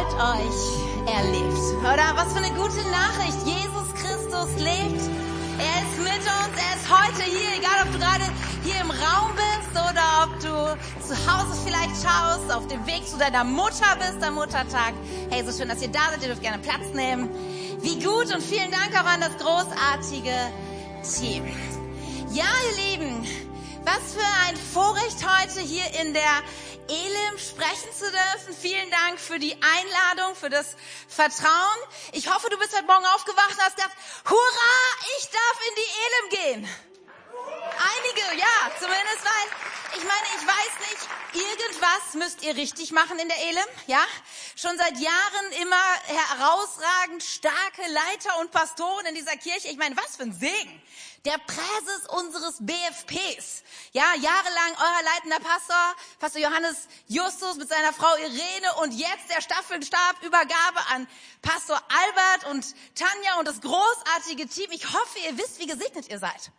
freut 0.00 0.14
euch, 0.14 1.12
er 1.14 1.24
lebt. 1.30 1.58
Oder 1.80 2.16
was 2.16 2.32
für 2.32 2.38
eine 2.38 2.54
gute 2.54 2.82
Nachricht. 2.90 3.38
Jesus 3.44 3.92
Christus 3.94 4.48
lebt. 4.56 5.00
Er 5.58 5.82
ist 5.82 5.98
mit 5.98 6.22
uns, 6.22 6.54
er 6.56 6.76
ist 6.76 6.88
heute 6.88 7.22
hier, 7.22 7.58
egal 7.58 7.84
ob 7.84 7.92
du 7.92 7.98
gerade 7.98 8.24
hier 8.64 8.80
im 8.80 8.90
Raum 8.90 9.32
bist 9.34 9.70
oder 9.72 10.24
ob 10.24 10.40
du 10.40 11.06
zu 11.06 11.14
Hause 11.26 11.58
vielleicht 11.66 12.02
schaust, 12.02 12.50
auf 12.50 12.66
dem 12.68 12.86
Weg 12.86 13.06
zu 13.06 13.18
deiner 13.18 13.44
Mutter 13.44 13.96
bist 13.98 14.22
am 14.22 14.34
Muttertag. 14.34 14.94
Hey, 15.28 15.44
so 15.44 15.56
schön, 15.56 15.68
dass 15.68 15.82
ihr 15.82 15.88
da 15.88 16.10
seid, 16.10 16.22
ihr 16.22 16.28
dürft 16.28 16.42
gerne 16.42 16.58
Platz 16.58 16.94
nehmen. 16.94 17.28
Wie 17.82 18.02
gut 18.02 18.34
und 18.34 18.42
vielen 18.42 18.70
Dank 18.70 18.94
auch 18.94 19.06
an 19.06 19.20
das 19.20 19.36
großartige 19.36 20.34
Team. 21.02 21.44
Ja, 22.32 22.46
ihr 22.70 22.98
Lieben, 22.98 23.26
was 23.84 24.14
für 24.14 24.48
ein 24.48 24.56
Vorrecht 24.56 25.18
heute 25.26 25.60
hier 25.60 25.84
in 26.00 26.14
der 26.14 26.22
Elim 26.90 27.38
sprechen 27.38 27.92
zu 27.96 28.10
dürfen. 28.10 28.56
Vielen 28.60 28.90
Dank 28.90 29.20
für 29.20 29.38
die 29.38 29.54
Einladung, 29.54 30.34
für 30.34 30.50
das 30.50 30.76
Vertrauen. 31.08 31.78
Ich 32.12 32.28
hoffe, 32.28 32.50
du 32.50 32.58
bist 32.58 32.74
heute 32.74 32.86
Morgen 32.86 33.06
aufgewacht 33.14 33.52
und 33.52 33.62
hast 33.62 33.76
gedacht, 33.76 33.96
hurra, 34.28 34.74
ich 35.18 35.28
darf 35.30 35.56
in 35.68 35.74
die 35.76 35.90
Elim 36.04 36.64
gehen. 36.64 36.90
Einige, 37.78 38.40
ja, 38.40 38.70
zumindest 38.78 39.24
weil, 39.24 39.98
ich 39.98 40.04
meine, 40.04 40.26
ich 40.36 40.46
weiß 40.46 40.74
nicht, 40.90 41.08
irgendwas 41.32 42.14
müsst 42.14 42.42
ihr 42.42 42.56
richtig 42.56 42.90
machen 42.90 43.18
in 43.18 43.28
der 43.28 43.38
Elim, 43.38 43.66
ja? 43.86 44.04
Schon 44.56 44.76
seit 44.76 44.98
Jahren 44.98 45.52
immer 45.60 45.82
herausragend 46.06 47.22
starke 47.22 47.82
Leiter 47.88 48.38
und 48.40 48.50
Pastoren 48.50 49.06
in 49.06 49.14
dieser 49.14 49.36
Kirche. 49.36 49.68
Ich 49.68 49.76
meine, 49.76 49.96
was 49.96 50.16
für 50.16 50.24
ein 50.24 50.32
Segen 50.32 50.82
der 51.24 51.36
Präses 51.38 52.06
unseres 52.08 52.56
BFPs. 52.60 53.62
Ja, 53.92 54.14
jahrelang 54.14 54.72
euer 54.78 55.02
leitender 55.04 55.40
Pastor, 55.40 55.96
Pastor 56.18 56.40
Johannes 56.40 56.88
Justus 57.08 57.56
mit 57.56 57.68
seiner 57.68 57.92
Frau 57.92 58.14
Irene 58.16 58.74
und 58.82 58.92
jetzt 58.92 59.28
der 59.28 59.40
Staffelstabübergabe 59.40 60.80
an 60.94 61.06
Pastor 61.42 61.80
Albert 61.88 62.50
und 62.50 62.74
Tanja 62.94 63.38
und 63.38 63.48
das 63.48 63.60
großartige 63.60 64.48
Team. 64.48 64.70
Ich 64.72 64.86
hoffe, 64.92 65.18
ihr 65.26 65.36
wisst, 65.36 65.58
wie 65.58 65.66
gesegnet 65.66 66.08
ihr 66.08 66.18
seid. 66.18 66.50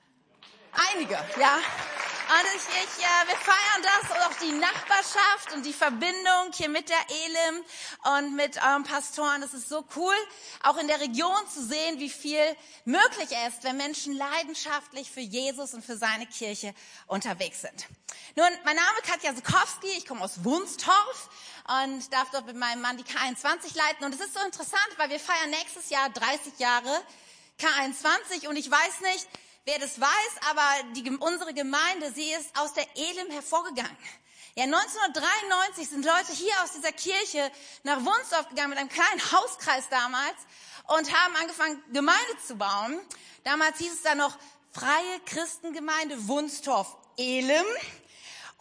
Einige, 0.94 1.14
ja. 1.39 1.59
Und 2.32 2.48
ich, 2.56 2.64
ich, 2.64 3.04
äh, 3.04 3.28
wir 3.28 3.36
feiern 3.36 3.84
das 3.84 4.10
und 4.10 4.24
auch 4.26 4.40
die 4.40 4.54
Nachbarschaft 4.54 5.52
und 5.54 5.66
die 5.66 5.74
Verbindung 5.74 6.54
hier 6.54 6.70
mit 6.70 6.88
der 6.88 7.06
Elim 7.10 7.66
und 8.16 8.36
mit 8.38 8.56
eurem 8.64 8.86
Pastoren. 8.86 9.42
Das 9.42 9.54
ist 9.54 9.68
so 9.68 9.84
cool, 9.98 10.16
auch 10.64 10.78
in 10.78 10.88
der 10.88 11.02
Region 11.02 11.46
zu 11.54 11.62
sehen, 11.62 12.00
wie 12.00 12.10
viel 12.10 12.40
möglich 12.86 13.32
ist, 13.48 13.66
wenn 13.66 13.76
Menschen 13.76 14.16
leidenschaftlich 14.16 15.12
für 15.12 15.20
Jesus 15.20 15.73
und 15.73 15.84
für 15.84 15.98
seine 15.98 16.26
Kirche 16.26 16.73
unterwegs 17.08 17.64
sind. 17.64 17.88
Nun, 18.38 18.48
mein 18.64 18.78
Name 18.78 18.98
ist 19.02 19.12
Katja 19.12 19.36
Sukowski, 19.36 19.90
ich 19.98 20.06
komme 20.06 20.22
aus 20.22 20.42
Wunstorf 20.45 21.30
und 21.82 22.14
darf 22.14 22.30
dort 22.32 22.45
mit 22.45 22.56
meinem 22.56 22.82
Mann 22.82 22.95
die 22.95 23.04
K21 23.04 23.76
leiten. 23.76 24.06
Und 24.06 24.16
es 24.16 24.22
ist 24.22 24.36
so 24.36 24.40
interessant, 24.45 24.90
weil 24.95 25.10
wir 25.10 25.20
feiern 25.20 25.50
nächstes 25.50 25.90
Jahr 25.90 26.10
30 26.10 26.60
Jahre 26.60 27.04
K21 27.60 28.48
und 28.48 28.56
ich 28.56 28.72
weiß 28.72 29.02
nicht, 29.02 29.28
wer 29.66 29.80
das 29.80 30.00
weiß, 30.00 30.50
aber 30.50 30.94
die, 30.94 31.09
unsere 31.09 31.54
Gemeinde, 31.54 32.12
sie 32.14 32.31
ist 32.31 32.58
aus 32.58 32.73
der 32.73 32.86
Elim 32.95 33.31
hervorgegangen. 33.31 33.98
Ja, 34.56 34.66
1993 34.66 35.88
sind 35.88 36.06
Leute 36.06 36.34
hier 36.34 36.54
aus 36.64 36.73
dieser 36.73 36.92
Kirche 36.92 37.52
nach 37.84 38.04
Wunsdorf 38.04 38.50
gegangen 38.50 38.72
mit 38.72 38.80
einem 38.80 38.89
kleinen 38.89 39.32
Hauskreis 39.32 39.88
damals 39.89 40.36
und 40.88 41.12
haben 41.14 41.36
angefangen, 41.38 41.82
Gemeinde 41.94 42.38
zu 42.45 42.56
bauen. 42.56 43.00
Damals 43.45 43.78
hieß 43.78 43.94
es 43.94 44.02
dann 44.02 44.17
noch 44.17 44.38
Freie 44.72 45.20
Christengemeinde 45.26 46.28
Wunstorf 46.28 46.98
Elim. 47.17 47.66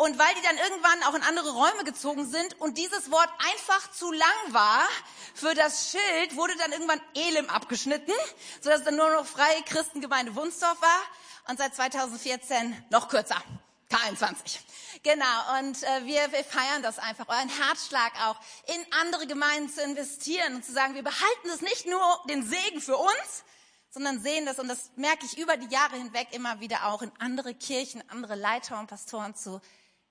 Und 0.00 0.18
weil 0.18 0.34
die 0.34 0.40
dann 0.40 0.56
irgendwann 0.56 1.02
auch 1.02 1.14
in 1.14 1.22
andere 1.22 1.50
Räume 1.50 1.84
gezogen 1.84 2.26
sind 2.26 2.58
und 2.58 2.78
dieses 2.78 3.10
Wort 3.10 3.28
einfach 3.52 3.90
zu 3.92 4.10
lang 4.10 4.28
war 4.48 4.88
für 5.34 5.54
das 5.54 5.90
Schild, 5.90 6.36
wurde 6.36 6.56
dann 6.56 6.72
irgendwann 6.72 7.02
Elim 7.14 7.50
abgeschnitten, 7.50 8.14
sodass 8.62 8.82
dann 8.82 8.96
nur 8.96 9.10
noch 9.10 9.26
Freie 9.26 9.62
Christengemeinde 9.66 10.34
Wunsdorf 10.34 10.80
war 10.80 11.02
und 11.48 11.58
seit 11.58 11.74
2014 11.74 12.82
noch 12.88 13.08
kürzer. 13.08 13.42
K21. 13.90 14.60
Genau, 15.02 15.58
und 15.58 15.82
äh, 15.82 16.06
wir, 16.06 16.32
wir 16.32 16.44
feiern 16.44 16.82
das 16.82 16.98
einfach, 16.98 17.28
euren 17.28 17.50
Herzschlag 17.50 18.12
auch, 18.26 18.36
in 18.74 18.92
andere 19.02 19.26
Gemeinden 19.26 19.68
zu 19.68 19.82
investieren 19.82 20.54
und 20.54 20.64
zu 20.64 20.72
sagen, 20.72 20.94
wir 20.94 21.02
behalten 21.02 21.50
es 21.52 21.60
nicht 21.60 21.84
nur 21.84 22.00
den 22.26 22.42
Segen 22.48 22.80
für 22.80 22.96
uns, 22.96 23.44
sondern 23.90 24.22
sehen 24.22 24.46
das, 24.46 24.58
und 24.58 24.68
das 24.68 24.92
merke 24.96 25.26
ich 25.26 25.36
über 25.36 25.58
die 25.58 25.68
Jahre 25.68 25.96
hinweg 25.96 26.28
immer 26.30 26.60
wieder 26.60 26.86
auch, 26.86 27.02
in 27.02 27.12
andere 27.18 27.52
Kirchen, 27.52 28.02
andere 28.08 28.34
Leiter 28.34 28.78
und 28.78 28.86
Pastoren 28.86 29.34
zu 29.34 29.60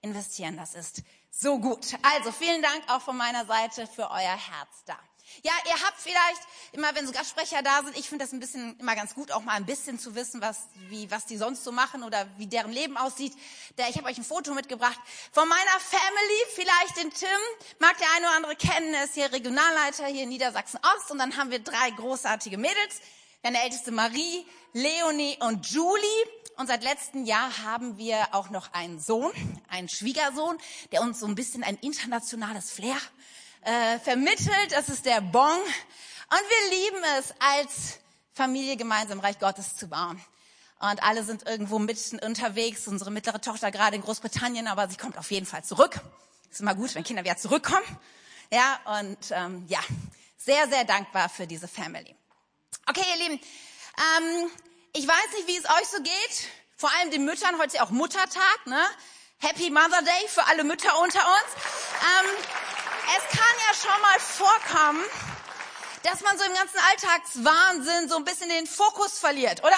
investieren. 0.01 0.57
Das 0.57 0.75
ist 0.75 1.03
so 1.31 1.59
gut. 1.59 1.97
Also 2.01 2.31
vielen 2.31 2.61
Dank 2.61 2.83
auch 2.87 3.01
von 3.01 3.17
meiner 3.17 3.45
Seite 3.45 3.87
für 3.87 4.09
euer 4.09 4.37
Herz 4.37 4.83
da. 4.85 4.97
Ja, 5.43 5.51
ihr 5.65 5.85
habt 5.85 5.99
vielleicht 5.99 6.41
immer, 6.71 6.93
wenn 6.95 7.05
so 7.05 7.13
Gastsprecher 7.13 7.61
da 7.61 7.83
sind, 7.83 7.97
ich 7.97 8.09
finde 8.09 8.25
das 8.25 8.33
ein 8.33 8.39
bisschen 8.39 8.77
immer 8.79 8.95
ganz 8.95 9.13
gut, 9.13 9.31
auch 9.31 9.41
mal 9.41 9.53
ein 9.53 9.65
bisschen 9.65 9.99
zu 9.99 10.15
wissen, 10.15 10.41
was, 10.41 10.67
wie, 10.87 11.09
was 11.11 11.25
die 11.25 11.37
sonst 11.37 11.63
so 11.63 11.71
machen 11.71 12.03
oder 12.03 12.27
wie 12.37 12.47
deren 12.47 12.71
Leben 12.71 12.97
aussieht. 12.97 13.33
Der, 13.77 13.89
ich 13.89 13.97
habe 13.97 14.07
euch 14.07 14.17
ein 14.17 14.23
Foto 14.23 14.53
mitgebracht 14.53 14.99
von 15.31 15.47
meiner 15.47 15.79
Family, 15.79 16.39
vielleicht 16.55 16.97
den 16.97 17.11
Tim, 17.11 17.27
mag 17.79 17.97
der 17.97 18.07
eine 18.15 18.25
oder 18.25 18.35
andere 18.37 18.55
kennen, 18.55 18.93
er 18.93 19.03
ist 19.03 19.13
hier 19.13 19.31
Regionalleiter 19.31 20.07
hier 20.07 20.23
in 20.23 20.29
Niedersachsen 20.29 20.79
Ost 20.95 21.11
und 21.11 21.19
dann 21.19 21.37
haben 21.37 21.51
wir 21.51 21.59
drei 21.59 21.91
großartige 21.91 22.57
Mädels. 22.57 23.01
Deine 23.41 23.63
älteste 23.63 23.91
Marie, 23.91 24.45
Leonie 24.73 25.37
und 25.39 25.65
Julie. 25.67 26.25
Und 26.57 26.67
seit 26.67 26.83
letztem 26.83 27.23
Jahr 27.23 27.63
haben 27.63 27.97
wir 27.97 28.33
auch 28.33 28.49
noch 28.49 28.73
einen 28.73 28.99
Sohn, 28.99 29.31
einen 29.69 29.87
Schwiegersohn, 29.87 30.57
der 30.91 31.01
uns 31.01 31.21
so 31.21 31.25
ein 31.25 31.35
bisschen 31.35 31.63
ein 31.63 31.77
internationales 31.77 32.69
Flair 32.69 32.97
äh, 33.61 33.97
vermittelt. 33.99 34.71
Das 34.71 34.89
ist 34.89 35.05
der 35.05 35.21
Bon. 35.21 35.41
Und 35.51 36.41
wir 36.49 36.77
lieben 36.77 37.03
es, 37.17 37.33
als 37.39 37.99
Familie 38.33 38.75
gemeinsam 38.75 39.21
Reich 39.21 39.39
Gottes 39.39 39.77
zu 39.77 39.87
bauen. 39.87 40.21
Und 40.81 41.01
alle 41.01 41.23
sind 41.23 41.47
irgendwo 41.47 41.79
mitten 41.79 42.19
unterwegs. 42.19 42.89
Unsere 42.89 43.09
mittlere 43.09 43.39
Tochter 43.39 43.71
gerade 43.71 43.95
in 43.95 44.01
Großbritannien, 44.01 44.67
aber 44.67 44.89
sie 44.89 44.97
kommt 44.97 45.17
auf 45.17 45.31
jeden 45.31 45.45
Fall 45.45 45.63
zurück. 45.63 46.01
Ist 46.51 46.59
immer 46.59 46.75
gut, 46.75 46.93
wenn 46.93 47.05
Kinder 47.05 47.23
wieder 47.23 47.37
zurückkommen. 47.37 47.85
Ja, 48.51 48.79
und 48.99 49.31
ähm, 49.31 49.63
ja, 49.69 49.79
sehr, 50.37 50.67
sehr 50.67 50.83
dankbar 50.83 51.29
für 51.29 51.47
diese 51.47 51.69
Family. 51.69 52.18
Okay, 52.89 53.05
ihr 53.07 53.17
Lieben, 53.17 53.39
ähm, 54.17 54.51
ich 54.93 55.07
weiß 55.07 55.33
nicht, 55.35 55.47
wie 55.47 55.57
es 55.57 55.65
euch 55.65 55.87
so 55.91 56.01
geht. 56.01 56.47
Vor 56.75 56.91
allem 56.91 57.11
den 57.11 57.23
Müttern, 57.23 57.59
heute 57.59 57.83
auch 57.83 57.91
Muttertag, 57.91 58.65
ne? 58.65 58.83
Happy 59.37 59.69
Mother 59.69 60.01
Day 60.01 60.27
für 60.27 60.43
alle 60.47 60.63
Mütter 60.63 60.99
unter 60.99 61.19
uns. 61.19 61.53
Ähm, 62.01 62.29
es 63.15 63.37
kann 63.37 63.55
ja 63.67 63.75
schon 63.75 64.01
mal 64.01 64.19
vorkommen, 64.19 65.03
dass 66.01 66.21
man 66.21 66.35
so 66.39 66.45
im 66.45 66.53
ganzen 66.55 66.79
Alltagswahnsinn 66.89 68.09
so 68.09 68.15
ein 68.15 68.23
bisschen 68.23 68.49
den 68.49 68.65
Fokus 68.65 69.19
verliert, 69.19 69.63
oder? 69.63 69.77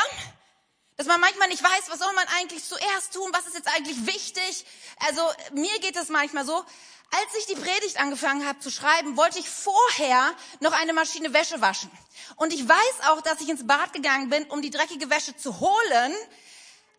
Dass 0.95 1.07
man 1.07 1.19
manchmal 1.19 1.49
nicht 1.49 1.61
weiß, 1.61 1.89
was 1.89 1.99
soll 1.99 2.13
man 2.13 2.27
eigentlich 2.39 2.63
zuerst 2.63 3.13
tun, 3.13 3.29
was 3.33 3.45
ist 3.45 3.55
jetzt 3.55 3.67
eigentlich 3.75 4.05
wichtig. 4.05 4.65
Also 5.05 5.21
mir 5.51 5.77
geht 5.79 5.97
es 5.97 6.07
manchmal 6.07 6.45
so, 6.45 6.63
als 7.11 7.35
ich 7.39 7.45
die 7.45 7.61
Predigt 7.61 7.99
angefangen 7.99 8.47
habe 8.47 8.59
zu 8.59 8.71
schreiben, 8.71 9.17
wollte 9.17 9.39
ich 9.39 9.49
vorher 9.49 10.33
noch 10.61 10.71
eine 10.71 10.93
Maschine 10.93 11.33
Wäsche 11.33 11.59
waschen. 11.59 11.91
Und 12.37 12.53
ich 12.53 12.67
weiß 12.67 13.07
auch, 13.09 13.21
dass 13.21 13.41
ich 13.41 13.49
ins 13.49 13.67
Bad 13.67 13.91
gegangen 13.91 14.29
bin, 14.29 14.45
um 14.45 14.61
die 14.61 14.69
dreckige 14.69 15.09
Wäsche 15.09 15.35
zu 15.35 15.59
holen. 15.59 16.13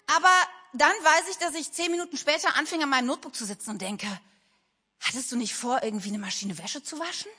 Aber 0.07 0.29
dann 0.75 0.93
weiß 0.93 1.29
ich, 1.31 1.39
dass 1.39 1.55
ich 1.55 1.73
zehn 1.73 1.91
Minuten 1.91 2.19
später 2.19 2.57
anfing, 2.57 2.83
an 2.83 2.91
meinem 2.91 3.07
Notebook 3.07 3.35
zu 3.35 3.47
sitzen 3.47 3.71
und 3.71 3.81
denke, 3.81 4.07
hattest 5.01 5.33
du 5.33 5.37
nicht 5.37 5.55
vor, 5.55 5.83
irgendwie 5.83 6.09
eine 6.09 6.19
Maschine 6.19 6.59
Wäsche 6.59 6.83
zu 6.83 6.99
waschen? 6.99 7.31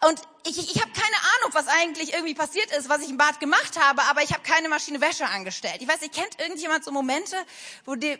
Und 0.00 0.20
ich, 0.46 0.58
ich, 0.58 0.74
ich 0.74 0.82
habe 0.82 0.90
keine 0.92 1.16
Ahnung, 1.36 1.52
was 1.52 1.68
eigentlich 1.68 2.12
irgendwie 2.12 2.34
passiert 2.34 2.72
ist, 2.72 2.88
was 2.88 3.02
ich 3.02 3.10
im 3.10 3.18
Bad 3.18 3.38
gemacht 3.38 3.78
habe, 3.78 4.02
aber 4.04 4.22
ich 4.22 4.32
habe 4.32 4.42
keine 4.42 4.68
Maschine 4.68 5.00
Wäsche 5.00 5.26
angestellt. 5.26 5.76
Ich 5.80 5.86
weiß, 5.86 6.02
ihr 6.02 6.10
kennt 6.10 6.40
irgendjemand 6.40 6.84
so 6.84 6.90
Momente, 6.90 7.36
wo 7.84 7.94
die 7.94 8.18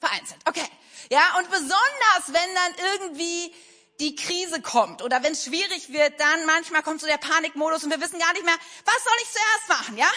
vereinzelt. 0.00 0.40
Okay. 0.46 0.66
Ja, 1.10 1.38
und 1.38 1.50
besonders, 1.50 2.26
wenn 2.28 2.54
dann 2.54 2.74
irgendwie 2.92 3.54
die 4.00 4.16
Krise 4.16 4.62
kommt 4.62 5.02
oder 5.02 5.22
wenn 5.22 5.32
es 5.32 5.44
schwierig 5.44 5.92
wird, 5.92 6.18
dann 6.18 6.46
manchmal 6.46 6.82
kommt 6.82 7.00
so 7.00 7.06
der 7.06 7.18
Panikmodus 7.18 7.84
und 7.84 7.90
wir 7.90 8.00
wissen 8.00 8.18
gar 8.18 8.32
nicht 8.32 8.44
mehr, 8.44 8.56
was 8.84 9.04
soll 9.04 9.12
ich 9.22 9.30
zuerst 9.30 9.80
machen, 9.80 9.98
ja? 9.98 10.10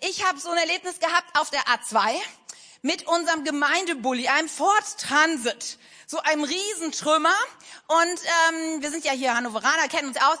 Ich 0.00 0.24
habe 0.26 0.40
so 0.40 0.50
ein 0.50 0.58
Erlebnis 0.58 0.98
gehabt 0.98 1.38
auf 1.38 1.50
der 1.50 1.62
A2 1.66 2.20
mit 2.82 3.06
unserem 3.06 3.44
Gemeindebully, 3.44 4.26
einem 4.26 4.48
Ford 4.48 4.98
Transit, 4.98 5.78
so 6.12 6.20
einem 6.20 6.44
Riesentrümmer. 6.44 7.34
Und 7.88 8.20
ähm, 8.50 8.82
wir 8.82 8.90
sind 8.90 9.04
ja 9.04 9.12
hier 9.12 9.34
Hannoveraner, 9.34 9.88
kennen 9.88 10.08
uns 10.08 10.18
aus. 10.18 10.38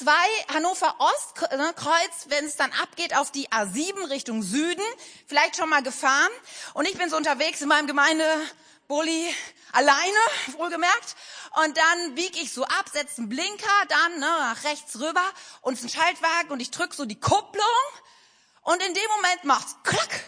A2 0.00 0.10
Hannover 0.52 0.96
Ostkreuz, 0.98 2.26
wenn 2.26 2.44
es 2.44 2.56
dann 2.56 2.72
abgeht 2.72 3.16
auf 3.16 3.30
die 3.30 3.48
A7 3.48 4.10
Richtung 4.10 4.42
Süden, 4.42 4.82
vielleicht 5.26 5.56
schon 5.56 5.70
mal 5.70 5.84
gefahren. 5.84 6.32
Und 6.74 6.88
ich 6.88 6.98
bin 6.98 7.08
so 7.08 7.16
unterwegs 7.16 7.62
in 7.62 7.68
meinem 7.68 7.86
Gemeindebully 7.86 9.32
alleine, 9.70 10.18
wohlgemerkt. 10.58 11.14
Und 11.64 11.76
dann 11.76 12.16
bieg 12.16 12.36
ich 12.42 12.52
so 12.52 12.64
ab, 12.64 12.86
setze 12.92 13.18
einen 13.18 13.28
Blinker, 13.28 13.86
dann 13.88 14.18
ne, 14.18 14.26
nach 14.26 14.64
rechts 14.64 14.98
rüber 14.98 15.24
und 15.60 15.80
ein 15.80 15.88
Schaltwagen 15.88 16.50
und 16.50 16.58
ich 16.58 16.72
drück 16.72 16.92
so 16.92 17.04
die 17.04 17.20
Kupplung. 17.20 17.64
Und 18.62 18.82
in 18.82 18.94
dem 18.94 19.10
Moment 19.16 19.44
macht's 19.44 19.76
klack. 19.84 20.24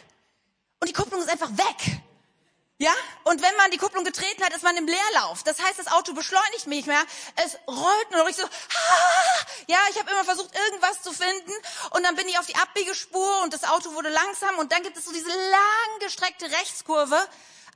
Und 0.79 0.89
die 0.89 0.93
Kupplung 0.93 1.21
ist 1.21 1.29
einfach 1.31 1.51
weg. 1.51 2.03
Ja, 2.79 2.93
und 3.25 3.41
wenn 3.41 3.57
man 3.57 3.71
die 3.71 3.79
Kupplung 3.79 4.05
getreten 4.05 4.45
hat, 4.45 4.55
ist 4.55 4.63
man 4.63 4.77
im 4.77 4.87
Leerlauf. 4.87 5.43
Das 5.45 5.59
heißt, 5.63 5.79
das 5.79 5.87
Auto 5.87 6.13
beschleunigt 6.13 6.67
mich 6.67 6.85
mehr. 6.85 7.03
Es 7.37 7.57
rollt 7.67 8.11
nur 8.11 8.21
noch. 8.21 8.29
Ich 8.29 8.37
so, 8.37 8.45
ah! 8.45 8.49
ja, 9.67 9.79
ich 9.91 9.99
habe 9.99 10.11
immer 10.11 10.25
versucht, 10.25 10.55
irgendwas 10.55 11.01
zu 11.01 11.11
finden. 11.13 11.53
Und 11.93 12.03
dann 12.03 12.15
bin 12.17 12.29
ich 12.29 12.39
auf 12.39 12.45
die 12.45 12.55
Abbiegespur 12.55 13.43
und 13.43 13.55
das 13.55 13.65
Auto 13.65 13.95
wurde 13.95 14.11
langsam. 14.11 14.59
Und 14.59 14.73
dann 14.73 14.83
gibt 14.83 14.99
es 14.99 15.07
so 15.07 15.13
diese 15.13 15.31
langgestreckte 15.31 16.51
Rechtskurve 16.51 17.19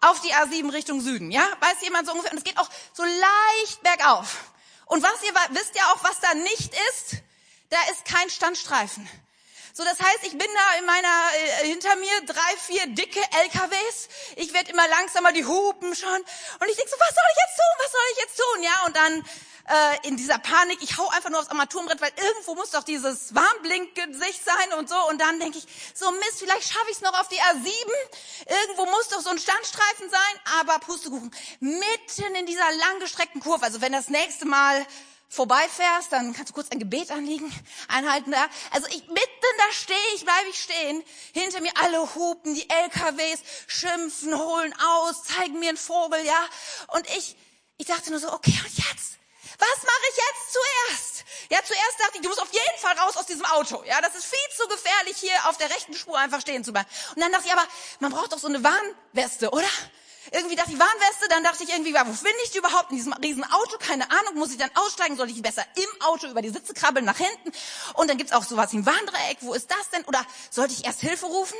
auf 0.02 0.20
die 0.20 0.34
A7 0.34 0.70
Richtung 0.70 1.00
Süden. 1.00 1.30
Ja, 1.30 1.48
weiß 1.60 1.80
jemand 1.80 2.06
so 2.06 2.12
ungefähr? 2.12 2.32
Und 2.32 2.38
es 2.38 2.44
geht 2.44 2.58
auch 2.58 2.68
so 2.92 3.02
leicht 3.02 3.82
bergauf. 3.82 4.50
Und 4.84 5.02
was 5.02 5.22
ihr 5.22 5.32
wisst 5.50 5.76
ja 5.76 5.84
auch, 5.92 6.04
was 6.04 6.20
da 6.20 6.34
nicht 6.34 6.74
ist, 6.90 7.22
da 7.70 7.78
ist 7.90 8.04
kein 8.04 8.28
Standstreifen. 8.28 9.08
So, 9.72 9.84
das 9.84 10.00
heißt, 10.00 10.24
ich 10.24 10.36
bin 10.36 10.48
da 10.54 10.78
in 10.78 10.86
meiner, 10.86 11.30
äh, 11.62 11.66
hinter 11.66 11.94
mir 11.96 12.20
drei, 12.26 12.56
vier 12.66 12.86
dicke 12.88 13.20
LKWs. 13.20 14.08
Ich 14.36 14.52
werde 14.52 14.72
immer 14.72 14.86
langsamer, 14.88 15.32
die 15.32 15.44
hupen 15.44 15.94
schon. 15.94 16.08
Und 16.08 16.68
ich 16.68 16.76
denke 16.76 16.90
so, 16.90 16.96
was 16.98 17.14
soll 17.14 17.24
ich 17.32 17.38
jetzt 17.38 17.56
tun? 17.56 17.74
Was 17.78 17.92
soll 17.92 18.00
ich 18.12 18.18
jetzt 18.18 18.36
tun? 18.36 18.62
Ja, 18.62 18.86
und 18.86 18.96
dann 18.96 19.24
äh, 19.70 20.08
in 20.08 20.16
dieser 20.16 20.38
Panik, 20.38 20.78
ich 20.82 20.98
hau 20.98 21.08
einfach 21.10 21.30
nur 21.30 21.38
aufs 21.38 21.48
Armaturenbrett, 21.50 22.00
weil 22.00 22.12
irgendwo 22.16 22.56
muss 22.56 22.70
doch 22.70 22.82
dieses 22.82 23.34
Warnblinkgesicht 23.34 24.44
sein 24.44 24.78
und 24.78 24.88
so. 24.88 24.96
Und 25.08 25.20
dann 25.20 25.38
denke 25.38 25.58
ich, 25.58 25.66
so 25.94 26.10
Mist, 26.10 26.38
vielleicht 26.38 26.72
schaffe 26.72 26.90
ich 26.90 26.96
es 26.96 27.02
noch 27.02 27.18
auf 27.18 27.28
die 27.28 27.40
A7. 27.40 28.52
Irgendwo 28.62 28.86
muss 28.86 29.08
doch 29.08 29.20
so 29.20 29.30
ein 29.30 29.38
Standstreifen 29.38 30.10
sein. 30.10 30.60
Aber 30.60 30.80
Pustekuchen, 30.80 31.30
mitten 31.60 32.34
in 32.34 32.46
dieser 32.46 32.70
langgestreckten 32.72 33.40
Kurve, 33.40 33.64
also 33.64 33.80
wenn 33.80 33.92
das 33.92 34.08
nächste 34.08 34.46
Mal 34.46 34.84
vorbeifährst, 35.30 36.12
dann 36.12 36.34
kannst 36.34 36.50
du 36.50 36.54
kurz 36.54 36.70
ein 36.70 36.80
Gebet 36.80 37.10
anliegen, 37.10 37.50
einhalten 37.88 38.32
da. 38.32 38.46
Also 38.72 38.88
ich 38.88 39.06
mitten 39.06 39.40
da 39.56 39.72
stehe 39.72 39.98
ich, 40.14 40.24
bleibe 40.24 40.48
ich 40.48 40.60
stehen. 40.60 41.04
Hinter 41.32 41.60
mir 41.60 41.72
alle 41.76 42.14
hupen, 42.14 42.54
die 42.54 42.68
LKWs 42.68 43.40
schimpfen, 43.66 44.36
holen 44.36 44.74
aus, 44.80 45.22
zeigen 45.22 45.58
mir 45.58 45.68
einen 45.68 45.78
Vogel, 45.78 46.24
ja. 46.24 46.48
Und 46.88 47.08
ich, 47.10 47.36
ich 47.78 47.86
dachte 47.86 48.10
nur 48.10 48.18
so, 48.18 48.32
okay, 48.32 48.58
und 48.64 48.76
jetzt? 48.76 49.18
Was 49.58 49.82
mache 49.82 50.04
ich 50.10 50.16
jetzt 50.16 50.52
zuerst? 50.52 51.24
Ja, 51.50 51.58
zuerst 51.64 52.00
dachte 52.00 52.12
ich, 52.14 52.22
du 52.22 52.28
musst 52.28 52.40
auf 52.40 52.52
jeden 52.52 52.78
Fall 52.78 52.96
raus 52.98 53.16
aus 53.16 53.26
diesem 53.26 53.44
Auto. 53.44 53.82
Ja, 53.84 54.00
das 54.00 54.14
ist 54.14 54.24
viel 54.24 54.38
zu 54.56 54.66
gefährlich, 54.68 55.16
hier 55.18 55.48
auf 55.48 55.58
der 55.58 55.68
rechten 55.68 55.94
Spur 55.94 56.18
einfach 56.18 56.40
stehen 56.40 56.64
zu 56.64 56.72
bleiben. 56.72 56.88
Und 57.14 57.20
dann 57.20 57.30
dachte 57.30 57.46
ich, 57.46 57.52
aber 57.52 57.66
man 57.98 58.10
braucht 58.10 58.32
doch 58.32 58.38
so 58.38 58.48
eine 58.48 58.62
Warnweste, 58.64 59.50
oder? 59.50 59.68
Irgendwie 60.32 60.54
dachte 60.54 60.70
ich, 60.70 60.78
Warnweste, 60.78 61.28
dann 61.28 61.42
dachte 61.42 61.64
ich 61.64 61.70
irgendwie, 61.70 61.92
wo 61.92 62.12
finde 62.12 62.36
ich 62.44 62.52
die 62.52 62.58
überhaupt 62.58 62.90
in 62.90 62.96
diesem 62.96 63.12
riesen 63.14 63.44
Auto? 63.44 63.78
Keine 63.78 64.10
Ahnung, 64.10 64.34
muss 64.34 64.52
ich 64.52 64.58
dann 64.58 64.70
aussteigen? 64.74 65.16
Soll 65.16 65.28
ich 65.28 65.42
besser 65.42 65.64
im 65.74 66.02
Auto 66.02 66.28
über 66.28 66.40
die 66.40 66.50
Sitze 66.50 66.72
krabbeln 66.72 67.04
nach 67.04 67.16
hinten? 67.16 67.52
Und 67.94 68.08
dann 68.08 68.16
gibt's 68.16 68.32
auch 68.32 68.44
sowas 68.44 68.72
wie 68.72 68.78
ein 68.78 68.86
Warndreieck. 68.86 69.38
Wo 69.40 69.54
ist 69.54 69.70
das 69.70 69.90
denn? 69.90 70.04
Oder 70.04 70.24
sollte 70.50 70.72
ich 70.72 70.84
erst 70.84 71.00
Hilfe 71.00 71.26
rufen? 71.26 71.58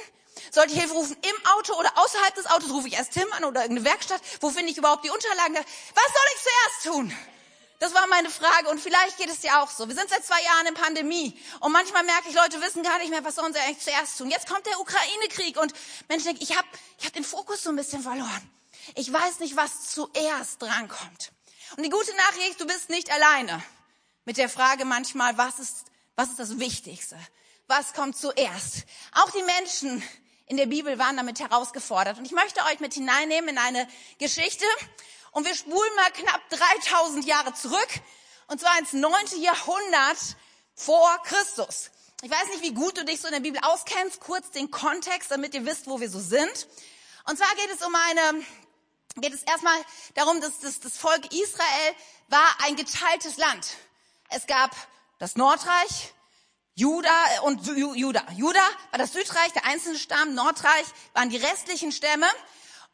Sollte 0.53 0.73
ich 0.73 0.79
Hilfe 0.79 0.95
rufen 0.95 1.17
im 1.21 1.47
Auto 1.57 1.75
oder 1.75 1.91
außerhalb 1.97 2.35
des 2.35 2.47
Autos? 2.47 2.71
Rufe 2.71 2.89
ich 2.89 2.95
erst 2.95 3.13
Tim 3.13 3.27
an 3.33 3.45
oder 3.45 3.63
irgendeine 3.63 3.89
Werkstatt? 3.89 4.21
Wo 4.41 4.51
finde 4.51 4.71
ich 4.71 4.79
überhaupt 4.79 5.05
die 5.05 5.11
Unterlagen? 5.11 5.55
Was 5.55 5.65
soll 5.65 6.29
ich 6.35 6.43
zuerst 6.43 6.97
tun? 6.97 7.17
Das 7.81 7.95
war 7.95 8.07
meine 8.09 8.29
Frage 8.29 8.69
und 8.69 8.79
vielleicht 8.79 9.17
geht 9.17 9.31
es 9.31 9.41
dir 9.41 9.59
auch 9.59 9.71
so. 9.71 9.89
Wir 9.89 9.95
sind 9.95 10.11
seit 10.11 10.25
zwei 10.25 10.41
Jahren 10.43 10.67
in 10.67 10.75
Pandemie 10.75 11.41
und 11.61 11.73
manchmal 11.73 12.05
merke 12.05 12.29
ich, 12.29 12.35
Leute 12.35 12.61
wissen 12.61 12.83
gar 12.83 12.99
nicht 12.99 13.09
mehr, 13.09 13.25
was 13.25 13.37
sollen 13.37 13.55
sie 13.55 13.59
eigentlich 13.59 13.83
zuerst 13.83 14.19
tun. 14.19 14.31
Jetzt 14.31 14.47
kommt 14.47 14.67
der 14.67 14.79
Ukraine-Krieg 14.79 15.59
und 15.59 15.73
Menschen 16.07 16.27
denken, 16.27 16.43
ich 16.43 16.55
habe 16.57 16.69
ich 16.99 17.07
hab 17.07 17.15
den 17.15 17.25
Fokus 17.25 17.63
so 17.63 17.71
ein 17.71 17.77
bisschen 17.77 18.03
verloren. 18.03 18.51
Ich 18.95 19.13
weiß 19.13 19.41
nicht, 19.41 19.57
was 19.57 19.91
zuerst 19.91 20.63
drankommt. 20.63 21.33
Und 21.77 21.85
die 21.85 21.91
gute 21.91 22.15
Nachricht, 22.17 22.61
du 22.61 22.67
bist 22.67 22.91
nicht 22.91 23.11
alleine 23.13 23.63
mit 24.25 24.37
der 24.37 24.49
Frage 24.49 24.85
manchmal, 24.85 25.37
was 25.39 25.59
ist, 25.59 25.87
was 26.17 26.31
ist 26.31 26.39
das 26.39 26.59
Wichtigste? 26.59 27.19
Was 27.67 27.95
kommt 27.95 28.17
zuerst? 28.17 28.85
Auch 29.13 29.31
die 29.31 29.43
Menschen 29.43 30.03
in 30.47 30.57
der 30.57 30.67
Bibel 30.67 30.99
waren 30.99 31.17
damit 31.17 31.39
herausgefordert. 31.39 32.19
Und 32.19 32.25
ich 32.25 32.33
möchte 32.33 32.61
euch 32.65 32.81
mit 32.81 32.95
hineinnehmen 32.95 33.51
in 33.51 33.59
eine 33.59 33.89
Geschichte. 34.19 34.65
Und 35.31 35.47
wir 35.47 35.55
spulen 35.55 35.95
mal 35.97 36.11
knapp 36.11 36.41
3000 36.51 37.25
Jahre 37.25 37.55
zurück. 37.55 37.89
Und 38.49 38.61
zwar 38.61 38.77
ins 38.81 38.93
neunte 38.93 39.37
Jahrhundert 39.37 40.19
vor 40.75 41.23
Christus. 41.23 41.91
Ich 42.23 42.31
weiß 42.31 42.49
nicht, 42.49 42.63
wie 42.63 42.75
gut 42.75 42.99
du 42.99 43.05
dich 43.05 43.21
so 43.21 43.29
in 43.29 43.35
der 43.35 43.41
Bibel 43.41 43.61
auskennst. 43.63 44.21
Kurz 44.21 44.51
den 44.51 44.71
Kontext, 44.71 45.31
damit 45.31 45.55
ihr 45.55 45.65
wisst, 45.65 45.87
wo 45.87 46.01
wir 46.01 46.11
so 46.11 46.19
sind. 46.19 46.67
Und 47.27 47.39
zwar 47.39 47.55
geht 47.55 47.71
es 47.73 47.87
um 47.87 47.95
eine 47.95 48.45
geht 49.21 49.35
es 49.35 49.43
erstmal 49.43 49.79
darum, 50.15 50.41
dass 50.41 50.59
das, 50.61 50.81
das 50.81 50.97
Volk 50.97 51.33
Israel 51.33 51.95
war 52.29 52.57
ein 52.65 52.77
geteiltes 52.77 53.37
Land. 53.37 53.77
Es 54.29 54.47
gab 54.47 54.75
das 55.19 55.37
Nordreich, 55.37 56.15
Juda 56.75 57.11
und 57.43 57.67
Juda. 57.67 58.25
Juda 58.37 58.63
war 58.91 58.99
das 58.99 59.13
Südreich, 59.13 59.53
der 59.53 59.67
einzelne 59.67 59.99
Stamm, 59.99 60.35
Nordreich 60.35 60.87
waren 61.13 61.29
die 61.29 61.37
restlichen 61.37 61.93
Stämme. 61.93 62.27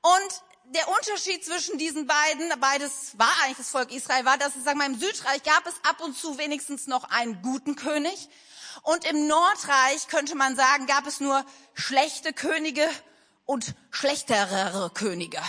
Und 0.00 0.42
der 0.74 0.88
Unterschied 0.88 1.44
zwischen 1.44 1.78
diesen 1.78 2.06
beiden, 2.06 2.52
beides 2.58 3.16
war 3.16 3.30
eigentlich 3.42 3.58
das 3.58 3.70
Volk 3.70 3.92
Israel, 3.92 4.24
war, 4.24 4.38
dass 4.38 4.56
es, 4.56 4.64
sagen 4.64 4.78
wir 4.78 4.88
mal, 4.88 4.94
im 4.94 4.98
Südreich 4.98 5.42
gab 5.44 5.66
es 5.66 5.74
ab 5.88 6.00
und 6.00 6.18
zu 6.18 6.38
wenigstens 6.38 6.86
noch 6.86 7.04
einen 7.04 7.40
guten 7.42 7.76
König. 7.76 8.28
Und 8.82 9.04
im 9.04 9.26
Nordreich, 9.26 10.08
könnte 10.08 10.34
man 10.34 10.56
sagen, 10.56 10.86
gab 10.86 11.06
es 11.06 11.20
nur 11.20 11.44
schlechte 11.74 12.32
Könige 12.32 12.88
und 13.44 13.74
schlechterere 13.90 14.90
Könige. 14.90 15.40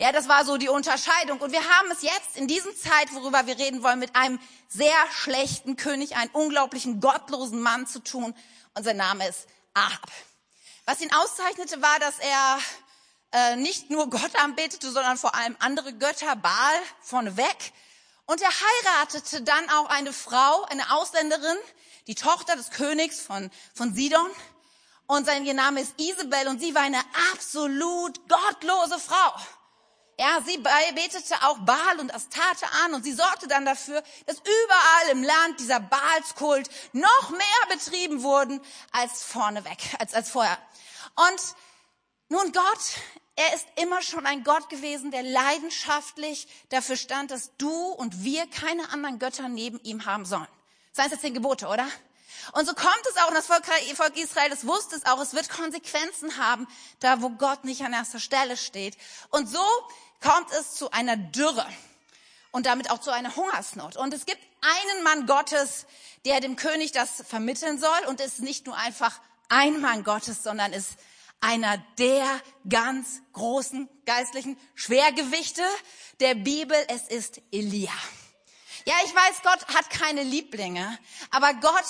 Ja, 0.00 0.12
das 0.12 0.28
war 0.28 0.46
so 0.46 0.56
die 0.56 0.70
Unterscheidung. 0.70 1.40
Und 1.40 1.52
wir 1.52 1.62
haben 1.62 1.90
es 1.90 2.00
jetzt 2.00 2.34
in 2.36 2.48
diesem 2.48 2.74
Zeit, 2.74 3.12
worüber 3.12 3.46
wir 3.46 3.58
reden 3.58 3.82
wollen, 3.82 3.98
mit 3.98 4.16
einem 4.16 4.40
sehr 4.66 4.96
schlechten 5.12 5.76
König, 5.76 6.16
einem 6.16 6.30
unglaublichen 6.32 7.02
gottlosen 7.02 7.60
Mann 7.60 7.86
zu 7.86 8.02
tun. 8.02 8.34
Und 8.72 8.82
sein 8.82 8.96
Name 8.96 9.28
ist 9.28 9.46
Ahab. 9.74 10.10
Was 10.86 11.02
ihn 11.02 11.12
auszeichnete, 11.12 11.82
war, 11.82 11.98
dass 11.98 12.18
er 12.18 12.58
äh, 13.32 13.56
nicht 13.56 13.90
nur 13.90 14.08
Gott 14.08 14.34
anbetete, 14.42 14.90
sondern 14.90 15.18
vor 15.18 15.34
allem 15.34 15.54
andere 15.58 15.92
Götter, 15.92 16.34
Baal 16.34 16.80
vorneweg. 17.02 17.72
Und 18.24 18.40
er 18.40 18.48
heiratete 18.48 19.42
dann 19.42 19.68
auch 19.68 19.90
eine 19.90 20.14
Frau, 20.14 20.62
eine 20.70 20.92
Ausländerin, 20.92 21.58
die 22.06 22.14
Tochter 22.14 22.56
des 22.56 22.70
Königs 22.70 23.20
von, 23.20 23.50
von 23.74 23.94
Sidon. 23.94 24.30
Und 25.06 25.26
sein 25.26 25.44
Name 25.44 25.82
ist 25.82 25.92
Isabel 25.98 26.48
und 26.48 26.58
sie 26.58 26.74
war 26.74 26.82
eine 26.82 27.02
absolut 27.34 28.18
gottlose 28.30 28.98
Frau. 28.98 29.34
Ja, 30.20 30.38
sie 30.44 30.58
betete 30.58 31.34
auch 31.46 31.56
Baal 31.60 31.98
und 31.98 32.14
Astarte 32.14 32.66
an 32.84 32.92
und 32.92 33.04
sie 33.04 33.14
sorgte 33.14 33.48
dann 33.48 33.64
dafür, 33.64 34.02
dass 34.26 34.36
überall 34.36 35.12
im 35.12 35.22
Land 35.22 35.60
dieser 35.60 35.80
Baalskult 35.80 36.68
noch 36.92 37.30
mehr 37.30 37.40
betrieben 37.70 38.22
wurden 38.22 38.60
als 38.92 39.22
vorneweg, 39.22 39.78
als, 39.98 40.12
als 40.12 40.28
vorher. 40.28 40.58
Und 41.16 41.40
nun 42.28 42.52
Gott, 42.52 42.80
er 43.34 43.54
ist 43.54 43.66
immer 43.76 44.02
schon 44.02 44.26
ein 44.26 44.44
Gott 44.44 44.68
gewesen, 44.68 45.10
der 45.10 45.22
leidenschaftlich 45.22 46.48
dafür 46.68 46.96
stand, 46.96 47.30
dass 47.30 47.56
du 47.56 47.72
und 47.72 48.22
wir 48.22 48.46
keine 48.46 48.90
anderen 48.90 49.18
Götter 49.18 49.48
neben 49.48 49.80
ihm 49.84 50.04
haben 50.04 50.26
sollen. 50.26 50.48
Seien 50.92 51.06
es 51.06 51.12
jetzt 51.12 51.22
zehn 51.22 51.32
Gebote, 51.32 51.66
oder? 51.66 51.88
Und 52.52 52.66
so 52.66 52.74
kommt 52.74 53.06
es 53.08 53.16
auch, 53.16 53.28
und 53.28 53.34
das 53.34 53.46
Volk 53.46 54.16
Israel, 54.16 54.50
das 54.50 54.66
wusste 54.66 54.96
es 54.96 55.06
auch, 55.06 55.20
es 55.20 55.32
wird 55.32 55.48
Konsequenzen 55.48 56.36
haben, 56.36 56.68
da 56.98 57.22
wo 57.22 57.30
Gott 57.30 57.64
nicht 57.64 57.82
an 57.82 57.94
erster 57.94 58.20
Stelle 58.20 58.58
steht. 58.58 58.98
Und 59.30 59.48
so 59.48 59.64
kommt 60.20 60.50
es 60.52 60.74
zu 60.74 60.90
einer 60.90 61.16
Dürre 61.16 61.66
und 62.50 62.66
damit 62.66 62.90
auch 62.90 62.98
zu 62.98 63.10
einer 63.10 63.34
Hungersnot. 63.36 63.96
Und 63.96 64.12
es 64.14 64.26
gibt 64.26 64.40
einen 64.60 65.04
Mann 65.04 65.26
Gottes, 65.26 65.86
der 66.24 66.40
dem 66.40 66.56
König 66.56 66.92
das 66.92 67.22
vermitteln 67.26 67.78
soll 67.78 68.06
und 68.08 68.20
ist 68.20 68.40
nicht 68.40 68.66
nur 68.66 68.76
einfach 68.76 69.20
ein 69.48 69.80
Mann 69.80 70.04
Gottes, 70.04 70.42
sondern 70.42 70.72
ist 70.72 70.92
einer 71.40 71.78
der 71.98 72.26
ganz 72.68 73.22
großen 73.32 73.88
geistlichen 74.04 74.58
Schwergewichte 74.74 75.62
der 76.20 76.34
Bibel. 76.34 76.76
Es 76.88 77.02
ist 77.08 77.40
Elia. 77.50 77.92
Ja, 78.86 78.94
ich 79.04 79.14
weiß, 79.14 79.42
Gott 79.42 79.74
hat 79.74 79.90
keine 79.90 80.22
Lieblinge, 80.22 80.98
aber 81.30 81.54
Gott 81.54 81.84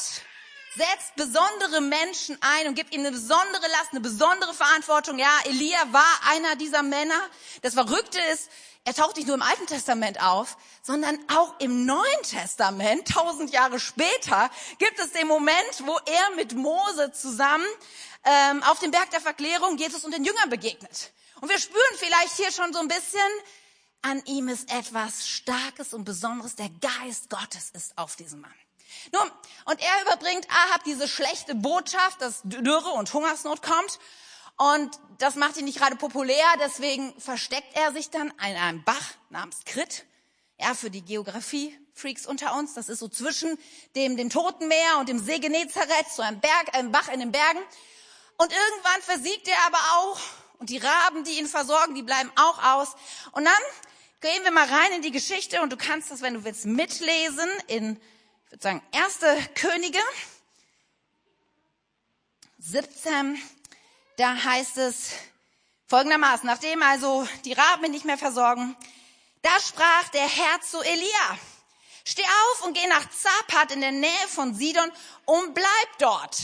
setzt 0.76 1.16
besondere 1.16 1.80
Menschen 1.80 2.38
ein 2.40 2.68
und 2.68 2.74
gibt 2.74 2.94
ihnen 2.94 3.06
eine 3.06 3.16
besondere 3.16 3.66
Last, 3.68 3.90
eine 3.90 4.00
besondere 4.00 4.54
Verantwortung. 4.54 5.18
Ja, 5.18 5.30
Elia 5.44 5.92
war 5.92 6.20
einer 6.30 6.56
dieser 6.56 6.82
Männer. 6.82 7.20
Das 7.62 7.74
Verrückte 7.74 8.20
ist, 8.32 8.50
er 8.84 8.94
taucht 8.94 9.16
nicht 9.16 9.26
nur 9.26 9.36
im 9.36 9.42
Alten 9.42 9.66
Testament 9.66 10.22
auf, 10.22 10.56
sondern 10.82 11.18
auch 11.28 11.58
im 11.60 11.84
Neuen 11.84 12.22
Testament, 12.22 13.08
tausend 13.08 13.50
Jahre 13.50 13.78
später, 13.78 14.50
gibt 14.78 14.98
es 14.98 15.12
den 15.12 15.26
Moment, 15.26 15.84
wo 15.84 15.98
er 16.06 16.36
mit 16.36 16.54
Mose 16.54 17.12
zusammen 17.12 17.66
ähm, 18.24 18.62
auf 18.62 18.78
dem 18.78 18.90
Berg 18.90 19.10
der 19.10 19.20
Verklärung 19.20 19.76
Jesus 19.76 20.04
und 20.04 20.12
den 20.12 20.24
Jüngern 20.24 20.48
begegnet. 20.48 21.12
Und 21.40 21.50
wir 21.50 21.58
spüren 21.58 21.96
vielleicht 21.96 22.36
hier 22.36 22.52
schon 22.52 22.72
so 22.72 22.78
ein 22.78 22.88
bisschen, 22.88 23.20
an 24.02 24.22
ihm 24.24 24.48
ist 24.48 24.72
etwas 24.72 25.28
Starkes 25.28 25.92
und 25.92 26.04
Besonderes. 26.04 26.54
Der 26.56 26.70
Geist 26.80 27.28
Gottes 27.28 27.70
ist 27.70 27.98
auf 27.98 28.16
diesem 28.16 28.40
Mann. 28.40 28.54
Nun, 29.12 29.30
und 29.64 29.80
er 29.80 30.02
überbringt 30.02 30.47
Ahab 30.50 30.85
diese 30.85 31.09
schlechte 31.09 31.54
Botschaft, 31.54 32.20
dass 32.20 32.40
Dürre 32.44 32.90
und 32.90 33.12
Hungersnot 33.12 33.62
kommt. 33.62 33.99
Und 34.56 34.99
das 35.18 35.37
macht 35.37 35.56
ihn 35.56 35.64
nicht 35.64 35.78
gerade 35.78 35.97
populär, 35.97 36.44
deswegen 36.61 37.18
versteckt 37.18 37.75
er 37.76 37.92
sich 37.92 38.11
dann 38.11 38.28
in 38.28 38.56
einem 38.56 38.85
Bach 38.85 39.14
namens 39.30 39.64
Krit. 39.64 40.04
Ja, 40.59 40.75
für 40.75 40.90
die 40.90 41.02
Geografie-Freaks 41.02 42.26
unter 42.26 42.54
uns. 42.54 42.75
Das 42.75 42.90
ist 42.90 42.99
so 42.99 43.09
zwischen 43.09 43.59
dem, 43.97 44.18
dem 44.18 44.28
Toten 44.28 44.68
Meer 44.68 44.99
und 44.99 45.09
dem 45.09 45.18
See 45.18 45.38
Genezareth, 45.38 46.11
so 46.14 46.20
ein 46.20 46.40
Berg, 46.40 46.75
ein 46.75 46.92
Bach 46.92 47.09
in 47.09 47.20
den 47.20 47.32
Bergen. 47.32 47.61
Und 48.37 48.52
irgendwann 48.52 49.02
versiegt 49.02 49.49
er 49.49 49.66
aber 49.66 49.78
auch 49.97 50.20
Und 50.61 50.68
die 50.68 50.76
Raben, 50.76 51.25
die 51.25 51.38
ihn 51.38 51.47
versorgen, 51.47 51.94
die 51.94 52.02
bleiben 52.02 52.30
auch 52.37 52.62
aus. 52.62 52.94
Und 53.32 53.47
dann 53.47 53.62
gehen 54.20 54.44
wir 54.44 54.50
mal 54.50 54.66
rein 54.66 54.92
in 54.97 55.00
die 55.02 55.11
Geschichte 55.11 55.62
und 55.62 55.73
du 55.73 55.78
kannst 55.78 56.11
das, 56.11 56.20
wenn 56.20 56.35
du 56.35 56.44
willst, 56.44 56.66
mitlesen 56.66 57.49
in, 57.66 57.99
ich 58.50 58.54
würde 58.54 58.62
sagen, 58.64 58.83
erste 58.90 59.49
Könige 59.54 60.00
17. 62.59 63.40
Da 64.16 64.42
heißt 64.42 64.76
es 64.78 65.11
folgendermaßen, 65.87 66.49
nachdem 66.49 66.83
also 66.83 67.28
die 67.45 67.52
Raben 67.52 67.92
nicht 67.92 68.04
mehr 68.04 68.19
versorgen, 68.19 68.76
da 69.42 69.50
sprach 69.61 70.09
der 70.09 70.26
Herr 70.26 70.61
zu 70.62 70.80
Elia, 70.80 71.38
steh 72.04 72.25
auf 72.25 72.64
und 72.64 72.75
geh 72.75 72.85
nach 72.88 73.09
Zapat 73.11 73.71
in 73.71 73.83
der 73.83 73.92
Nähe 73.92 74.28
von 74.28 74.52
Sidon 74.52 74.90
und 75.26 75.54
bleib 75.54 75.99
dort. 76.00 76.38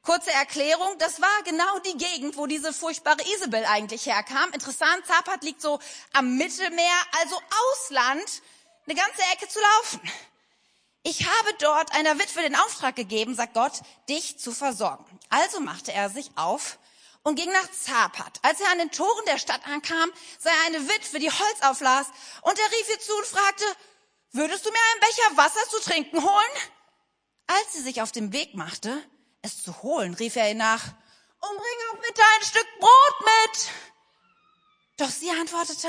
Kurze 0.00 0.32
Erklärung, 0.32 0.96
das 0.98 1.20
war 1.20 1.42
genau 1.44 1.80
die 1.80 1.98
Gegend, 1.98 2.38
wo 2.38 2.46
diese 2.46 2.72
furchtbare 2.72 3.22
Isabel 3.34 3.66
eigentlich 3.66 4.06
herkam. 4.06 4.50
Interessant, 4.54 5.04
Zapat 5.06 5.44
liegt 5.44 5.60
so 5.60 5.78
am 6.14 6.38
Mittelmeer, 6.38 6.96
also 7.20 7.38
Ausland, 7.72 8.42
eine 8.86 8.94
ganze 8.94 9.20
Ecke 9.34 9.48
zu 9.48 9.60
laufen. 9.60 10.00
Ich 11.06 11.26
habe 11.26 11.54
dort 11.58 11.92
einer 11.94 12.18
Witwe 12.18 12.40
den 12.40 12.56
Auftrag 12.56 12.96
gegeben, 12.96 13.34
sagt 13.34 13.52
Gott, 13.52 13.82
dich 14.08 14.38
zu 14.38 14.52
versorgen. 14.52 15.04
Also 15.28 15.60
machte 15.60 15.92
er 15.92 16.08
sich 16.08 16.30
auf 16.34 16.78
und 17.22 17.36
ging 17.36 17.52
nach 17.52 17.70
Zapat. 17.70 18.40
Als 18.40 18.58
er 18.60 18.70
an 18.70 18.78
den 18.78 18.90
Toren 18.90 19.24
der 19.26 19.36
Stadt 19.38 19.66
ankam, 19.66 20.10
sah 20.38 20.48
er 20.48 20.66
eine 20.66 20.88
Witwe, 20.88 21.18
die 21.18 21.30
Holz 21.30 21.60
auflas, 21.60 22.06
und 22.40 22.58
er 22.58 22.72
rief 22.72 22.88
ihr 22.88 23.00
zu 23.00 23.14
und 23.16 23.26
fragte, 23.26 23.64
würdest 24.32 24.64
du 24.64 24.70
mir 24.70 24.78
einen 24.92 25.00
Becher 25.00 25.36
Wasser 25.36 25.68
zu 25.68 25.80
trinken 25.80 26.22
holen? 26.22 26.70
Als 27.48 27.74
sie 27.74 27.82
sich 27.82 28.00
auf 28.00 28.10
den 28.10 28.32
Weg 28.32 28.54
machte, 28.54 29.02
es 29.42 29.62
zu 29.62 29.82
holen, 29.82 30.14
rief 30.14 30.36
er 30.36 30.48
ihr 30.48 30.54
nach, 30.54 30.84
und 31.38 31.58
auch 31.58 32.00
bitte 32.00 32.22
ein 32.36 32.46
Stück 32.46 32.66
Brot 32.80 33.20
mit. 33.20 33.70
Doch 34.96 35.10
sie 35.10 35.30
antwortete, 35.30 35.88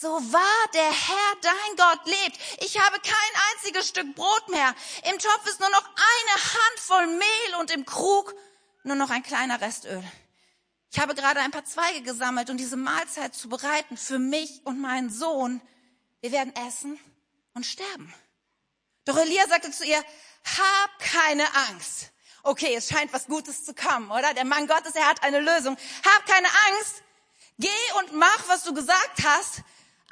so 0.00 0.08
wahr 0.08 0.70
der 0.72 0.90
Herr, 0.90 1.36
dein 1.40 1.76
Gott, 1.76 2.06
lebt. 2.06 2.38
Ich 2.62 2.78
habe 2.78 2.98
kein 3.00 3.14
einziges 3.52 3.88
Stück 3.88 4.14
Brot 4.14 4.48
mehr. 4.48 4.74
Im 5.10 5.18
Topf 5.18 5.46
ist 5.46 5.60
nur 5.60 5.70
noch 5.70 5.84
eine 5.84 6.42
Handvoll 6.54 7.06
Mehl 7.18 7.60
und 7.60 7.70
im 7.70 7.84
Krug 7.84 8.34
nur 8.82 8.96
noch 8.96 9.10
ein 9.10 9.22
kleiner 9.22 9.60
Restöl. 9.60 10.02
Ich 10.90 11.00
habe 11.00 11.14
gerade 11.14 11.40
ein 11.40 11.50
paar 11.50 11.64
Zweige 11.64 12.02
gesammelt, 12.02 12.50
um 12.50 12.56
diese 12.56 12.76
Mahlzeit 12.76 13.34
zu 13.34 13.48
bereiten 13.48 13.96
für 13.96 14.18
mich 14.18 14.60
und 14.64 14.80
meinen 14.80 15.10
Sohn. 15.10 15.60
Wir 16.20 16.32
werden 16.32 16.54
essen 16.68 16.98
und 17.54 17.66
sterben. 17.66 18.14
Doch 19.04 19.16
Elia 19.16 19.46
sagte 19.48 19.70
zu 19.70 19.84
ihr, 19.84 19.98
hab 19.98 20.98
keine 20.98 21.44
Angst. 21.68 22.12
Okay, 22.42 22.74
es 22.74 22.88
scheint 22.88 23.12
was 23.12 23.26
Gutes 23.26 23.64
zu 23.64 23.74
kommen, 23.74 24.10
oder? 24.10 24.34
Der 24.34 24.44
Mann 24.44 24.66
Gottes, 24.66 24.94
er 24.94 25.06
hat 25.06 25.22
eine 25.22 25.40
Lösung. 25.40 25.76
Hab 26.04 26.26
keine 26.26 26.46
Angst. 26.46 27.02
Geh 27.58 27.68
und 27.98 28.12
mach, 28.12 28.48
was 28.48 28.64
du 28.64 28.74
gesagt 28.74 29.24
hast, 29.24 29.62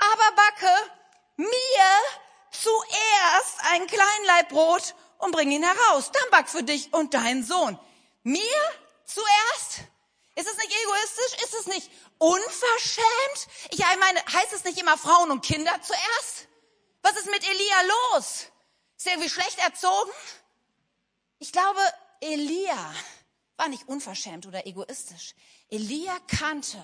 aber 0.03 0.37
backe 0.37 0.91
mir 1.37 1.49
zuerst 2.51 3.57
ein 3.71 3.87
Kleinleib 3.87 4.49
Brot 4.49 4.95
und 5.19 5.33
bring 5.33 5.51
ihn 5.51 5.63
heraus. 5.63 6.11
Dann 6.13 6.31
back 6.31 6.49
für 6.49 6.63
dich 6.63 6.93
und 6.93 7.15
deinen 7.15 7.45
Sohn. 7.45 7.79
Mir 8.23 8.41
zuerst? 9.05 9.89
Ist 10.35 10.49
es 10.49 10.57
nicht 10.57 10.75
egoistisch? 10.83 11.45
Ist 11.45 11.55
es 11.55 11.67
nicht 11.67 11.91
unverschämt? 12.19 13.49
Ich 13.71 13.79
meine, 13.79 14.21
heißt 14.33 14.53
es 14.53 14.65
nicht 14.65 14.79
immer 14.79 14.97
Frauen 14.99 15.31
und 15.31 15.45
Kinder 15.45 15.79
zuerst? 15.83 16.49
Was 17.03 17.17
ist 17.17 17.31
mit 17.31 17.49
Elia 17.49 17.83
los? 18.13 18.47
Ist 18.97 19.07
er 19.07 19.13
irgendwie 19.13 19.31
schlecht 19.31 19.59
erzogen? 19.59 20.11
Ich 21.39 21.53
glaube, 21.53 21.81
Elia 22.21 22.95
war 23.57 23.69
nicht 23.69 23.89
unverschämt 23.89 24.47
oder 24.47 24.67
egoistisch. 24.67 25.35
Elia 25.71 26.17
kannte 26.29 26.79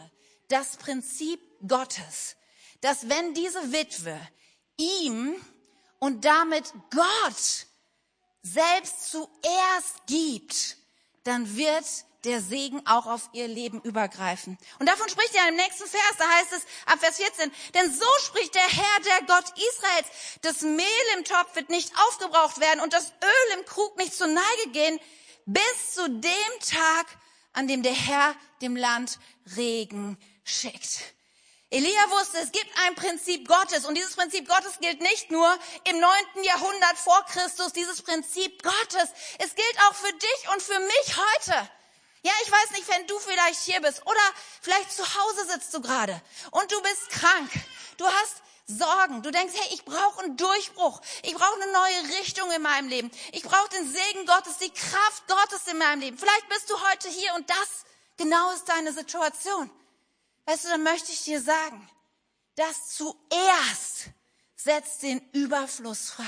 das 0.48 0.76
Prinzip 0.76 1.40
Gottes 1.66 2.36
dass 2.80 3.08
wenn 3.08 3.34
diese 3.34 3.72
Witwe 3.72 4.18
ihm 4.76 5.34
und 5.98 6.24
damit 6.24 6.72
Gott 6.90 7.66
selbst 8.42 9.10
zuerst 9.10 10.06
gibt, 10.06 10.76
dann 11.24 11.56
wird 11.56 11.84
der 12.24 12.40
Segen 12.40 12.84
auch 12.86 13.06
auf 13.06 13.28
ihr 13.32 13.46
Leben 13.46 13.80
übergreifen. 13.82 14.58
Und 14.78 14.88
davon 14.88 15.08
spricht 15.08 15.34
er 15.34 15.48
im 15.48 15.56
nächsten 15.56 15.86
Vers, 15.86 16.14
da 16.18 16.28
heißt 16.28 16.52
es 16.52 16.62
ab 16.86 16.98
Vers 16.98 17.16
14, 17.16 17.52
denn 17.74 17.92
so 17.92 18.06
spricht 18.26 18.54
der 18.54 18.68
Herr, 18.68 19.00
der 19.04 19.26
Gott 19.26 19.44
Israels, 19.56 20.08
das 20.42 20.62
Mehl 20.62 21.16
im 21.16 21.24
Topf 21.24 21.54
wird 21.54 21.70
nicht 21.70 21.92
aufgebraucht 22.08 22.60
werden 22.60 22.80
und 22.80 22.92
das 22.92 23.12
Öl 23.22 23.58
im 23.58 23.64
Krug 23.66 23.96
nicht 23.96 24.14
zur 24.14 24.26
Neige 24.26 24.70
gehen, 24.72 25.00
bis 25.46 25.94
zu 25.94 26.08
dem 26.08 26.60
Tag, 26.60 27.06
an 27.52 27.68
dem 27.68 27.82
der 27.82 27.94
Herr 27.94 28.34
dem 28.60 28.76
Land 28.76 29.18
Regen 29.56 30.18
schickt. 30.44 31.14
Elia 31.70 32.10
wusste, 32.10 32.38
es 32.38 32.50
gibt 32.50 32.70
ein 32.86 32.94
Prinzip 32.94 33.46
Gottes 33.46 33.84
und 33.84 33.94
dieses 33.94 34.16
Prinzip 34.16 34.48
Gottes 34.48 34.78
gilt 34.80 35.02
nicht 35.02 35.30
nur 35.30 35.46
im 35.84 36.00
neunten 36.00 36.42
Jahrhundert 36.42 36.96
vor 36.96 37.22
Christus, 37.26 37.74
dieses 37.74 38.00
Prinzip 38.00 38.62
Gottes. 38.62 39.10
Es 39.38 39.54
gilt 39.54 39.78
auch 39.86 39.94
für 39.94 40.12
dich 40.12 40.48
und 40.52 40.62
für 40.62 40.78
mich 40.78 41.16
heute. 41.16 41.70
Ja, 42.22 42.32
ich 42.42 42.50
weiß 42.50 42.70
nicht, 42.70 42.88
wenn 42.88 43.06
du 43.06 43.18
vielleicht 43.18 43.60
hier 43.60 43.82
bist 43.82 44.04
oder 44.06 44.20
vielleicht 44.62 44.90
zu 44.92 45.02
Hause 45.02 45.46
sitzt 45.52 45.74
du 45.74 45.82
gerade 45.82 46.20
und 46.52 46.72
du 46.72 46.80
bist 46.82 47.10
krank. 47.10 47.50
Du 47.98 48.06
hast 48.06 48.42
Sorgen. 48.70 49.22
Du 49.22 49.30
denkst, 49.30 49.54
hey, 49.56 49.74
ich 49.74 49.84
brauche 49.84 50.22
einen 50.22 50.36
Durchbruch. 50.36 51.00
Ich 51.22 51.34
brauche 51.34 51.54
eine 51.54 51.72
neue 51.72 52.18
Richtung 52.18 52.50
in 52.52 52.60
meinem 52.60 52.88
Leben. 52.88 53.10
Ich 53.32 53.42
brauche 53.42 53.68
den 53.70 53.90
Segen 53.90 54.26
Gottes, 54.26 54.58
die 54.58 54.70
Kraft 54.70 55.26
Gottes 55.26 55.66
in 55.68 55.78
meinem 55.78 56.00
Leben. 56.00 56.18
Vielleicht 56.18 56.48
bist 56.50 56.68
du 56.68 56.74
heute 56.90 57.08
hier 57.08 57.34
und 57.34 57.48
das 57.48 57.84
genau 58.18 58.52
ist 58.52 58.68
deine 58.68 58.92
Situation. 58.92 59.70
Weißt 60.48 60.64
du, 60.64 60.68
dann 60.68 60.82
möchte 60.82 61.12
ich 61.12 61.24
dir 61.24 61.42
sagen, 61.42 61.90
das 62.56 62.96
zuerst 62.96 64.06
setzt 64.56 65.02
den 65.02 65.20
Überfluss 65.32 66.08
frei. 66.08 66.24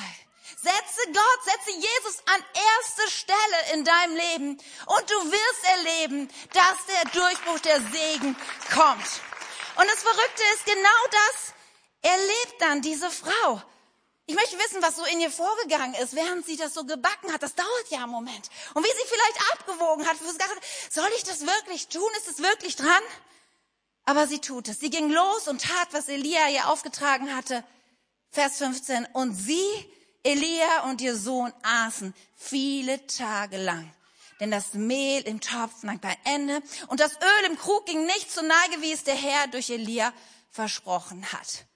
Setze 0.63 1.07
Gott, 1.07 1.45
setze 1.45 1.71
Jesus 1.71 2.19
an 2.27 2.45
erste 2.53 3.11
Stelle 3.11 3.73
in 3.73 3.85
deinem 3.87 4.17
Leben 4.17 4.51
und 4.51 5.11
du 5.11 5.33
wirst 5.33 5.65
erleben, 5.65 6.29
dass 6.53 6.85
der 6.85 7.11
Durchbruch 7.13 7.61
der 7.61 7.81
Segen 7.81 8.37
kommt. 8.75 9.09
Und 9.77 9.89
das 9.89 10.03
Verrückte 10.03 10.43
ist 10.53 10.67
genau 10.67 11.01
das, 11.11 11.55
erlebt 12.13 12.61
dann 12.61 12.83
diese 12.83 13.11
Frau. 13.11 13.63
Ich 14.27 14.35
möchte 14.35 14.59
wissen, 14.59 14.83
was 14.83 14.97
so 14.97 15.05
in 15.07 15.21
ihr 15.21 15.31
vorgegangen 15.31 15.95
ist, 15.95 16.15
während 16.15 16.45
sie 16.45 16.59
das 16.59 16.75
so 16.75 16.85
gebacken 16.85 17.33
hat. 17.33 17.43
Das 17.43 17.55
dauert 17.55 17.89
ja 17.89 18.03
einen 18.03 18.11
Moment. 18.11 18.51
Und 18.75 18.85
wie 18.85 18.91
sie 18.91 19.09
vielleicht 19.09 19.53
abgewogen 19.55 20.07
hat, 20.07 20.19
soll 20.91 21.11
ich 21.17 21.25
das 21.25 21.47
wirklich 21.47 21.89
tun? 21.89 22.11
Ist 22.19 22.29
es 22.29 22.43
wirklich 22.43 22.77
dran? 22.77 23.03
Aber 24.05 24.27
sie 24.27 24.41
tut 24.41 24.69
es. 24.69 24.81
Sie 24.81 24.91
ging 24.91 25.11
los 25.11 25.49
und 25.49 25.63
tat, 25.63 25.89
was 25.93 26.09
Elia 26.09 26.49
ihr 26.49 26.69
aufgetragen 26.69 27.35
hatte. 27.35 27.65
Vers 28.31 28.59
15. 28.59 29.07
Und 29.13 29.35
sie, 29.35 29.65
Elia 30.23 30.85
und 30.85 31.01
ihr 31.01 31.17
Sohn 31.17 31.53
aßen 31.63 32.15
viele 32.37 33.07
Tage 33.07 33.57
lang. 33.57 33.93
Denn 34.41 34.51
das 34.51 34.73
Mehl 34.73 35.23
im 35.23 35.41
Topf 35.41 35.83
neigte 35.83 36.09
ein 36.09 36.17
Ende 36.25 36.63
und 36.89 36.99
das 36.99 37.13
Öl 37.13 37.51
im 37.51 37.59
Krug 37.59 37.85
ging 37.85 38.07
nicht 38.07 38.33
zur 38.33 38.43
Neige, 38.43 38.81
wie 38.81 38.93
es 38.93 39.05
der 39.05 39.15
Herr 39.15 39.49
durch 39.49 39.69
Elia 39.69 40.15
versprochen 40.51 41.31
hat. 41.33 41.67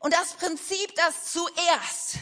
Und 0.00 0.14
das 0.14 0.32
Prinzip, 0.32 0.94
das 0.96 1.32
zuerst 1.32 2.18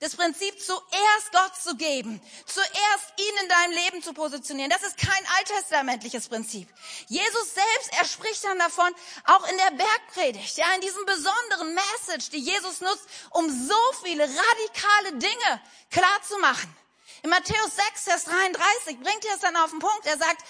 das 0.00 0.14
Prinzip, 0.14 0.60
zuerst 0.60 1.32
Gott 1.32 1.56
zu 1.56 1.74
geben, 1.76 2.20
zuerst 2.44 3.12
ihn 3.16 3.42
in 3.42 3.48
deinem 3.48 3.72
Leben 3.72 4.02
zu 4.02 4.12
positionieren, 4.12 4.70
das 4.70 4.82
ist 4.82 4.98
kein 4.98 5.26
alttestamentliches 5.38 6.28
Prinzip. 6.28 6.68
Jesus 7.08 7.54
selbst, 7.54 7.92
er 7.98 8.04
spricht 8.04 8.44
dann 8.44 8.58
davon, 8.58 8.94
auch 9.24 9.48
in 9.48 9.56
der 9.56 9.70
Bergpredigt, 9.70 10.58
ja, 10.58 10.66
in 10.74 10.82
diesem 10.82 11.04
besonderen 11.06 11.74
Message, 11.74 12.28
die 12.30 12.40
Jesus 12.40 12.82
nutzt, 12.82 13.08
um 13.30 13.48
so 13.48 14.02
viele 14.02 14.24
radikale 14.24 15.12
Dinge 15.14 15.62
klar 15.90 16.22
zu 16.28 16.36
machen. 16.38 16.74
In 17.22 17.30
Matthäus 17.30 17.74
6, 17.76 18.02
Vers 18.04 18.24
33 18.24 19.00
bringt 19.00 19.24
er 19.24 19.34
es 19.34 19.40
dann 19.40 19.56
auf 19.56 19.70
den 19.70 19.78
Punkt. 19.78 20.04
Er 20.04 20.18
sagt, 20.18 20.42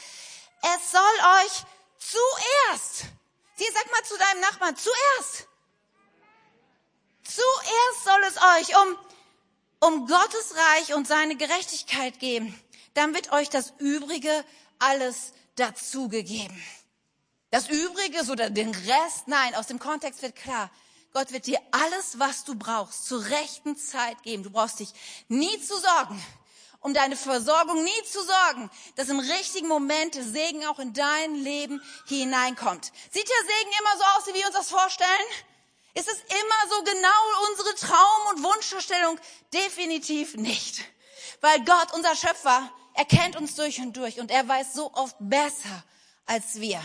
es 0.62 0.90
soll 0.90 1.00
euch 1.44 1.62
zuerst, 1.98 3.04
sie 3.54 3.70
sag 3.72 3.90
mal 3.92 4.02
zu 4.02 4.18
deinem 4.18 4.40
Nachbarn, 4.40 4.76
zuerst, 4.76 5.46
zuerst 7.22 8.04
soll 8.04 8.24
es 8.24 8.36
euch 8.36 8.76
um 8.76 9.05
um 9.80 10.06
Gottes 10.06 10.54
Reich 10.54 10.94
und 10.94 11.06
seine 11.06 11.36
Gerechtigkeit 11.36 12.18
geben, 12.18 12.58
dann 12.94 13.14
wird 13.14 13.32
euch 13.32 13.50
das 13.50 13.72
Übrige 13.78 14.44
alles 14.78 15.32
dazugegeben. 15.56 16.62
Das 17.50 17.68
Übrige 17.68 18.30
oder 18.30 18.50
den 18.50 18.70
Rest, 18.70 19.26
nein, 19.28 19.54
aus 19.54 19.66
dem 19.66 19.78
Kontext 19.78 20.22
wird 20.22 20.36
klar, 20.36 20.70
Gott 21.12 21.32
wird 21.32 21.46
dir 21.46 21.60
alles, 21.70 22.18
was 22.18 22.44
du 22.44 22.54
brauchst, 22.56 23.06
zur 23.06 23.24
rechten 23.24 23.76
Zeit 23.76 24.22
geben. 24.22 24.42
Du 24.42 24.50
brauchst 24.50 24.80
dich 24.80 24.90
nie 25.28 25.58
zu 25.62 25.78
sorgen, 25.78 26.22
um 26.80 26.92
deine 26.92 27.16
Versorgung 27.16 27.82
nie 27.82 28.02
zu 28.04 28.22
sorgen, 28.22 28.70
dass 28.96 29.08
im 29.08 29.20
richtigen 29.20 29.68
Moment 29.68 30.14
der 30.14 30.24
Segen 30.24 30.66
auch 30.66 30.78
in 30.78 30.92
dein 30.92 31.34
Leben 31.36 31.80
hineinkommt. 32.06 32.92
Sieht 33.10 33.28
der 33.28 33.46
Segen 33.46 33.70
immer 33.80 33.96
so 33.96 34.04
aus, 34.04 34.26
wie 34.26 34.38
wir 34.38 34.46
uns 34.46 34.56
das 34.56 34.68
vorstellen? 34.68 35.08
Ist 35.96 36.08
es 36.08 36.18
immer 36.18 36.76
so 36.76 36.82
genau 36.84 37.50
unsere 37.50 37.74
Traum- 37.74 38.26
und 38.34 38.42
Wunschvorstellung? 38.42 39.18
Definitiv 39.54 40.34
nicht. 40.34 40.84
Weil 41.40 41.64
Gott, 41.64 41.94
unser 41.94 42.14
Schöpfer, 42.14 42.70
er 42.92 43.06
kennt 43.06 43.34
uns 43.34 43.54
durch 43.54 43.80
und 43.80 43.96
durch 43.96 44.20
und 44.20 44.30
er 44.30 44.46
weiß 44.46 44.74
so 44.74 44.92
oft 44.92 45.16
besser 45.18 45.84
als 46.26 46.60
wir, 46.60 46.82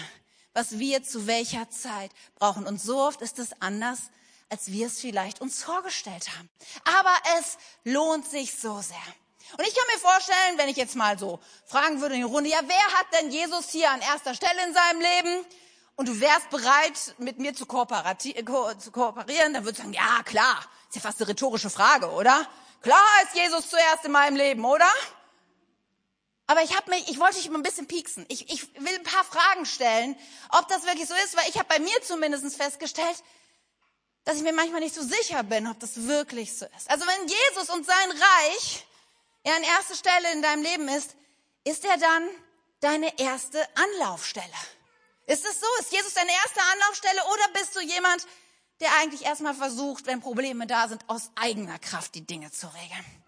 was 0.53 0.79
wir 0.79 1.03
zu 1.03 1.27
welcher 1.27 1.69
Zeit 1.69 2.11
brauchen. 2.35 2.65
Und 2.65 2.81
so 2.81 3.01
oft 3.01 3.21
ist 3.21 3.37
es 3.37 3.49
anders, 3.61 3.99
als 4.49 4.71
wir 4.71 4.87
es 4.87 5.01
vielleicht 5.01 5.41
uns 5.41 5.61
vorgestellt 5.61 6.29
haben. 6.37 6.49
Aber 6.85 7.13
es 7.37 7.57
lohnt 7.83 8.29
sich 8.29 8.57
so 8.57 8.79
sehr. 8.81 8.97
Und 9.57 9.67
ich 9.67 9.75
kann 9.75 9.87
mir 9.93 9.99
vorstellen, 9.99 10.57
wenn 10.57 10.69
ich 10.69 10.77
jetzt 10.77 10.95
mal 10.95 11.19
so 11.19 11.41
fragen 11.65 11.99
würde 11.99 12.15
in 12.15 12.21
die 12.21 12.33
Runde, 12.33 12.49
ja, 12.49 12.61
wer 12.65 12.99
hat 12.99 13.07
denn 13.19 13.29
Jesus 13.29 13.71
hier 13.71 13.91
an 13.91 13.99
erster 13.99 14.35
Stelle 14.35 14.65
in 14.65 14.73
seinem 14.73 15.01
Leben? 15.01 15.45
Und 16.01 16.07
du 16.07 16.19
wärst 16.19 16.49
bereit, 16.49 17.13
mit 17.19 17.37
mir 17.37 17.53
zu, 17.53 17.67
ko 17.67 17.85
zu 17.85 18.91
kooperieren, 18.91 19.53
dann 19.53 19.65
würdest 19.65 19.77
du 19.77 19.83
sagen, 19.83 19.93
ja, 19.93 20.23
klar. 20.23 20.57
Ist 20.89 20.95
ja 20.95 21.01
fast 21.01 21.21
eine 21.21 21.29
rhetorische 21.29 21.69
Frage, 21.69 22.09
oder? 22.09 22.47
Klar 22.81 23.05
ist 23.23 23.35
Jesus 23.35 23.69
zuerst 23.69 24.03
in 24.05 24.11
meinem 24.11 24.35
Leben, 24.35 24.65
oder? 24.65 24.89
Aber 26.47 26.63
ich 26.63 26.75
habe 26.75 26.89
mich, 26.89 27.07
ich 27.07 27.19
wollte 27.19 27.35
dich 27.35 27.47
mal 27.51 27.59
ein 27.59 27.61
bisschen 27.61 27.85
pieksen. 27.85 28.25
Ich, 28.29 28.49
ich 28.51 28.73
will 28.79 28.95
ein 28.95 29.03
paar 29.03 29.23
Fragen 29.25 29.67
stellen, 29.67 30.17
ob 30.49 30.67
das 30.69 30.87
wirklich 30.87 31.07
so 31.07 31.13
ist, 31.23 31.37
weil 31.37 31.47
ich 31.49 31.59
habe 31.59 31.67
bei 31.67 31.77
mir 31.77 32.01
zumindest 32.01 32.57
festgestellt, 32.57 33.23
dass 34.23 34.37
ich 34.37 34.41
mir 34.41 34.53
manchmal 34.53 34.79
nicht 34.79 34.95
so 34.95 35.03
sicher 35.03 35.43
bin, 35.43 35.67
ob 35.67 35.79
das 35.81 36.07
wirklich 36.07 36.57
so 36.57 36.65
ist. 36.77 36.89
Also 36.89 37.05
wenn 37.05 37.27
Jesus 37.27 37.69
und 37.69 37.85
sein 37.85 38.09
Reich 38.09 38.87
ja 39.45 39.55
an 39.55 39.61
erster 39.61 39.93
Stelle 39.93 40.31
in 40.33 40.41
deinem 40.41 40.63
Leben 40.63 40.87
ist, 40.87 41.15
ist 41.63 41.85
er 41.85 41.97
dann 41.99 42.27
deine 42.79 43.19
erste 43.19 43.63
Anlaufstelle? 43.75 44.47
Ist 45.27 45.45
es 45.45 45.59
so? 45.59 45.67
Ist 45.79 45.91
Jesus 45.91 46.13
deine 46.13 46.31
erste 46.31 46.61
Anlaufstelle 46.73 47.23
oder 47.25 47.47
bist 47.53 47.75
du 47.75 47.81
jemand, 47.81 48.25
der 48.79 48.93
eigentlich 48.99 49.23
erstmal 49.23 49.53
versucht, 49.53 50.07
wenn 50.07 50.21
Probleme 50.21 50.67
da 50.67 50.87
sind, 50.87 51.03
aus 51.07 51.29
eigener 51.35 51.79
Kraft 51.79 52.15
die 52.15 52.25
Dinge 52.25 52.51
zu 52.51 52.67
regeln? 52.67 53.23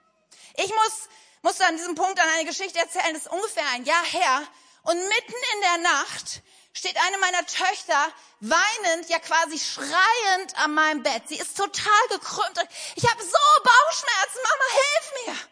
Ich 0.56 0.70
muss, 0.70 1.10
musste 1.42 1.66
an 1.66 1.78
diesem 1.78 1.96
Punkt 1.96 2.20
an 2.20 2.28
eine 2.36 2.46
Geschichte 2.46 2.80
erzählen, 2.80 3.14
das 3.14 3.24
ist 3.24 3.32
ungefähr 3.32 3.68
ein 3.74 3.86
Jahr 3.86 4.04
her. 4.06 4.48
Und 4.84 4.98
mitten 4.98 5.34
in 5.54 5.62
der 5.62 5.78
Nacht 5.92 6.42
steht 6.74 6.98
eine 6.98 7.18
meiner 7.20 7.46
Töchter 7.46 8.12
weinend, 8.40 9.10
ja 9.10 9.20
quasi 9.20 9.60
schreiend 9.60 10.58
an 10.58 10.74
meinem 10.74 11.04
Bett. 11.04 11.24
Sie 11.28 11.38
ist 11.38 11.56
total 11.56 12.08
gekrümmt. 12.10 12.60
Ich 12.96 13.10
habe 13.10 13.24
so 13.24 13.38
Bauchschmerzen, 13.64 14.40
Mama, 14.44 14.66
hilf 14.72 15.26
mir. 15.26 15.50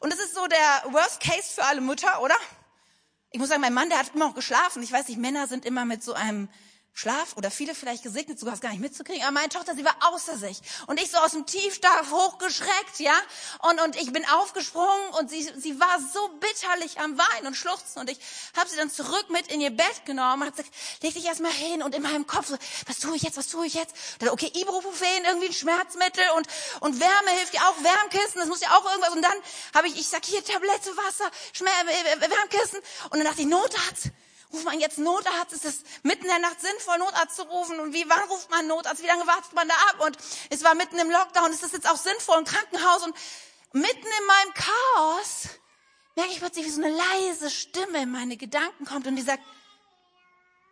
Und 0.00 0.12
das 0.12 0.18
ist 0.18 0.34
so 0.34 0.46
der 0.46 0.84
Worst 0.92 1.20
Case 1.20 1.54
für 1.54 1.64
alle 1.64 1.80
Mütter, 1.80 2.20
oder? 2.20 2.36
Ich 3.32 3.40
muss 3.40 3.48
sagen, 3.48 3.62
mein 3.62 3.74
Mann, 3.74 3.88
der 3.88 3.98
hat 3.98 4.14
immer 4.14 4.28
noch 4.28 4.34
geschlafen. 4.34 4.82
Ich 4.82 4.92
weiß 4.92 5.08
nicht, 5.08 5.18
Männer 5.18 5.46
sind 5.46 5.64
immer 5.64 5.84
mit 5.84 6.02
so 6.02 6.12
einem 6.12 6.48
Schlaf 6.94 7.36
oder 7.36 7.50
viele 7.50 7.74
vielleicht 7.74 8.02
gesegnet, 8.02 8.38
sogar 8.38 8.56
gar 8.58 8.70
nicht 8.70 8.80
mitzukriegen. 8.80 9.22
Aber 9.22 9.32
meine 9.32 9.48
Tochter, 9.48 9.74
sie 9.74 9.84
war 9.84 9.96
außer 10.12 10.36
sich. 10.36 10.60
Und 10.86 11.00
ich 11.00 11.10
so 11.10 11.18
aus 11.18 11.32
dem 11.32 11.46
Tiefschlaf 11.46 12.10
hochgeschreckt, 12.10 12.98
ja. 12.98 13.14
Und, 13.60 13.80
und 13.80 13.96
ich 13.96 14.12
bin 14.12 14.24
aufgesprungen 14.28 15.08
und 15.18 15.30
sie, 15.30 15.42
sie 15.56 15.80
war 15.80 15.98
so 16.12 16.28
bitterlich 16.38 17.00
am 17.00 17.16
Weinen 17.16 17.46
und 17.46 17.56
schluchzen. 17.56 18.00
Und 18.00 18.10
ich 18.10 18.18
habe 18.56 18.68
sie 18.68 18.76
dann 18.76 18.90
zurück 18.90 19.26
mit 19.30 19.46
in 19.50 19.60
ihr 19.62 19.70
Bett 19.70 20.04
genommen 20.04 20.42
und 20.42 20.48
hab 20.48 20.56
gesagt, 20.56 20.74
leg 21.02 21.14
dich 21.14 21.24
erstmal 21.24 21.52
hin. 21.52 21.82
Und 21.82 21.94
in 21.94 22.02
meinem 22.02 22.26
Kopf 22.26 22.48
so, 22.48 22.58
was 22.86 22.98
tue 22.98 23.16
ich 23.16 23.22
jetzt, 23.22 23.38
was 23.38 23.48
tue 23.48 23.66
ich 23.66 23.74
jetzt? 23.74 23.94
Dann, 24.18 24.28
okay, 24.28 24.52
Ibuprofen, 24.54 25.24
irgendwie 25.26 25.46
ein 25.46 25.54
Schmerzmittel 25.54 26.24
und, 26.36 26.46
und 26.80 27.00
Wärme 27.00 27.30
hilft 27.38 27.54
ja 27.54 27.62
auch, 27.68 27.82
Wärmkissen, 27.82 28.40
das 28.40 28.48
muss 28.48 28.60
ja 28.60 28.68
auch 28.76 28.84
irgendwas. 28.84 29.14
Und 29.14 29.22
dann 29.22 29.34
habe 29.74 29.88
ich, 29.88 29.98
ich 29.98 30.08
sag 30.08 30.24
hier 30.26 30.44
Tablette, 30.44 30.94
Wasser, 30.96 31.30
Schmer 31.54 31.70
äh, 31.86 32.20
Wärmkissen. 32.20 32.80
Und 33.10 33.18
dann 33.18 33.24
dachte 33.24 33.40
ich, 33.40 33.48
Notarzt 33.48 34.10
ruft 34.52 34.64
man 34.64 34.80
jetzt 34.80 34.98
Notarzt? 34.98 35.52
Ist 35.52 35.64
es 35.64 35.82
mitten 36.02 36.22
in 36.22 36.28
der 36.28 36.38
Nacht 36.38 36.60
sinnvoll, 36.60 36.98
Notarzt 36.98 37.36
zu 37.36 37.42
rufen? 37.42 37.80
Und 37.80 37.92
wie, 37.92 38.08
wann 38.08 38.22
ruft 38.28 38.50
man 38.50 38.66
Notarzt? 38.66 39.02
Wie 39.02 39.06
lange 39.06 39.26
wartet 39.26 39.52
man 39.54 39.68
da 39.68 39.74
ab? 39.90 40.06
Und 40.06 40.16
es 40.50 40.62
war 40.62 40.74
mitten 40.74 40.98
im 40.98 41.10
Lockdown. 41.10 41.52
Ist 41.52 41.62
das 41.62 41.72
jetzt 41.72 41.88
auch 41.88 41.96
sinnvoll 41.96 42.38
im 42.38 42.44
Krankenhaus? 42.44 43.02
Und 43.02 43.16
mitten 43.72 44.06
in 44.06 44.26
meinem 44.26 44.54
Chaos 44.54 45.48
merke 46.14 46.32
ich 46.32 46.38
plötzlich, 46.38 46.66
wie 46.66 46.70
so 46.70 46.82
eine 46.82 46.94
leise 46.94 47.50
Stimme 47.50 48.02
in 48.02 48.10
meine 48.10 48.36
Gedanken 48.36 48.84
kommt 48.84 49.06
und 49.06 49.16
die 49.16 49.22
sagt, 49.22 49.42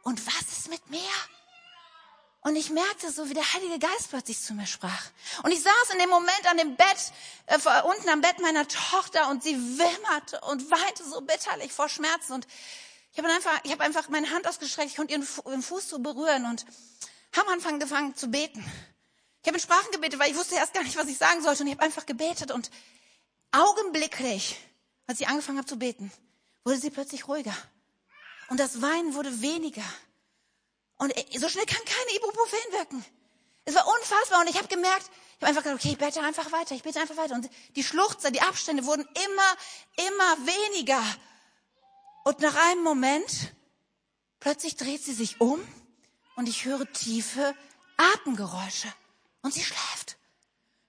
und 0.02 0.26
was 0.26 0.58
ist 0.58 0.68
mit 0.70 0.88
mir? 0.90 1.00
Und 2.42 2.56
ich 2.56 2.70
merkte 2.70 3.10
so, 3.12 3.28
wie 3.28 3.34
der 3.34 3.52
Heilige 3.52 3.78
Geist 3.78 4.08
plötzlich 4.08 4.40
zu 4.40 4.54
mir 4.54 4.66
sprach. 4.66 5.04
Und 5.42 5.50
ich 5.50 5.62
saß 5.62 5.90
in 5.92 5.98
dem 5.98 6.08
Moment 6.08 6.50
an 6.50 6.56
dem 6.56 6.74
Bett, 6.74 7.12
äh, 7.46 7.58
unten 7.82 8.08
am 8.08 8.22
Bett 8.22 8.38
meiner 8.40 8.66
Tochter 8.66 9.28
und 9.28 9.42
sie 9.42 9.56
wimmerte 9.56 10.40
und 10.48 10.70
weinte 10.70 11.04
so 11.04 11.20
bitterlich 11.20 11.72
vor 11.72 11.90
Schmerzen. 11.90 12.32
Und 12.32 12.46
ich 13.12 13.18
habe 13.18 13.28
einfach, 13.28 13.64
ich 13.64 13.72
habe 13.72 13.82
einfach 13.82 14.08
meine 14.08 14.30
Hand 14.30 14.46
ausgestreckt, 14.46 14.90
ich 14.90 14.96
konnte 14.96 15.12
ihren, 15.12 15.62
Fuß 15.62 15.88
so 15.88 15.98
berühren 15.98 16.44
und 16.46 16.64
habe 17.36 17.50
angefangen 17.50 18.16
zu 18.16 18.28
beten. 18.28 18.64
Ich 19.42 19.48
habe 19.48 19.56
in 19.56 19.62
Sprachen 19.62 19.90
gebetet, 19.92 20.20
weil 20.20 20.30
ich 20.30 20.36
wusste 20.36 20.56
erst 20.56 20.74
gar 20.74 20.82
nicht, 20.82 20.96
was 20.96 21.08
ich 21.08 21.16
sagen 21.16 21.42
sollte. 21.42 21.62
Und 21.62 21.68
ich 21.68 21.74
habe 21.74 21.84
einfach 21.84 22.06
gebetet 22.06 22.50
und 22.50 22.70
augenblicklich, 23.52 24.56
als 25.06 25.20
ich 25.20 25.28
angefangen 25.28 25.58
habe 25.58 25.68
zu 25.68 25.78
beten, 25.78 26.12
wurde 26.64 26.78
sie 26.78 26.90
plötzlich 26.90 27.26
ruhiger. 27.26 27.56
Und 28.48 28.60
das 28.60 28.82
Weinen 28.82 29.14
wurde 29.14 29.40
weniger. 29.40 29.84
Und 30.98 31.16
äh, 31.16 31.38
so 31.38 31.48
schnell 31.48 31.66
kann 31.66 31.82
keine 31.84 32.16
Ibuprofen 32.16 32.72
wirken. 32.72 33.04
Es 33.64 33.74
war 33.74 33.86
unfassbar. 33.86 34.40
Und 34.40 34.50
ich 34.50 34.56
habe 34.56 34.68
gemerkt, 34.68 35.08
ich 35.08 35.36
habe 35.36 35.46
einfach 35.46 35.62
gesagt, 35.62 35.80
okay, 35.80 35.92
ich 35.92 35.98
bete 35.98 36.20
einfach 36.20 36.52
weiter, 36.52 36.74
ich 36.74 36.82
bete 36.82 37.00
einfach 37.00 37.16
weiter. 37.16 37.34
Und 37.34 37.48
die 37.76 37.84
Schluchzer, 37.84 38.30
die 38.30 38.42
Abstände 38.42 38.84
wurden 38.84 39.02
immer, 39.02 40.06
immer 40.08 40.46
weniger. 40.46 41.02
Und 42.24 42.40
nach 42.40 42.54
einem 42.68 42.82
Moment, 42.82 43.54
plötzlich 44.40 44.76
dreht 44.76 45.02
sie 45.02 45.14
sich 45.14 45.40
um 45.40 45.60
und 46.36 46.48
ich 46.48 46.64
höre 46.64 46.90
tiefe 46.92 47.54
Atemgeräusche. 47.96 48.92
Und 49.42 49.54
sie 49.54 49.62
schläft. 49.62 50.16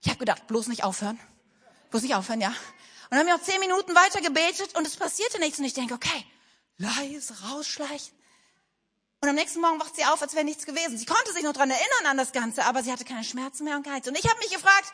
Ich 0.01 0.09
habe 0.09 0.19
gedacht, 0.19 0.47
bloß 0.47 0.67
nicht 0.67 0.83
aufhören. 0.83 1.19
Bloß 1.89 2.03
nicht 2.03 2.15
aufhören, 2.15 2.41
ja. 2.41 2.49
Und 2.49 2.55
dann 3.11 3.19
haben 3.19 3.27
wir 3.27 3.37
noch 3.37 3.43
zehn 3.43 3.59
Minuten 3.59 3.93
weiter 3.95 4.21
gebetet 4.21 4.75
und 4.75 4.87
es 4.87 4.95
passierte 4.95 5.39
nichts. 5.39 5.59
Und 5.59 5.65
ich 5.65 5.73
denke, 5.73 5.93
okay, 5.93 6.25
leise 6.77 7.33
rausschleichen. 7.49 8.13
Und 9.21 9.29
am 9.29 9.35
nächsten 9.35 9.61
Morgen 9.61 9.79
wacht 9.79 9.95
sie 9.95 10.05
auf, 10.05 10.21
als 10.21 10.33
wäre 10.33 10.43
nichts 10.43 10.65
gewesen. 10.65 10.97
Sie 10.97 11.05
konnte 11.05 11.31
sich 11.33 11.43
noch 11.43 11.53
dran 11.53 11.69
erinnern 11.69 12.05
an 12.07 12.17
das 12.17 12.31
Ganze, 12.31 12.65
aber 12.65 12.81
sie 12.81 12.91
hatte 12.91 13.05
keine 13.05 13.23
Schmerzen 13.23 13.65
mehr 13.65 13.75
und 13.75 13.83
gar. 13.83 13.95
Und 13.95 14.17
ich 14.17 14.27
habe 14.27 14.39
mich 14.39 14.49
gefragt, 14.49 14.91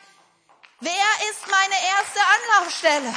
wer 0.80 0.92
ist 1.30 1.48
meine 1.48 1.74
erste 1.96 2.20
Anlaufstelle? 2.60 3.14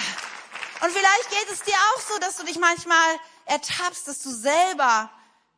Und 0.82 0.92
vielleicht 0.92 1.30
geht 1.30 1.52
es 1.52 1.62
dir 1.62 1.76
auch 1.76 2.02
so, 2.02 2.18
dass 2.20 2.38
du 2.38 2.44
dich 2.44 2.58
manchmal 2.58 3.20
ertappst, 3.46 4.08
dass 4.08 4.20
du 4.20 4.32
selber 4.32 5.12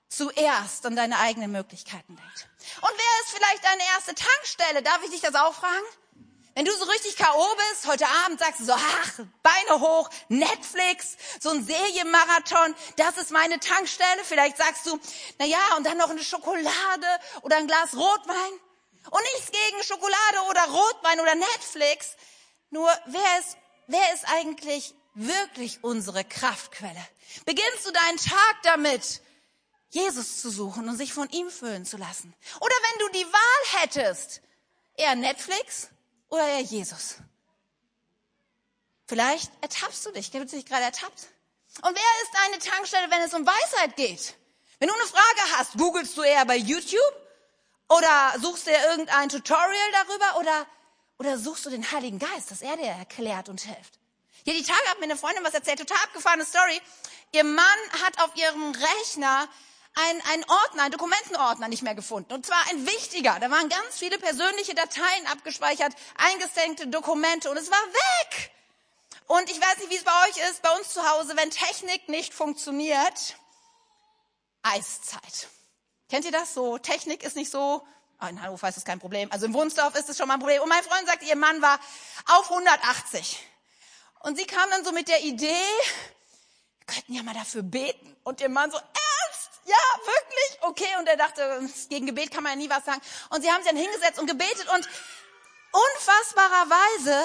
zuerst 0.09 0.85
an 0.85 0.95
deine 0.95 1.17
eigenen 1.19 1.51
Möglichkeiten 1.51 2.15
denkst. 2.15 2.45
Und 2.81 2.91
wer 2.91 3.23
ist 3.23 3.31
vielleicht 3.33 3.63
deine 3.63 3.83
erste 3.95 4.13
Tankstelle? 4.15 4.83
Darf 4.83 5.01
ich 5.03 5.11
dich 5.11 5.21
das 5.21 5.35
auch 5.35 5.53
fragen? 5.53 5.85
Wenn 6.55 6.65
du 6.65 6.71
so 6.73 6.83
richtig 6.85 7.15
K.O. 7.15 7.55
bist, 7.71 7.87
heute 7.87 8.05
Abend 8.25 8.39
sagst 8.39 8.59
du 8.59 8.65
so, 8.65 8.73
ach, 8.73 9.19
Beine 9.41 9.79
hoch, 9.79 10.09
Netflix, 10.27 11.17
so 11.39 11.49
ein 11.49 11.65
Serienmarathon, 11.65 12.75
das 12.97 13.17
ist 13.17 13.31
meine 13.31 13.59
Tankstelle. 13.59 14.23
Vielleicht 14.23 14.57
sagst 14.57 14.85
du, 14.85 14.99
na 15.39 15.45
ja, 15.45 15.75
und 15.77 15.85
dann 15.85 15.97
noch 15.97 16.11
eine 16.11 16.23
Schokolade 16.23 17.07
oder 17.41 17.57
ein 17.57 17.65
Glas 17.65 17.95
Rotwein. 17.95 18.53
Und 19.09 19.21
nichts 19.33 19.51
gegen 19.51 19.83
Schokolade 19.83 20.41
oder 20.49 20.63
Rotwein 20.65 21.19
oder 21.21 21.33
Netflix. 21.33 22.15
Nur, 22.69 22.91
wer 23.07 23.39
ist, 23.39 23.57
wer 23.87 24.13
ist 24.13 24.25
eigentlich 24.27 24.93
wirklich 25.13 25.83
unsere 25.83 26.23
Kraftquelle? 26.23 27.07
Beginnst 27.45 27.85
du 27.85 27.91
deinen 27.91 28.17
Tag 28.17 28.55
damit, 28.63 29.21
Jesus 29.89 30.41
zu 30.41 30.49
suchen 30.49 30.89
und 30.89 30.97
sich 30.97 31.13
von 31.13 31.29
ihm 31.29 31.49
füllen 31.49 31.85
zu 31.85 31.97
lassen? 31.97 32.33
Oder 32.59 32.75
wenn 32.75 32.99
du 32.99 33.19
die 33.19 33.31
Wahl 33.31 33.81
hättest, 33.81 34.41
eher 34.95 35.15
Netflix 35.15 35.89
oder 36.29 36.47
eher 36.47 36.61
Jesus? 36.61 37.17
Vielleicht 39.07 39.51
ertappst 39.61 40.05
du 40.05 40.11
dich, 40.11 40.33
wird 40.33 40.49
sich 40.49 40.65
gerade 40.65 40.83
ertappt. 40.83 41.27
Und 41.81 41.95
wer 41.95 42.23
ist 42.23 42.31
deine 42.33 42.59
Tankstelle, 42.59 43.11
wenn 43.11 43.21
es 43.21 43.33
um 43.33 43.45
Weisheit 43.45 43.95
geht? 43.95 44.35
Wenn 44.79 44.87
du 44.87 44.93
eine 44.95 45.05
Frage 45.05 45.57
hast, 45.57 45.73
googelst 45.77 46.17
du 46.17 46.23
eher 46.23 46.45
bei 46.45 46.57
YouTube 46.57 46.99
oder 47.89 48.33
suchst 48.39 48.67
du 48.67 48.71
dir 48.71 48.83
irgendein 48.89 49.29
Tutorial 49.29 49.91
darüber 49.91 50.39
oder, 50.39 50.67
oder 51.19 51.37
suchst 51.37 51.65
du 51.65 51.69
den 51.69 51.91
Heiligen 51.91 52.19
Geist, 52.19 52.51
dass 52.51 52.61
er 52.61 52.77
dir 52.77 52.87
erklärt 52.87 53.49
und 53.49 53.61
hilft? 53.61 53.99
Ja, 54.45 54.53
die 54.53 54.63
Tage 54.63 54.89
hat 54.89 54.99
mir 54.99 55.05
eine 55.05 55.15
Freundin 55.15 55.43
was 55.43 55.53
erzählt, 55.53 55.79
total 55.79 56.03
abgefahrene 56.03 56.45
Story. 56.45 56.81
Ihr 57.31 57.45
Mann 57.45 57.63
hat 58.03 58.21
auf 58.21 58.35
ihrem 58.35 58.73
Rechner 58.73 59.47
einen, 59.95 60.21
einen 60.31 60.43
Ordner, 60.43 60.83
einen 60.83 60.91
Dokumentenordner 60.91 61.67
nicht 61.67 61.83
mehr 61.83 61.95
gefunden. 61.95 62.33
Und 62.33 62.45
zwar 62.45 62.61
ein 62.69 62.85
wichtiger. 62.85 63.39
Da 63.39 63.49
waren 63.49 63.69
ganz 63.69 63.97
viele 63.97 64.17
persönliche 64.17 64.75
Dateien 64.75 65.27
abgespeichert, 65.31 65.93
eingestenkte 66.17 66.87
Dokumente 66.87 67.49
und 67.49 67.57
es 67.57 67.71
war 67.71 67.77
weg. 67.77 68.51
Und 69.27 69.49
ich 69.49 69.61
weiß 69.61 69.77
nicht, 69.77 69.91
wie 69.91 69.95
es 69.95 70.03
bei 70.03 70.11
euch 70.27 70.37
ist, 70.49 70.61
bei 70.61 70.69
uns 70.77 70.89
zu 70.89 71.09
Hause, 71.09 71.37
wenn 71.37 71.49
Technik 71.49 72.09
nicht 72.09 72.33
funktioniert, 72.33 73.37
Eiszeit. 74.63 75.47
Kennt 76.09 76.25
ihr 76.25 76.31
das 76.31 76.53
so? 76.53 76.77
Technik 76.77 77.23
ist 77.23 77.35
nicht 77.35 77.49
so, 77.49 77.85
oh, 78.21 78.25
in 78.25 78.41
Hannover 78.41 78.67
ist 78.67 78.75
das 78.75 78.85
kein 78.85 78.99
Problem. 78.99 79.31
Also 79.31 79.45
im 79.45 79.53
Wunsdorf 79.53 79.95
ist 79.95 80.09
es 80.09 80.17
schon 80.17 80.27
mal 80.27 80.35
ein 80.35 80.39
Problem. 80.39 80.61
Und 80.61 80.69
mein 80.69 80.83
Freund 80.83 81.07
sagt, 81.07 81.23
ihr 81.23 81.35
Mann 81.35 81.61
war 81.61 81.79
auf 82.27 82.49
180. 82.49 83.39
Und 84.23 84.37
sie 84.37 84.45
kam 84.45 84.69
dann 84.71 84.83
so 84.83 84.91
mit 84.91 85.07
der 85.07 85.21
Idee, 85.21 85.67
wir 86.79 86.85
könnten 86.87 87.13
ja 87.13 87.23
mal 87.23 87.35
dafür 87.35 87.61
beten. 87.61 88.15
Und 88.23 88.41
ihr 88.41 88.49
Mann 88.49 88.71
so, 88.71 88.77
ernst? 88.77 89.49
Ja, 89.65 89.75
wirklich? 89.99 90.61
Okay. 90.61 90.97
Und 90.97 91.07
er 91.07 91.17
dachte, 91.17 91.69
gegen 91.89 92.07
Gebet 92.07 92.31
kann 92.31 92.43
man 92.43 92.53
ja 92.53 92.57
nie 92.57 92.69
was 92.69 92.83
sagen. 92.83 93.01
Und 93.29 93.43
sie 93.43 93.51
haben 93.51 93.61
sich 93.61 93.71
dann 93.71 93.79
hingesetzt 93.79 94.19
und 94.19 94.27
gebetet 94.27 94.67
und 94.73 94.89
unfassbarerweise 95.71 97.23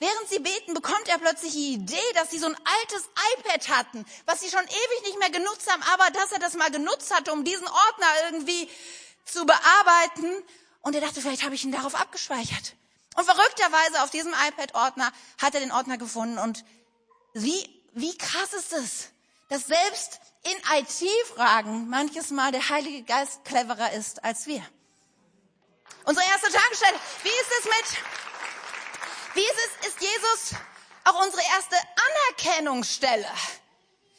während 0.00 0.28
sie 0.28 0.38
beten, 0.38 0.74
bekommt 0.74 1.08
er 1.08 1.18
plötzlich 1.18 1.52
die 1.52 1.74
Idee, 1.74 2.12
dass 2.14 2.30
sie 2.30 2.38
so 2.38 2.46
ein 2.46 2.56
altes 2.56 3.08
iPad 3.36 3.68
hatten, 3.68 4.06
was 4.24 4.40
sie 4.40 4.48
schon 4.48 4.64
ewig 4.64 5.04
nicht 5.04 5.18
mehr 5.18 5.30
genutzt 5.30 5.70
haben, 5.70 5.82
aber 5.92 6.10
dass 6.10 6.32
er 6.32 6.38
das 6.38 6.54
mal 6.54 6.70
genutzt 6.70 7.14
hatte, 7.14 7.32
um 7.32 7.44
diesen 7.44 7.68
Ordner 7.68 8.06
irgendwie 8.24 8.68
zu 9.26 9.44
bearbeiten. 9.44 10.42
Und 10.80 10.94
er 10.94 11.02
dachte, 11.02 11.20
vielleicht 11.20 11.44
habe 11.44 11.54
ich 11.54 11.64
ihn 11.64 11.72
darauf 11.72 11.94
abgespeichert. 11.94 12.74
Und 13.16 13.24
verrückterweise 13.24 14.02
auf 14.02 14.10
diesem 14.10 14.32
iPad-Ordner 14.32 15.12
hat 15.40 15.54
er 15.54 15.60
den 15.60 15.72
Ordner 15.72 15.98
gefunden. 15.98 16.38
Und 16.38 16.64
wie, 17.34 17.82
wie 17.92 18.16
krass 18.16 18.52
ist 18.52 18.72
es, 18.72 19.08
dass 19.48 19.66
selbst 19.66 20.20
in 20.42 20.56
IT-Fragen 20.78 21.88
manches 21.88 22.30
Mal 22.30 22.52
der 22.52 22.68
Heilige 22.68 23.02
Geist 23.02 23.44
cleverer 23.44 23.92
ist 23.92 24.24
als 24.24 24.46
wir. 24.46 24.64
Unsere 26.04 26.26
erste 26.26 26.50
Tagesstelle. 26.50 26.98
Wie 27.22 27.28
ist 27.28 27.52
es 27.58 27.64
mit, 27.64 28.04
wie 29.34 29.40
ist 29.40 29.58
es, 29.80 29.88
ist 29.88 30.00
Jesus 30.00 30.60
auch 31.04 31.24
unsere 31.24 31.42
erste 31.42 31.76
Anerkennungsstelle? 32.28 33.28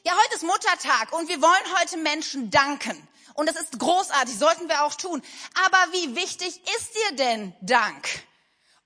Ja, 0.04 0.14
heute 0.14 0.36
ist 0.36 0.44
Muttertag 0.44 1.14
und 1.14 1.30
wir 1.30 1.42
wollen 1.42 1.80
heute 1.80 1.98
Menschen 1.98 2.52
danken. 2.52 3.08
Und 3.34 3.48
das 3.48 3.56
ist 3.56 3.80
großartig, 3.80 4.38
sollten 4.38 4.68
wir 4.68 4.84
auch 4.84 4.96
tun. 4.96 5.24
Aber 5.66 5.94
wie 5.94 6.16
wichtig 6.16 6.62
ist 6.78 6.96
dir 6.96 7.16
denn 7.16 7.56
Dank? 7.62 8.08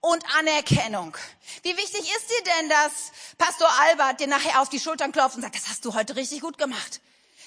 Und 0.06 0.24
Anerkennung. 0.38 1.18
Wie 1.64 1.76
wichtig 1.76 2.02
ist 2.02 2.30
dir 2.30 2.44
denn, 2.44 2.70
dass 2.70 3.12
Pastor 3.40 3.70
Albert 3.82 4.20
dir 4.20 4.28
nachher 4.28 4.62
auf 4.62 4.70
die 4.70 4.80
Schultern 4.80 5.12
klopft 5.12 5.36
und 5.36 5.42
sagt, 5.42 5.56
das 5.56 5.68
hast 5.68 5.84
du 5.84 5.96
heute 5.96 6.16
richtig 6.16 6.42
gut 6.42 6.60
gemacht? 6.60 7.02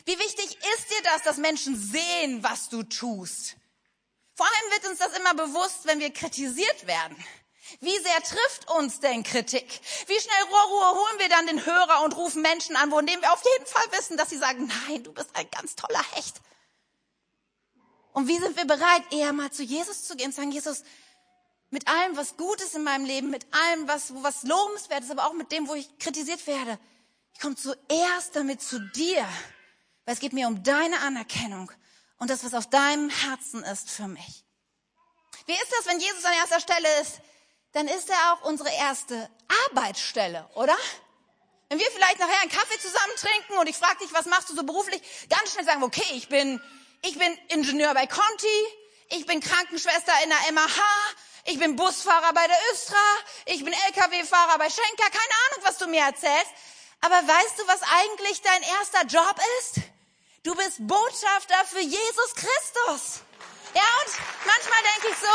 Wie 0.05 0.19
wichtig 0.19 0.47
ist 0.47 0.91
dir 0.91 1.03
das, 1.05 1.23
dass 1.23 1.37
Menschen 1.37 1.77
sehen, 1.77 2.43
was 2.43 2.69
du 2.69 2.83
tust? 2.83 3.57
Vor 4.35 4.47
allem 4.47 4.73
wird 4.73 4.91
uns 4.91 4.99
das 4.99 5.17
immer 5.17 5.35
bewusst, 5.35 5.85
wenn 5.85 6.01
wir 6.01 6.13
kritisiert 6.13 6.87
werden. 6.87 7.17
Wie 7.81 7.97
sehr 7.99 8.23
trifft 8.23 8.71
uns 8.71 8.99
denn 8.99 9.23
Kritik? 9.23 9.81
Wie 10.07 10.19
schnell 10.19 10.43
Ruhe 10.45 10.99
holen 10.99 11.19
wir 11.19 11.29
dann 11.29 11.47
den 11.47 11.65
Hörer 11.65 12.03
und 12.05 12.17
rufen 12.17 12.43
Menschen 12.43 12.75
an, 12.77 12.91
von 12.91 13.07
denen 13.07 13.23
wir 13.23 13.33
auf 13.33 13.43
jeden 13.55 13.67
Fall 13.67 13.99
wissen, 13.99 14.17
dass 14.17 14.31
sie 14.31 14.39
sagen, 14.39 14.71
nein, 14.89 15.05
du 15.05 15.13
bist 15.13 15.31
ein 15.35 15.49
ganz 15.51 15.77
toller 15.77 16.03
Hecht. 16.13 16.41
Und 18.13 18.27
wie 18.27 18.39
sind 18.39 18.57
wir 18.57 18.65
bereit, 18.65 19.03
eher 19.13 19.33
mal 19.33 19.53
zu 19.53 19.63
Jesus 19.63 20.05
zu 20.05 20.17
gehen 20.17 20.29
und 20.29 20.35
sagen, 20.35 20.51
Jesus, 20.51 20.83
mit 21.71 21.87
allem, 21.89 22.17
was 22.17 22.37
gut 22.37 22.61
ist 22.61 22.75
in 22.75 22.85
meinem 22.85 23.05
Leben, 23.05 23.31
mit 23.31 23.47
allem, 23.53 23.89
was, 23.89 24.13
was 24.23 24.43
lobenswert 24.43 25.05
ist, 25.05 25.11
aber 25.11 25.27
auch 25.27 25.35
mit 25.35 25.53
dem, 25.53 25.69
wo 25.69 25.75
ich 25.75 25.99
kritisiert 25.99 26.47
werde. 26.47 26.79
Ich 27.35 27.41
komme 27.41 27.57
zuerst 27.57 28.35
damit 28.35 28.63
zu 28.63 28.81
dir, 28.81 29.27
weil 30.05 30.15
es 30.15 30.21
geht 30.21 30.33
mir 30.33 30.49
um 30.49 30.63
deine 30.63 31.01
Anerkennung 31.01 31.71
und 32.19 32.31
das, 32.31 32.45
was 32.45 32.55
auf 32.55 32.69
deinem 32.69 33.11
Herzen 33.11 33.63
ist 33.65 33.91
für 33.91 34.09
mich. 34.09 34.45
Wie 35.47 35.53
ist 35.53 35.73
das, 35.79 35.87
wenn 35.87 36.01
Jesus 36.01 36.25
an 36.25 36.35
erster 36.35 36.61
Stelle 36.61 37.01
ist? 37.01 37.21
Dann 37.73 37.87
ist 37.87 38.09
er 38.09 38.33
auch 38.33 38.43
unsere 38.43 38.71
erste 38.71 39.31
Arbeitsstelle, 39.67 40.49
oder? 40.55 40.77
Wenn 41.69 41.79
wir 41.79 41.91
vielleicht 41.91 42.19
nachher 42.19 42.41
einen 42.41 42.51
Kaffee 42.51 42.79
zusammen 42.81 43.13
trinken 43.17 43.59
und 43.59 43.69
ich 43.69 43.77
frage 43.77 43.99
dich, 43.99 44.13
was 44.13 44.25
machst 44.25 44.49
du 44.49 44.55
so 44.55 44.63
beruflich, 44.63 45.03
ganz 45.29 45.53
schnell 45.53 45.67
sagen, 45.67 45.83
okay, 45.83 46.05
ich 46.15 46.29
bin, 46.29 46.61
ich 47.03 47.19
bin 47.19 47.39
Ingenieur 47.49 47.93
bei 47.93 48.07
Conti, 48.07 48.47
ich 49.11 49.27
bin 49.27 49.41
Krankenschwester 49.41 50.13
in 50.25 50.31
der 50.31 50.53
MAH, 50.53 50.83
ich 51.49 51.59
bin 51.59 51.77
Busfahrer 51.77 52.33
bei 52.35 52.47
der 52.47 52.59
Östra, 52.73 52.97
ich 53.47 53.65
bin 53.65 53.73
LKW-Fahrer 53.73 54.59
bei 54.59 54.69
Schenker, 54.69 55.09
keine 55.11 55.35
Ahnung, 55.47 55.65
was 55.65 55.79
du 55.79 55.87
mir 55.87 56.03
erzählst. 56.03 56.53
Aber 57.01 57.17
weißt 57.17 57.59
du, 57.59 57.67
was 57.67 57.81
eigentlich 58.01 58.43
dein 58.43 58.63
erster 58.63 59.07
Job 59.07 59.35
ist? 59.61 59.81
Du 60.43 60.55
bist 60.55 60.77
Botschafter 60.81 61.65
für 61.65 61.81
Jesus 61.81 62.35
Christus. 62.35 63.23
Ja, 63.75 63.83
und 63.83 64.15
manchmal 64.45 64.83
denke 64.93 65.09
ich 65.11 65.19
so, 65.19 65.35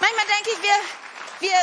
manchmal 0.00 0.26
denke 0.26 0.50
ich, 0.50 0.62
wir, 0.62 1.48
wir, 1.48 1.58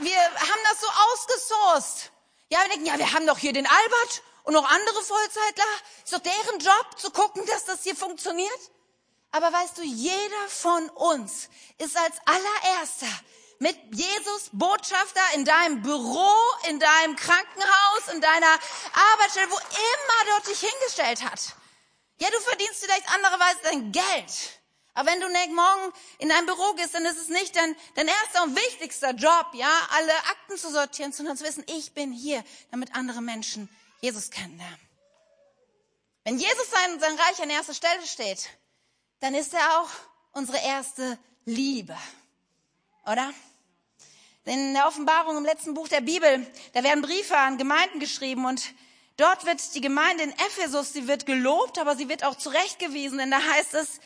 wir 0.00 0.24
haben 0.24 0.62
das 0.70 0.80
so 0.80 0.86
ausgesourced. 1.12 2.12
Ja, 2.48 2.62
wir 2.62 2.68
denken, 2.70 2.86
ja, 2.86 2.98
wir 2.98 3.12
haben 3.12 3.26
doch 3.26 3.38
hier 3.38 3.52
den 3.52 3.66
Albert 3.66 4.22
und 4.44 4.54
noch 4.54 4.70
andere 4.70 5.02
Vollzeitler. 5.02 5.64
Ist 6.02 6.14
doch 6.14 6.20
deren 6.20 6.60
Job, 6.60 6.98
zu 6.98 7.10
gucken, 7.10 7.44
dass 7.44 7.66
das 7.66 7.82
hier 7.82 7.94
funktioniert. 7.94 8.71
Aber 9.32 9.52
weißt 9.52 9.78
du, 9.78 9.82
jeder 9.82 10.48
von 10.48 10.88
uns 10.90 11.48
ist 11.78 11.96
als 11.96 12.16
allererster 12.26 13.20
mit 13.58 13.76
Jesus 13.92 14.50
Botschafter 14.52 15.22
in 15.34 15.44
deinem 15.44 15.82
Büro, 15.82 16.30
in 16.68 16.78
deinem 16.78 17.16
Krankenhaus, 17.16 18.08
in 18.12 18.20
deiner 18.20 18.58
Arbeitsstelle, 19.14 19.50
wo 19.50 19.56
immer 19.56 20.36
Gott 20.36 20.48
dich 20.48 20.60
hingestellt 20.60 21.22
hat. 21.22 21.56
Ja, 22.18 22.28
du 22.30 22.38
verdienst 22.40 22.84
vielleicht 22.84 23.08
andererweise 23.14 23.58
dein 23.64 23.92
Geld. 23.92 24.60
Aber 24.94 25.10
wenn 25.10 25.20
du 25.20 25.28
morgen 25.54 25.92
in 26.18 26.28
dein 26.28 26.44
Büro 26.44 26.74
gehst, 26.74 26.94
dann 26.94 27.06
ist 27.06 27.16
es 27.16 27.28
nicht 27.28 27.56
dein, 27.56 27.74
dein 27.94 28.08
erster 28.08 28.42
und 28.42 28.54
wichtigster 28.54 29.12
Job, 29.12 29.46
ja, 29.54 29.88
alle 29.92 30.14
Akten 30.30 30.58
zu 30.58 30.70
sortieren, 30.70 31.12
sondern 31.12 31.36
zu 31.36 31.44
wissen, 31.44 31.64
ich 31.68 31.94
bin 31.94 32.12
hier, 32.12 32.44
damit 32.70 32.94
andere 32.94 33.22
Menschen 33.22 33.68
Jesus 34.00 34.30
kennenlernen. 34.30 34.80
Wenn 36.24 36.38
Jesus 36.38 36.70
sein, 36.70 37.00
sein 37.00 37.18
Reich 37.18 37.40
an 37.42 37.50
erster 37.50 37.74
Stelle 37.74 38.06
steht, 38.06 38.50
dann 39.22 39.34
ist 39.36 39.54
er 39.54 39.78
auch 39.78 39.88
unsere 40.32 40.58
erste 40.58 41.16
Liebe. 41.44 41.96
Oder? 43.06 43.32
In 44.44 44.74
der 44.74 44.88
Offenbarung 44.88 45.36
im 45.36 45.44
letzten 45.44 45.74
Buch 45.74 45.86
der 45.86 46.00
Bibel, 46.00 46.44
da 46.72 46.82
werden 46.82 47.02
Briefe 47.02 47.36
an 47.36 47.56
Gemeinden 47.56 47.98
geschrieben 47.98 48.44
und 48.44 48.62
Dort 49.18 49.44
wird 49.44 49.74
die 49.74 49.82
Gemeinde 49.82 50.24
in 50.24 50.30
Ephesus, 50.30 50.94
sie 50.94 51.06
wird 51.06 51.26
gelobt, 51.26 51.78
aber 51.78 51.96
sie 51.96 52.08
wird 52.08 52.24
auch 52.24 52.34
zurechtgewiesen, 52.34 53.18
denn 53.18 53.30
da 53.30 53.40
heißt 53.40 53.74
es, 53.74 54.00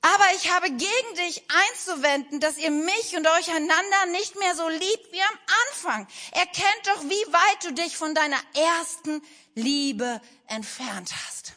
aber 0.00 0.24
ich 0.34 0.50
habe 0.50 0.70
gegen 0.70 1.14
dich 1.26 1.42
einzuwenden, 1.70 2.40
dass 2.40 2.56
ihr 2.56 2.70
mich 2.70 3.16
und 3.16 3.26
euch 3.26 3.50
einander 3.50 4.06
nicht 4.12 4.34
mehr 4.38 4.56
so 4.56 4.66
liebt 4.68 5.12
wie 5.12 5.20
am 5.20 5.38
Anfang. 5.68 6.08
Erkennt 6.32 6.86
doch, 6.86 7.02
wie 7.04 7.32
weit 7.32 7.64
du 7.64 7.74
dich 7.74 7.96
von 7.96 8.14
deiner 8.14 8.40
ersten 8.54 9.22
Liebe 9.54 10.20
entfernt 10.46 11.12
hast. 11.26 11.56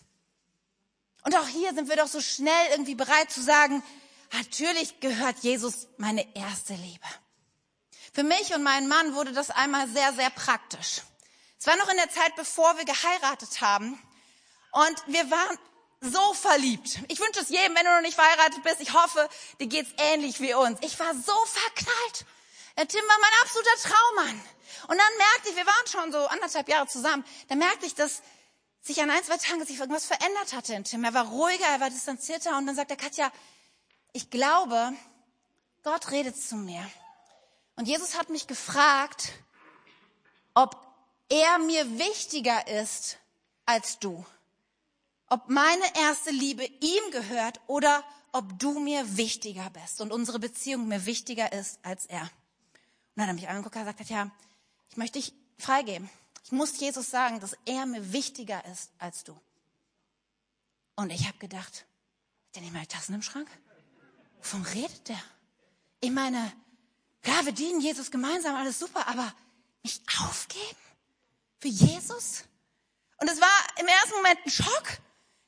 Und 1.24 1.36
auch 1.36 1.48
hier 1.48 1.74
sind 1.74 1.90
wir 1.90 1.96
doch 1.96 2.08
so 2.08 2.22
schnell 2.22 2.72
irgendwie 2.72 2.96
bereit 2.96 3.32
zu 3.32 3.42
sagen, 3.42 3.84
natürlich 4.32 5.00
gehört 5.00 5.40
Jesus 5.40 5.88
meine 5.98 6.26
erste 6.36 6.74
Liebe. 6.74 7.06
Für 8.14 8.24
mich 8.24 8.54
und 8.54 8.64
meinen 8.64 8.88
Mann 8.88 9.16
wurde 9.16 9.34
das 9.34 9.50
einmal 9.50 9.88
sehr, 9.88 10.14
sehr 10.14 10.30
praktisch. 10.30 11.02
Es 11.60 11.68
war 11.68 11.76
noch 11.76 11.90
in 11.90 11.98
der 11.98 12.10
Zeit, 12.10 12.36
bevor 12.36 12.78
wir 12.78 12.86
geheiratet 12.86 13.62
haben. 13.62 14.02
Und 14.72 15.04
wir 15.08 15.30
waren 15.30 15.58
so 16.02 16.34
verliebt. 16.34 17.00
Ich 17.10 17.20
wünsche 17.20 17.42
es 17.42 17.50
jedem, 17.50 17.76
wenn 17.76 17.86
du 17.86 17.92
noch 17.92 18.02
nicht 18.02 18.16
verheiratet 18.16 18.64
bist. 18.64 18.80
Ich 18.80 18.94
hoffe, 18.94 19.28
dir 19.60 19.68
geht's 19.68 19.92
ähnlich 19.98 20.40
wie 20.40 20.54
uns. 20.54 20.80
Ich 20.82 20.98
war 21.00 21.14
so 21.14 21.46
verknallt. 21.46 22.26
Der 22.78 22.88
Tim 22.88 23.02
war 23.02 23.18
mein 23.20 23.42
absoluter 23.42 23.76
Traummann. 23.84 24.42
Und 24.88 24.98
dann 24.98 25.18
merkte 25.18 25.50
ich, 25.50 25.56
wir 25.58 25.66
waren 25.66 25.88
schon 25.88 26.12
so 26.14 26.26
anderthalb 26.28 26.70
Jahre 26.70 26.88
zusammen, 26.88 27.26
da 27.50 27.56
merkte 27.56 27.86
ich, 27.86 27.96
dass 27.96 28.22
sich 28.82 29.02
an 29.02 29.10
ein, 29.10 29.24
zwei 29.24 29.38
Tagen 29.38 29.66
sich 29.66 29.80
irgendwas 29.80 30.06
verändert 30.06 30.54
hatte 30.54 30.74
in 30.74 30.84
Tim. 30.84 31.04
Er 31.04 31.14
war 31.14 31.28
ruhiger, 31.28 31.66
er 31.66 31.80
war 31.80 31.90
distanzierter 31.90 32.58
und 32.58 32.66
dann 32.66 32.76
sagt 32.76 32.92
er, 32.92 32.98
Katja, 32.98 33.32
ich 34.14 34.30
glaube, 34.30 34.94
Gott 35.84 36.12
redet 36.12 36.42
zu 36.42 36.56
mir. 36.56 36.90
Und 37.76 37.88
Jesus 37.88 38.18
hat 38.18 38.30
mich 38.30 38.48
gefragt, 38.48 39.32
ob 40.54 40.76
er 41.30 41.60
mir 41.60 42.00
wichtiger 42.00 42.68
ist 42.68 43.18
als 43.66 44.00
du. 44.00 44.26
Ob 45.28 45.48
meine 45.48 45.84
erste 45.96 46.32
Liebe 46.32 46.66
ihm 46.66 47.12
gehört 47.12 47.62
oder 47.68 48.04
ob 48.32 48.58
du 48.60 48.80
mir 48.80 49.18
wichtiger 49.18 49.70
bist 49.70 50.02
und 50.02 50.12
unsere 50.12 50.40
Beziehung 50.40 50.88
mir 50.88 51.06
wichtiger 51.06 51.52
ist 51.54 51.80
als 51.84 52.06
er. 52.06 52.22
Und 52.22 52.30
dann 53.16 53.24
hat 53.24 53.30
er 53.30 53.34
mich 53.36 53.50
angeguckt 53.50 53.76
und 53.76 53.82
gesagt, 53.84 54.10
ja, 54.10 54.30
ich 54.90 54.98
möchte 54.98 55.20
dich 55.20 55.34
freigeben. 55.58 56.10
Ich 56.44 56.52
muss 56.52 56.80
Jesus 56.80 57.10
sagen, 57.10 57.40
dass 57.40 57.56
er 57.66 57.86
mir 57.86 58.12
wichtiger 58.12 58.64
ist 58.66 58.92
als 58.98 59.24
du. 59.24 59.40
Und 60.96 61.12
ich 61.12 61.28
habe 61.28 61.38
gedacht, 61.38 61.86
hat 62.48 62.56
der 62.56 62.62
nicht 62.62 62.74
mal 62.74 62.86
Tassen 62.86 63.16
im 63.16 63.22
Schrank? 63.22 63.50
Wovon 64.42 64.64
redet 64.64 65.08
der? 65.08 65.22
Ich 66.02 66.12
meine, 66.12 66.52
klar, 67.22 67.46
wir 67.46 67.52
dienen 67.52 67.82
Jesus 67.82 68.12
gemeinsam, 68.12 68.56
alles 68.56 68.80
super, 68.80 69.08
aber 69.08 69.34
mich 69.84 70.02
aufgeben? 70.22 70.78
Für 71.60 71.68
Jesus? 71.68 72.46
Und 73.18 73.30
es 73.30 73.40
war 73.40 73.80
im 73.80 73.88
ersten 73.88 74.16
Moment 74.16 74.40
ein 74.46 74.52
Schock. 74.52 74.98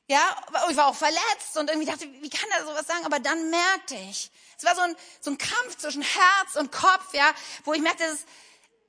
Ja, 0.08 0.36
ich 0.70 0.76
war 0.76 0.88
auch 0.88 0.94
verletzt 0.94 1.56
und 1.56 1.70
irgendwie 1.70 1.90
dachte, 1.90 2.06
wie 2.20 2.28
kann 2.28 2.50
er 2.50 2.66
sowas 2.66 2.86
sagen? 2.86 3.06
Aber 3.06 3.18
dann 3.18 3.50
merkte 3.50 3.94
ich, 3.94 4.30
es 4.58 4.64
war 4.64 4.74
so 4.74 4.82
ein, 4.82 4.96
so 5.20 5.30
ein 5.30 5.38
Kampf 5.38 5.76
zwischen 5.78 6.02
Herz 6.02 6.56
und 6.56 6.70
Kopf, 6.70 7.14
ja, 7.14 7.32
wo 7.64 7.72
ich 7.72 7.80
merkte, 7.80 8.04
dass, 8.04 8.24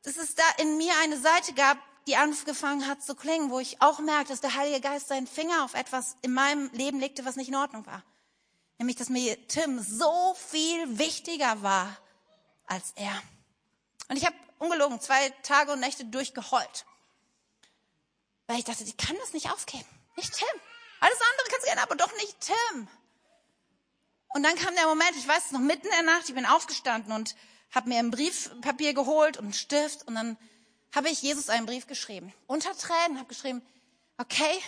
dass 0.03 0.23
es 0.23 0.35
da 0.35 0.43
in 0.57 0.77
mir 0.77 0.93
eine 1.01 1.17
Seite 1.17 1.53
gab, 1.53 1.77
die 2.07 2.15
angefangen 2.15 2.87
hat 2.87 3.01
zu 3.03 3.15
klingen, 3.15 3.49
wo 3.49 3.59
ich 3.59 3.81
auch 3.81 3.99
merkte, 3.99 4.33
dass 4.33 4.41
der 4.41 4.55
Heilige 4.55 4.81
Geist 4.81 5.07
seinen 5.07 5.27
Finger 5.27 5.63
auf 5.63 5.73
etwas 5.73 6.15
in 6.21 6.33
meinem 6.33 6.69
Leben 6.73 6.99
legte, 6.99 7.25
was 7.25 7.35
nicht 7.35 7.49
in 7.49 7.55
Ordnung 7.55 7.85
war. 7.85 8.03
Nämlich, 8.77 8.97
dass 8.97 9.09
mir 9.09 9.47
Tim 9.47 9.79
so 9.79 10.35
viel 10.35 10.97
wichtiger 10.97 11.61
war 11.61 11.97
als 12.65 12.91
er. 12.95 13.21
Und 14.09 14.17
ich 14.17 14.25
habe 14.25 14.35
ungelogen 14.59 14.99
zwei 14.99 15.29
Tage 15.43 15.71
und 15.71 15.79
Nächte 15.79 16.05
durchgeheult. 16.05 16.85
Weil 18.47 18.59
ich 18.59 18.65
dachte, 18.65 18.83
ich 18.83 18.97
kann 18.97 19.15
das 19.19 19.33
nicht 19.33 19.51
aufgeben. 19.51 19.87
Nicht 20.15 20.33
Tim. 20.33 20.61
Alles 20.99 21.17
andere 21.19 21.47
kannst 21.49 21.63
du 21.63 21.67
gerne, 21.67 21.83
aber 21.83 21.95
doch 21.95 22.13
nicht 22.17 22.37
Tim. 22.41 22.87
Und 24.29 24.43
dann 24.43 24.55
kam 24.55 24.73
der 24.75 24.87
Moment, 24.87 25.15
ich 25.15 25.27
weiß 25.27 25.45
es 25.45 25.51
noch, 25.51 25.59
mitten 25.59 25.85
in 25.85 25.91
der 25.91 26.03
Nacht, 26.03 26.27
ich 26.27 26.35
bin 26.35 26.45
aufgestanden 26.45 27.13
und 27.13 27.35
habe 27.71 27.89
mir 27.89 27.99
ein 27.99 28.11
Briefpapier 28.11 28.93
geholt 28.93 29.37
und 29.37 29.45
einen 29.45 29.53
Stift 29.53 30.07
und 30.07 30.15
dann 30.15 30.37
habe 30.93 31.09
ich 31.09 31.21
Jesus 31.21 31.49
einen 31.49 31.65
Brief 31.65 31.87
geschrieben. 31.87 32.33
Unter 32.47 32.75
Tränen 32.77 33.17
habe 33.17 33.27
geschrieben, 33.27 33.61
okay, 34.17 34.61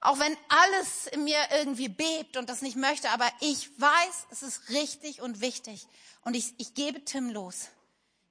auch 0.00 0.18
wenn 0.18 0.36
alles 0.48 1.06
in 1.08 1.24
mir 1.24 1.38
irgendwie 1.52 1.88
bebt 1.88 2.36
und 2.36 2.48
das 2.48 2.62
nicht 2.62 2.76
möchte, 2.76 3.10
aber 3.10 3.30
ich 3.40 3.70
weiß, 3.78 4.26
es 4.30 4.42
ist 4.42 4.70
richtig 4.70 5.20
und 5.20 5.40
wichtig. 5.40 5.86
Und 6.22 6.34
ich, 6.34 6.54
ich 6.56 6.74
gebe 6.74 7.04
Tim 7.04 7.28
los. 7.28 7.68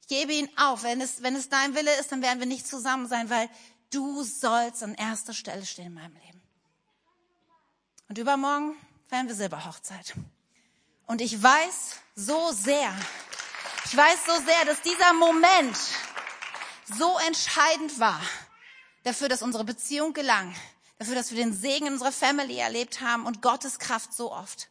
Ich 0.02 0.08
gebe 0.08 0.34
ihn 0.34 0.50
auf. 0.58 0.82
Wenn 0.82 1.00
es, 1.00 1.22
wenn 1.22 1.36
es 1.36 1.50
dein 1.50 1.76
Wille 1.76 1.94
ist, 2.00 2.12
dann 2.12 2.24
werden 2.24 2.40
wir 2.40 2.48
nicht 2.48 2.68
zusammen 2.68 3.08
sein, 3.08 3.30
weil 3.30 3.48
du 3.92 4.24
sollst 4.24 4.82
an 4.82 4.96
erster 4.96 5.34
Stelle 5.34 5.66
stehen 5.66 5.88
in 5.88 5.94
meinem 5.94 6.16
Leben. 6.16 6.42
Und 8.08 8.18
übermorgen 8.18 8.76
feiern 9.08 9.28
wir 9.28 9.36
Silberhochzeit. 9.36 10.16
Und 11.06 11.22
ich 11.22 11.42
weiß 11.42 11.98
so 12.16 12.52
sehr, 12.52 12.96
ich 13.86 13.96
weiß 13.96 14.26
so 14.26 14.34
sehr, 14.46 14.66
dass 14.66 14.82
dieser 14.82 15.14
Moment 15.14 15.78
so 16.98 17.18
entscheidend 17.20 18.00
war 18.00 18.22
dafür, 19.04 19.30
dass 19.30 19.42
unsere 19.42 19.64
Beziehung 19.64 20.14
gelang, 20.14 20.54
dafür, 20.98 21.16
dass 21.16 21.32
wir 21.32 21.38
den 21.38 21.54
Segen 21.54 21.88
in 21.88 21.94
unserer 21.94 22.12
Family 22.12 22.58
erlebt 22.58 23.02
haben 23.02 23.26
und 23.26 23.42
Gottes 23.42 23.80
Kraft 23.80 24.14
so 24.14 24.32
oft. 24.32 24.70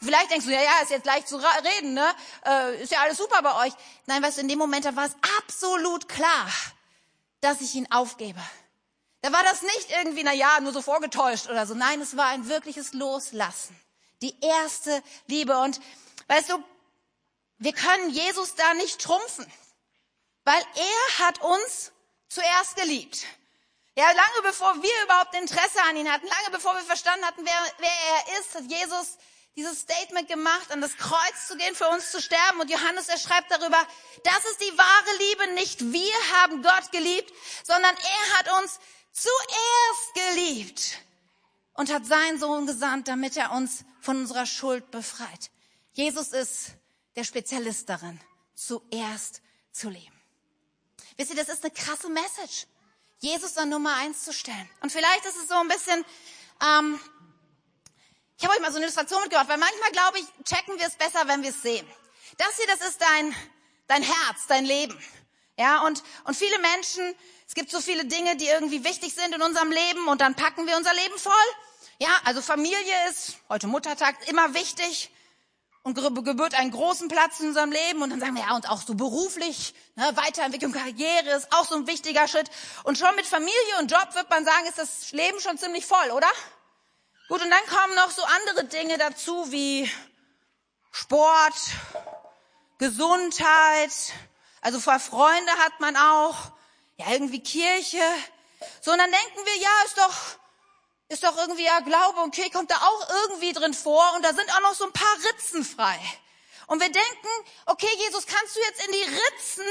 Und 0.00 0.06
vielleicht 0.06 0.30
denkst 0.30 0.46
du, 0.46 0.52
ja, 0.52 0.62
ja, 0.62 0.80
ist 0.82 0.90
jetzt 0.90 1.06
leicht 1.06 1.28
zu 1.28 1.36
reden, 1.36 1.94
ne? 1.94 2.14
Äh, 2.44 2.82
ist 2.82 2.92
ja 2.92 3.00
alles 3.02 3.18
super 3.18 3.42
bei 3.42 3.66
euch. 3.66 3.72
Nein, 4.06 4.22
weißt 4.22 4.38
du, 4.38 4.42
in 4.42 4.48
dem 4.48 4.58
Moment, 4.58 4.84
da 4.84 4.96
war 4.96 5.06
es 5.06 5.14
absolut 5.38 6.08
klar, 6.08 6.48
dass 7.40 7.60
ich 7.60 7.74
ihn 7.74 7.90
aufgebe. 7.92 8.40
Da 9.22 9.32
war 9.32 9.42
das 9.44 9.62
nicht 9.62 9.90
irgendwie, 9.90 10.22
na 10.24 10.32
ja, 10.32 10.60
nur 10.60 10.72
so 10.72 10.82
vorgetäuscht 10.82 11.48
oder 11.48 11.66
so. 11.66 11.74
Nein, 11.74 12.00
es 12.00 12.16
war 12.16 12.26
ein 12.26 12.48
wirkliches 12.48 12.92
Loslassen. 12.92 13.78
Die 14.20 14.34
erste 14.40 15.02
Liebe. 15.28 15.56
Und 15.58 15.80
weißt 16.26 16.50
du, 16.50 16.62
wir 17.58 17.72
können 17.72 18.10
Jesus 18.10 18.54
da 18.54 18.74
nicht 18.74 19.00
trumpfen, 19.00 19.46
weil 20.44 20.62
er 20.74 21.26
hat 21.26 21.40
uns 21.42 21.92
zuerst 22.28 22.76
geliebt. 22.76 23.26
Ja, 23.96 24.06
lange 24.06 24.42
bevor 24.42 24.74
wir 24.82 25.04
überhaupt 25.04 25.34
Interesse 25.34 25.80
an 25.88 25.96
ihn 25.96 26.10
hatten, 26.10 26.26
lange 26.26 26.50
bevor 26.50 26.74
wir 26.74 26.82
verstanden 26.82 27.24
hatten, 27.24 27.44
wer, 27.44 27.72
wer 27.78 27.88
er 27.88 28.40
ist, 28.40 28.54
hat 28.54 28.64
Jesus 28.64 29.18
dieses 29.56 29.80
Statement 29.80 30.28
gemacht, 30.28 30.72
an 30.72 30.80
das 30.80 30.96
Kreuz 30.96 31.46
zu 31.46 31.56
gehen, 31.56 31.74
für 31.76 31.88
uns 31.88 32.10
zu 32.10 32.20
sterben. 32.20 32.60
Und 32.60 32.70
Johannes, 32.70 33.08
er 33.08 33.18
schreibt 33.18 33.52
darüber, 33.52 33.86
das 34.24 34.44
ist 34.50 34.60
die 34.60 34.78
wahre 34.78 35.16
Liebe. 35.18 35.54
Nicht 35.54 35.92
wir 35.92 36.12
haben 36.32 36.62
Gott 36.62 36.90
geliebt, 36.90 37.32
sondern 37.62 37.94
er 37.94 38.38
hat 38.38 38.62
uns 38.62 38.80
zuerst 39.12 40.34
geliebt 40.34 40.98
und 41.74 41.92
hat 41.92 42.04
seinen 42.04 42.40
Sohn 42.40 42.66
gesandt, 42.66 43.06
damit 43.06 43.36
er 43.36 43.52
uns 43.52 43.84
von 44.00 44.18
unserer 44.18 44.46
Schuld 44.46 44.90
befreit. 44.90 45.50
Jesus 45.92 46.28
ist 46.28 46.72
der 47.14 47.22
Spezialist 47.22 47.88
darin, 47.88 48.20
zuerst 48.56 49.40
zu 49.70 49.88
leben. 49.88 50.13
Wisst 51.16 51.30
ihr, 51.30 51.36
das 51.36 51.48
ist 51.48 51.64
eine 51.64 51.72
krasse 51.72 52.08
Message. 52.08 52.66
Jesus 53.20 53.56
an 53.56 53.68
Nummer 53.68 53.94
eins 53.96 54.24
zu 54.24 54.32
stellen. 54.32 54.68
Und 54.80 54.90
vielleicht 54.90 55.24
ist 55.24 55.36
es 55.36 55.48
so 55.48 55.54
ein 55.54 55.68
bisschen, 55.68 56.04
ähm, 56.62 57.00
ich 58.36 58.44
habe 58.44 58.54
euch 58.54 58.60
mal 58.60 58.70
so 58.70 58.76
eine 58.76 58.86
Illustration 58.86 59.22
mitgebracht, 59.22 59.48
weil 59.48 59.58
manchmal 59.58 59.92
glaube 59.92 60.18
ich, 60.18 60.26
checken 60.44 60.78
wir 60.78 60.86
es 60.86 60.96
besser, 60.96 61.26
wenn 61.26 61.42
wir 61.42 61.50
es 61.50 61.62
sehen. 61.62 61.86
Das 62.36 62.56
hier, 62.56 62.66
das 62.66 62.86
ist 62.88 63.00
dein, 63.00 63.34
dein 63.86 64.02
Herz, 64.02 64.46
dein 64.48 64.64
Leben. 64.64 64.98
Ja, 65.56 65.82
und, 65.82 66.02
und 66.24 66.36
viele 66.36 66.58
Menschen, 66.58 67.14
es 67.46 67.54
gibt 67.54 67.70
so 67.70 67.80
viele 67.80 68.04
Dinge, 68.04 68.36
die 68.36 68.46
irgendwie 68.46 68.82
wichtig 68.82 69.14
sind 69.14 69.34
in 69.34 69.40
unserem 69.40 69.70
Leben 69.70 70.08
und 70.08 70.20
dann 70.20 70.34
packen 70.34 70.66
wir 70.66 70.76
unser 70.76 70.92
Leben 70.94 71.16
voll. 71.16 71.32
Ja, 71.98 72.10
also 72.24 72.42
Familie 72.42 73.08
ist 73.08 73.38
heute 73.48 73.68
Muttertag 73.68 74.28
immer 74.28 74.52
wichtig 74.52 75.10
und 75.84 75.94
gebührt 75.94 76.54
einen 76.54 76.70
großen 76.70 77.08
Platz 77.08 77.40
in 77.40 77.48
unserem 77.48 77.70
Leben. 77.70 78.02
Und 78.02 78.10
dann 78.10 78.18
sagen 78.18 78.34
wir 78.34 78.42
ja 78.42 78.56
und 78.56 78.68
auch 78.68 78.80
so 78.82 78.94
beruflich, 78.94 79.74
ne, 79.96 80.10
Weiterentwicklung, 80.16 80.72
Karriere 80.72 81.36
ist 81.36 81.52
auch 81.52 81.66
so 81.66 81.76
ein 81.76 81.86
wichtiger 81.86 82.26
Schritt. 82.26 82.50
Und 82.84 82.98
schon 82.98 83.14
mit 83.16 83.26
Familie 83.26 83.78
und 83.78 83.90
Job 83.90 84.08
wird 84.14 84.28
man 84.30 84.44
sagen, 84.44 84.66
ist 84.66 84.78
das 84.78 85.12
Leben 85.12 85.38
schon 85.40 85.58
ziemlich 85.58 85.84
voll, 85.84 86.10
oder? 86.10 86.26
Gut, 87.28 87.42
und 87.42 87.50
dann 87.50 87.66
kommen 87.66 87.94
noch 87.96 88.10
so 88.10 88.22
andere 88.22 88.64
Dinge 88.64 88.96
dazu 88.96 89.52
wie 89.52 89.90
Sport, 90.90 91.54
Gesundheit, 92.78 93.92
also 94.62 94.80
vor 94.80 94.98
Freunde 94.98 95.52
hat 95.64 95.80
man 95.80 95.96
auch, 95.96 96.36
ja 96.96 97.10
irgendwie 97.10 97.40
Kirche, 97.40 97.98
so 98.80 98.92
und 98.92 98.98
dann 98.98 99.10
denken 99.10 99.44
wir, 99.44 99.56
ja, 99.56 99.70
ist 99.84 99.98
doch 99.98 100.43
ist 101.08 101.22
doch 101.22 101.36
irgendwie 101.36 101.64
ja 101.64 101.80
Glaube, 101.80 102.20
okay, 102.20 102.50
kommt 102.50 102.70
da 102.70 102.76
auch 102.76 103.08
irgendwie 103.22 103.52
drin 103.52 103.74
vor 103.74 104.14
und 104.16 104.24
da 104.24 104.32
sind 104.32 104.50
auch 104.54 104.60
noch 104.60 104.74
so 104.74 104.84
ein 104.84 104.92
paar 104.92 105.16
Ritzen 105.28 105.64
frei. 105.64 105.98
Und 106.66 106.80
wir 106.80 106.90
denken, 106.90 107.28
okay, 107.66 107.90
Jesus, 107.98 108.26
kannst 108.26 108.56
du 108.56 108.60
jetzt 108.60 108.86
in 108.86 108.92
die 108.92 109.02
Ritzen, 109.02 109.64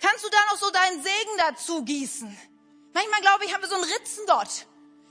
kannst 0.00 0.24
du 0.24 0.28
da 0.28 0.38
noch 0.50 0.58
so 0.58 0.70
deinen 0.70 1.02
Segen 1.02 1.38
dazu 1.38 1.84
gießen? 1.84 2.38
Manchmal 2.92 3.20
glaube 3.20 3.44
ich, 3.44 3.52
haben 3.52 3.62
wir 3.62 3.68
so 3.68 3.74
einen 3.74 3.84
Ritzengott. 3.84 4.66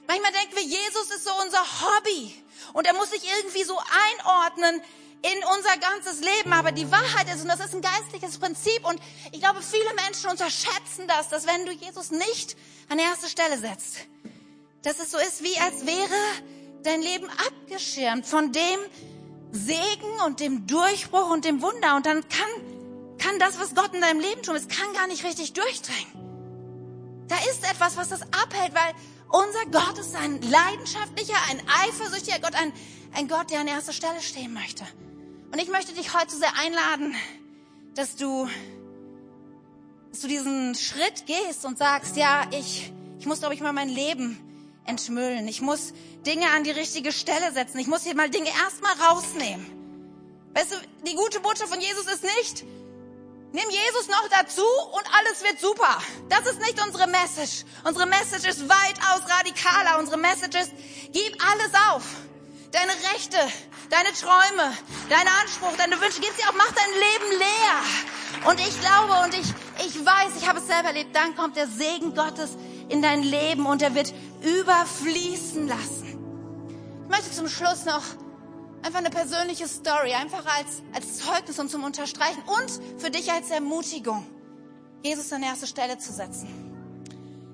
Manchmal 0.07 0.31
denken 0.31 0.55
wir, 0.55 0.63
Jesus 0.63 1.09
ist 1.15 1.25
so 1.25 1.33
unser 1.41 1.63
Hobby 1.81 2.43
und 2.73 2.88
er 2.88 2.93
muss 2.93 3.11
sich 3.11 3.23
irgendwie 3.38 3.63
so 3.63 3.77
einordnen 3.77 4.81
in 5.21 5.43
unser 5.55 5.77
ganzes 5.77 6.19
Leben. 6.19 6.53
Aber 6.53 6.71
die 6.71 6.89
Wahrheit 6.91 7.27
ist, 7.33 7.41
und 7.41 7.47
das 7.47 7.59
ist 7.59 7.73
ein 7.73 7.81
geistliches 7.81 8.39
Prinzip, 8.39 8.85
und 8.85 8.99
ich 9.31 9.39
glaube, 9.39 9.61
viele 9.61 9.93
Menschen 9.93 10.29
unterschätzen 10.29 11.07
das, 11.07 11.29
dass 11.29 11.47
wenn 11.47 11.65
du 11.65 11.71
Jesus 11.73 12.11
nicht 12.11 12.55
an 12.89 12.99
erste 12.99 13.29
Stelle 13.29 13.57
setzt, 13.57 13.97
dass 14.86 15.00
es 15.00 15.12
so 15.12 15.17
ist, 15.17 15.43
wie 15.43 15.58
als 15.58 15.86
wäre 15.86 16.21
dein 16.84 17.02
Leben 17.02 17.28
abgeschirmt 17.48 18.26
von 18.26 18.52
dem 18.52 18.80
Segen 19.52 20.19
und 20.26 20.39
dem 20.39 20.67
Durchbruch 20.67 21.32
und 21.32 21.43
dem 21.43 21.62
Wunder. 21.63 21.95
Und 21.95 22.06
dann 22.06 22.21
kann, 22.30 23.17
kann 23.17 23.39
das, 23.39 23.60
was 23.60 23.74
Gott 23.74 23.93
in 23.95 24.02
deinem 24.02 24.19
Leben 24.19 24.43
tut, 24.43 24.56
es 24.56 24.67
kann 24.67 24.93
gar 24.93 25.08
nicht 25.08 25.24
richtig 25.24 25.54
durchdringen. 25.54 27.26
Da 27.28 27.36
ist 27.50 27.63
etwas, 27.63 27.98
was 27.98 28.10
das 28.10 28.21
abhält, 28.21 28.76
weil 28.76 28.93
unser 29.30 29.65
Gott 29.71 29.98
ist 29.98 30.15
ein 30.15 30.39
leidenschaftlicher, 30.43 31.38
ein 31.50 31.62
eifersüchtiger 31.88 32.39
Gott, 32.39 32.54
ein, 32.54 32.71
ein 33.13 33.28
Gott, 33.28 33.50
der 33.50 33.62
an 33.62 33.67
erster 33.67 33.93
Stelle 33.93 34.21
stehen 34.21 34.54
möchte. 34.54 34.86
Und 35.52 35.60
ich 35.60 35.69
möchte 35.69 35.93
dich 35.93 36.13
heute 36.13 36.36
sehr 36.36 36.54
einladen, 36.60 37.15
dass 37.95 38.17
du, 38.17 38.48
dass 40.12 40.21
du 40.21 40.28
diesen 40.28 40.76
Schritt 40.76 41.26
gehst 41.26 41.65
und 41.65 41.80
sagst, 41.80 42.17
ja, 42.17 42.45
ich, 42.52 42.93
ich 43.17 43.26
muss, 43.26 43.39
glaube 43.39 43.56
ich, 43.56 43.62
mal 43.62 43.74
mein 43.74 43.89
Leben 43.89 44.44
entmüllen. 44.86 45.48
Ich 45.48 45.62
muss 45.62 45.93
Dinge 46.26 46.50
an 46.52 46.63
die 46.63 46.71
richtige 46.71 47.12
Stelle 47.12 47.52
setzen. 47.54 47.80
Ich 47.80 47.88
muss 47.88 48.04
hier 48.04 48.15
mal 48.15 48.30
Dinge 48.30 48.50
erstmal 48.63 48.93
rausnehmen. 49.10 49.65
Weißt 50.54 50.71
du, 50.71 50.76
die 51.06 51.15
gute 51.15 51.39
Botschaft 51.41 51.69
von 51.69 51.82
Jesus 51.82 52.06
ist 52.06 52.24
nicht, 52.24 52.63
nimm 53.52 53.69
Jesus 53.69 54.08
noch 54.08 54.28
dazu 54.30 54.65
und 54.93 55.04
alles 55.17 55.43
wird 55.43 55.60
super. 55.60 56.02
Das 56.30 56.45
ist 56.45 56.60
nicht 56.60 56.82
unsere 56.86 57.08
Message. 57.08 57.65
Unsere 57.84 58.06
Message 58.06 58.48
ist 58.48 58.69
weitaus 58.69 59.21
radikaler. 59.30 60.00
Unsere 60.00 60.17
Message 60.17 60.56
ist, 60.56 60.71
gib 61.12 61.38
alles 61.45 61.71
auf. 61.91 62.04
Deine 62.71 62.91
Rechte, 63.13 63.38
deine 63.89 64.12
Träume, 64.13 64.78
deine 65.10 65.30
Anspruch, 65.41 65.76
deine 65.78 66.00
Wünsche, 66.00 66.19
gib 66.21 66.34
sie 66.36 66.43
auf, 66.43 66.56
mach 66.58 66.71
dein 66.71 66.91
Leben 66.91 67.39
leer. 67.39 68.50
Und 68.50 68.60
ich 68.60 68.80
glaube 68.82 69.13
und 69.24 69.34
ich, 69.34 69.48
ich 69.86 70.06
weiß, 70.06 70.36
ich 70.38 70.48
habe 70.48 70.60
es 70.60 70.67
selber 70.67 70.89
erlebt, 70.89 71.15
dann 71.15 71.36
kommt 71.36 71.56
der 71.56 71.67
Segen 71.67 72.13
Gottes 72.13 72.52
in 72.89 73.02
dein 73.02 73.24
Leben 73.24 73.65
und 73.65 73.82
er 73.82 73.95
wird 73.95 74.13
überfließen 74.41 75.67
lassen. 75.67 76.19
Ich 77.04 77.10
möchte 77.10 77.32
zum 77.32 77.48
Schluss 77.48 77.86
noch 77.86 78.04
einfach 78.84 79.00
eine 79.00 79.10
persönliche 79.10 79.67
Story, 79.67 80.13
einfach 80.13 80.45
als, 80.45 80.84
als 80.93 81.17
Zeugnis 81.17 81.58
und 81.60 81.69
zum 81.69 81.84
Unterstreichen 81.84 82.43
und 82.45 83.02
für 83.02 83.10
dich 83.10 83.32
als 83.32 83.50
Ermutigung, 83.50 84.26
Jesus 85.04 85.32
an 85.34 85.43
erste 85.43 85.67
Stelle 85.67 85.98
zu 85.98 86.12
setzen. 86.13 86.48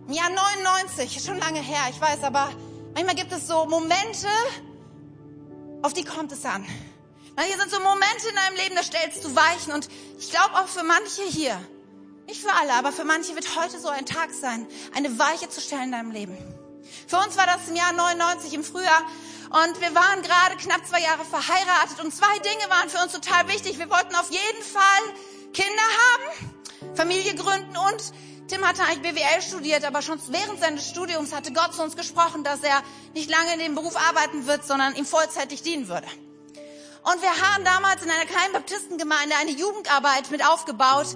Im 0.08 0.14
Jahr 0.14 0.30
99, 0.30 1.24
schon 1.24 1.38
lange 1.38 1.60
her, 1.60 1.80
ich 1.90 2.02
weiß, 2.02 2.24
aber 2.24 2.50
manchmal 2.94 3.16
gibt 3.16 3.32
es 3.32 3.48
so 3.48 3.66
Momente, 3.66 4.28
auf 5.82 5.94
die 5.94 6.04
kommt 6.04 6.32
es 6.32 6.44
an. 6.44 6.66
Hier 7.40 7.58
sind 7.58 7.72
so 7.72 7.80
Momente 7.80 8.28
in 8.30 8.36
deinem 8.36 8.58
Leben, 8.58 8.76
da 8.76 8.84
stellst 8.84 9.24
du 9.24 9.36
Weichen 9.36 9.74
und 9.74 9.88
ich 10.20 10.30
glaube 10.30 10.54
auch 10.56 10.68
für 10.68 10.84
manche 10.84 11.24
hier, 11.24 11.58
nicht 12.28 12.42
für 12.42 12.54
alle, 12.54 12.74
aber 12.74 12.92
für 12.92 13.04
manche 13.04 13.36
wird 13.36 13.56
heute 13.56 13.80
so 13.80 13.90
ein 13.90 14.06
Tag 14.06 14.30
sein, 14.34 14.68
eine 14.96 15.18
Weiche 15.20 15.50
zu 15.50 15.62
stellen 15.62 15.86
in 15.86 15.92
deinem 15.92 16.12
Leben. 16.12 16.38
Für 17.08 17.18
uns 17.18 17.38
war 17.38 17.46
das 17.46 17.68
im 17.68 17.76
Jahr 17.76 17.94
99 17.94 18.54
im 18.54 18.64
Frühjahr 18.64 19.02
und 19.50 19.82
wir 19.82 19.94
waren 19.94 20.22
gerade 20.22 20.56
knapp 20.58 20.86
zwei 20.88 21.02
Jahre 21.02 21.26
verheiratet 21.26 22.04
und 22.04 22.14
zwei 22.14 22.40
Dinge 22.40 22.70
waren 22.70 22.90
für 22.90 23.00
uns 23.00 23.12
total 23.12 23.48
wichtig. 23.48 23.80
Wir 23.80 23.90
wollten 23.90 24.16
auf 24.16 24.30
jeden 24.32 24.64
Fall 24.64 25.16
Kinder 25.54 25.70
haben, 25.72 26.96
Familie 26.96 27.36
gründen 27.36 27.76
und 27.78 28.14
Tim 28.48 28.68
hatte 28.68 28.84
eigentlich 28.84 29.14
BWL 29.14 29.42
studiert, 29.42 29.86
aber 29.86 30.02
schon 30.02 30.20
während 30.28 30.60
seines 30.60 30.90
Studiums 30.90 31.34
hatte 31.34 31.54
Gott 31.54 31.74
zu 31.74 31.84
uns 31.84 31.96
gesprochen, 31.96 32.44
dass 32.44 32.62
er 32.62 32.84
nicht 33.14 33.30
lange 33.30 33.54
in 33.54 33.60
dem 33.60 33.76
Beruf 33.76 33.96
arbeiten 33.96 34.46
wird, 34.46 34.66
sondern 34.66 34.94
ihm 34.96 35.06
vollzeitig 35.06 35.62
dienen 35.64 35.88
würde. 35.88 36.08
Und 37.04 37.22
wir 37.22 37.30
haben 37.30 37.64
damals 37.64 38.04
in 38.04 38.10
einer 38.10 38.26
kleinen 38.26 38.54
Baptistengemeinde 38.54 39.36
eine 39.40 39.52
Jugendarbeit 39.52 40.32
mit 40.32 40.46
aufgebaut 40.46 41.16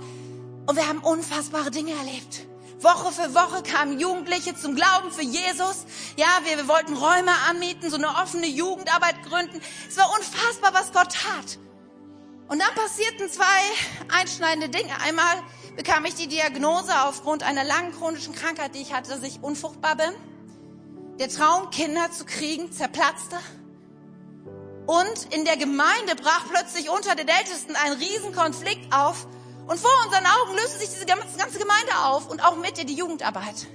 und 0.65 0.75
wir 0.75 0.88
haben 0.88 0.99
unfassbare 0.99 1.71
Dinge 1.71 1.91
erlebt. 1.91 2.45
Woche 2.80 3.12
für 3.12 3.34
Woche 3.34 3.63
kamen 3.63 3.99
Jugendliche 3.99 4.56
zum 4.56 4.75
Glauben 4.75 5.12
für 5.12 5.23
Jesus. 5.23 5.86
Ja, 6.17 6.28
wir, 6.43 6.58
wir 6.58 6.67
wollten 6.67 6.95
Räume 6.95 7.32
anmieten, 7.49 7.89
so 7.89 7.95
eine 7.95 8.10
offene 8.10 8.47
Jugendarbeit 8.47 9.23
gründen. 9.23 9.62
Es 9.88 9.97
war 9.97 10.12
unfassbar, 10.13 10.73
was 10.73 10.91
Gott 10.91 11.13
tat. 11.13 11.58
Und 12.47 12.60
dann 12.60 12.73
passierten 12.75 13.30
zwei 13.30 13.43
einschneidende 14.13 14.69
Dinge. 14.69 14.93
Einmal 15.01 15.41
bekam 15.75 16.06
ich 16.06 16.15
die 16.15 16.28
Diagnose 16.28 16.91
aufgrund 17.04 17.43
einer 17.43 17.63
langen 17.63 17.91
chronischen 17.93 18.36
Krankheit, 18.36 18.75
die 18.75 18.82
ich 18.82 18.93
hatte, 18.93 19.10
dass 19.10 19.23
ich 19.23 19.41
unfruchtbar 19.41 19.95
bin. 19.95 20.12
Der 21.19 21.30
Traum, 21.30 21.69
Kinder 21.71 22.12
zu 22.12 22.25
kriegen, 22.25 22.71
zerplatzte. 22.71 23.38
Und 24.86 25.34
in 25.34 25.45
der 25.45 25.58
Gemeinde 25.58 26.15
brach 26.15 26.45
plötzlich 26.51 26.89
unter 26.89 27.15
den 27.15 27.28
Ältesten 27.28 27.75
ein 27.75 27.93
Riesenkonflikt 27.93 28.93
auf. 28.93 29.28
Und 29.67 29.80
vor 29.80 29.91
unseren 30.06 30.25
Augen 30.25 30.56
löste 30.56 30.80
sich 30.80 30.89
diese 30.89 31.06
ganze 31.06 31.60
Gemeinde 31.60 31.97
auf 32.04 32.30
und 32.30 32.43
auch 32.43 32.56
mit 32.56 32.78
ihr 32.78 32.86
die 32.86 32.95
Jugendarbeit. 32.95 33.67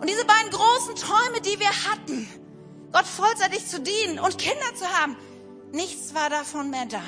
Und 0.00 0.08
diese 0.08 0.24
beiden 0.24 0.50
großen 0.50 0.94
Träume, 0.96 1.40
die 1.40 1.58
wir 1.58 1.70
hatten, 1.90 2.28
Gott 2.92 3.06
vollzeitig 3.06 3.66
zu 3.66 3.80
dienen 3.80 4.18
und 4.18 4.38
Kinder 4.38 4.74
zu 4.74 4.86
haben, 4.86 5.16
nichts 5.72 6.14
war 6.14 6.30
davon 6.30 6.70
mehr 6.70 6.86
da. 6.86 7.02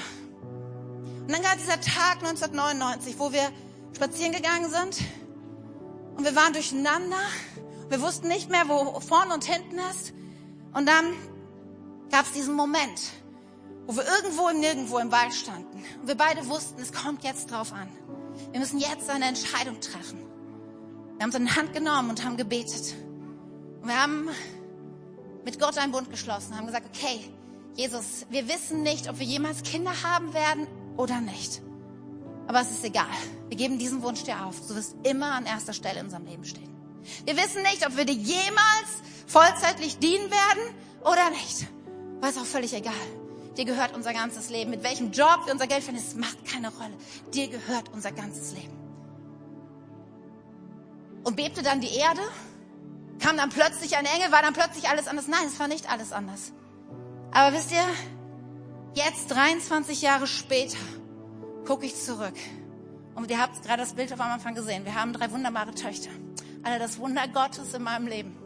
Und 1.21 1.31
dann 1.33 1.43
gab 1.43 1.59
dieser 1.59 1.81
Tag 1.81 2.23
1999, 2.23 3.19
wo 3.19 3.33
wir 3.33 3.51
spazieren 3.95 4.33
gegangen 4.33 4.71
sind 4.71 5.05
und 6.17 6.25
wir 6.25 6.35
waren 6.35 6.53
durcheinander. 6.53 7.19
Wir 7.89 8.01
wussten 8.01 8.29
nicht 8.29 8.51
mehr, 8.51 8.69
wo 8.69 8.99
vorne 9.01 9.35
und 9.35 9.45
hinten 9.45 9.79
ist. 9.91 10.13
Und 10.73 10.87
dann 10.87 11.15
gab 12.11 12.27
es 12.27 12.33
diesen 12.33 12.55
Moment, 12.55 13.01
wo 13.91 13.97
wir 13.97 14.05
irgendwo 14.07 14.49
im 14.49 14.61
Nirgendwo 14.61 14.99
im 14.99 15.11
Wald 15.11 15.35
standen. 15.35 15.83
Und 16.01 16.07
wir 16.07 16.15
beide 16.15 16.47
wussten, 16.47 16.81
es 16.81 16.93
kommt 16.93 17.25
jetzt 17.25 17.51
drauf 17.51 17.73
an. 17.73 17.89
Wir 18.53 18.61
müssen 18.61 18.79
jetzt 18.79 19.11
eine 19.11 19.25
Entscheidung 19.25 19.81
treffen. 19.81 20.21
Wir 21.17 21.25
haben 21.25 21.33
seine 21.33 21.57
Hand 21.57 21.73
genommen 21.73 22.11
und 22.11 22.25
haben 22.25 22.37
gebetet. 22.37 22.95
Und 23.83 23.89
wir 23.89 24.01
haben 24.01 24.29
mit 25.45 25.59
Gott 25.59 25.77
einen 25.77 25.91
Bund 25.91 26.09
geschlossen, 26.09 26.57
haben 26.57 26.67
gesagt, 26.67 26.87
okay, 26.95 27.19
Jesus, 27.75 28.27
wir 28.31 28.47
wissen 28.47 28.85
nicht, 28.85 29.11
ob 29.11 29.19
wir 29.19 29.27
jemals 29.27 29.65
Kinder 29.65 29.91
haben 30.05 30.35
werden 30.35 30.69
oder 30.97 31.21
nicht. 31.21 31.61
Aber 32.47 32.61
es 32.61 32.71
ist 32.71 32.85
egal. 32.85 33.07
Wir 33.49 33.57
geben 33.57 33.81
diesen 33.81 34.05
Wunsch 34.05 34.23
dir 34.23 34.47
auf. 34.47 34.55
Du 34.69 34.77
wirst 34.77 34.95
immer 35.03 35.33
an 35.33 35.47
erster 35.47 35.73
Stelle 35.73 35.99
in 35.99 36.05
unserem 36.05 36.27
Leben 36.27 36.45
stehen. 36.45 36.71
Wir 37.25 37.37
wissen 37.37 37.63
nicht, 37.63 37.85
ob 37.85 37.97
wir 37.97 38.05
dir 38.05 38.15
jemals 38.15 39.03
vollzeitlich 39.27 39.99
dienen 39.99 40.31
werden 40.31 40.75
oder 41.01 41.31
nicht. 41.31 41.67
Aber 42.19 42.29
es 42.29 42.37
ist 42.37 42.43
auch 42.43 42.47
völlig 42.47 42.73
egal. 42.73 42.95
Dir 43.61 43.67
gehört 43.67 43.95
unser 43.95 44.15
ganzes 44.15 44.49
Leben. 44.49 44.71
Mit 44.71 44.83
welchem 44.83 45.13
Job 45.13 45.41
wir 45.45 45.53
unser 45.53 45.67
Geld 45.67 45.85
verdienen, 45.85 46.03
es 46.03 46.15
macht 46.15 46.47
keine 46.47 46.69
Rolle. 46.69 46.95
Dir 47.35 47.47
gehört 47.49 47.91
unser 47.93 48.11
ganzes 48.11 48.55
Leben. 48.55 48.73
Und 51.25 51.37
bebte 51.37 51.63
dann 51.63 51.83
die 51.83 51.95
Erde? 51.95 52.23
Kam 53.19 53.37
dann 53.37 53.51
plötzlich 53.51 53.99
ein 53.99 54.07
Engel? 54.07 54.33
War 54.33 54.41
dann 54.41 54.55
plötzlich 54.55 54.89
alles 54.89 55.09
anders? 55.09 55.29
Nein, 55.29 55.43
es 55.47 55.61
war 55.61 55.69
nicht 55.69 55.91
alles 55.93 56.11
anders. 56.11 56.53
Aber 57.33 57.55
wisst 57.55 57.71
ihr, 57.71 57.85
jetzt 58.95 59.31
23 59.31 60.01
Jahre 60.01 60.27
später, 60.27 60.79
gucke 61.67 61.85
ich 61.85 61.97
zurück. 61.97 62.37
Und 63.15 63.31
ihr 63.31 63.39
habt 63.39 63.63
gerade 63.63 63.83
das 63.83 63.93
Bild 63.93 64.11
auf 64.11 64.21
am 64.21 64.33
Anfang 64.33 64.55
gesehen. 64.55 64.87
Wir 64.87 64.95
haben 64.95 65.13
drei 65.13 65.31
wunderbare 65.31 65.75
Töchter. 65.75 66.09
Alle 66.63 66.79
das 66.79 66.99
Wunder 66.99 67.29
Gottes 67.29 67.75
in 67.75 67.83
meinem 67.83 68.07
Leben. 68.07 68.39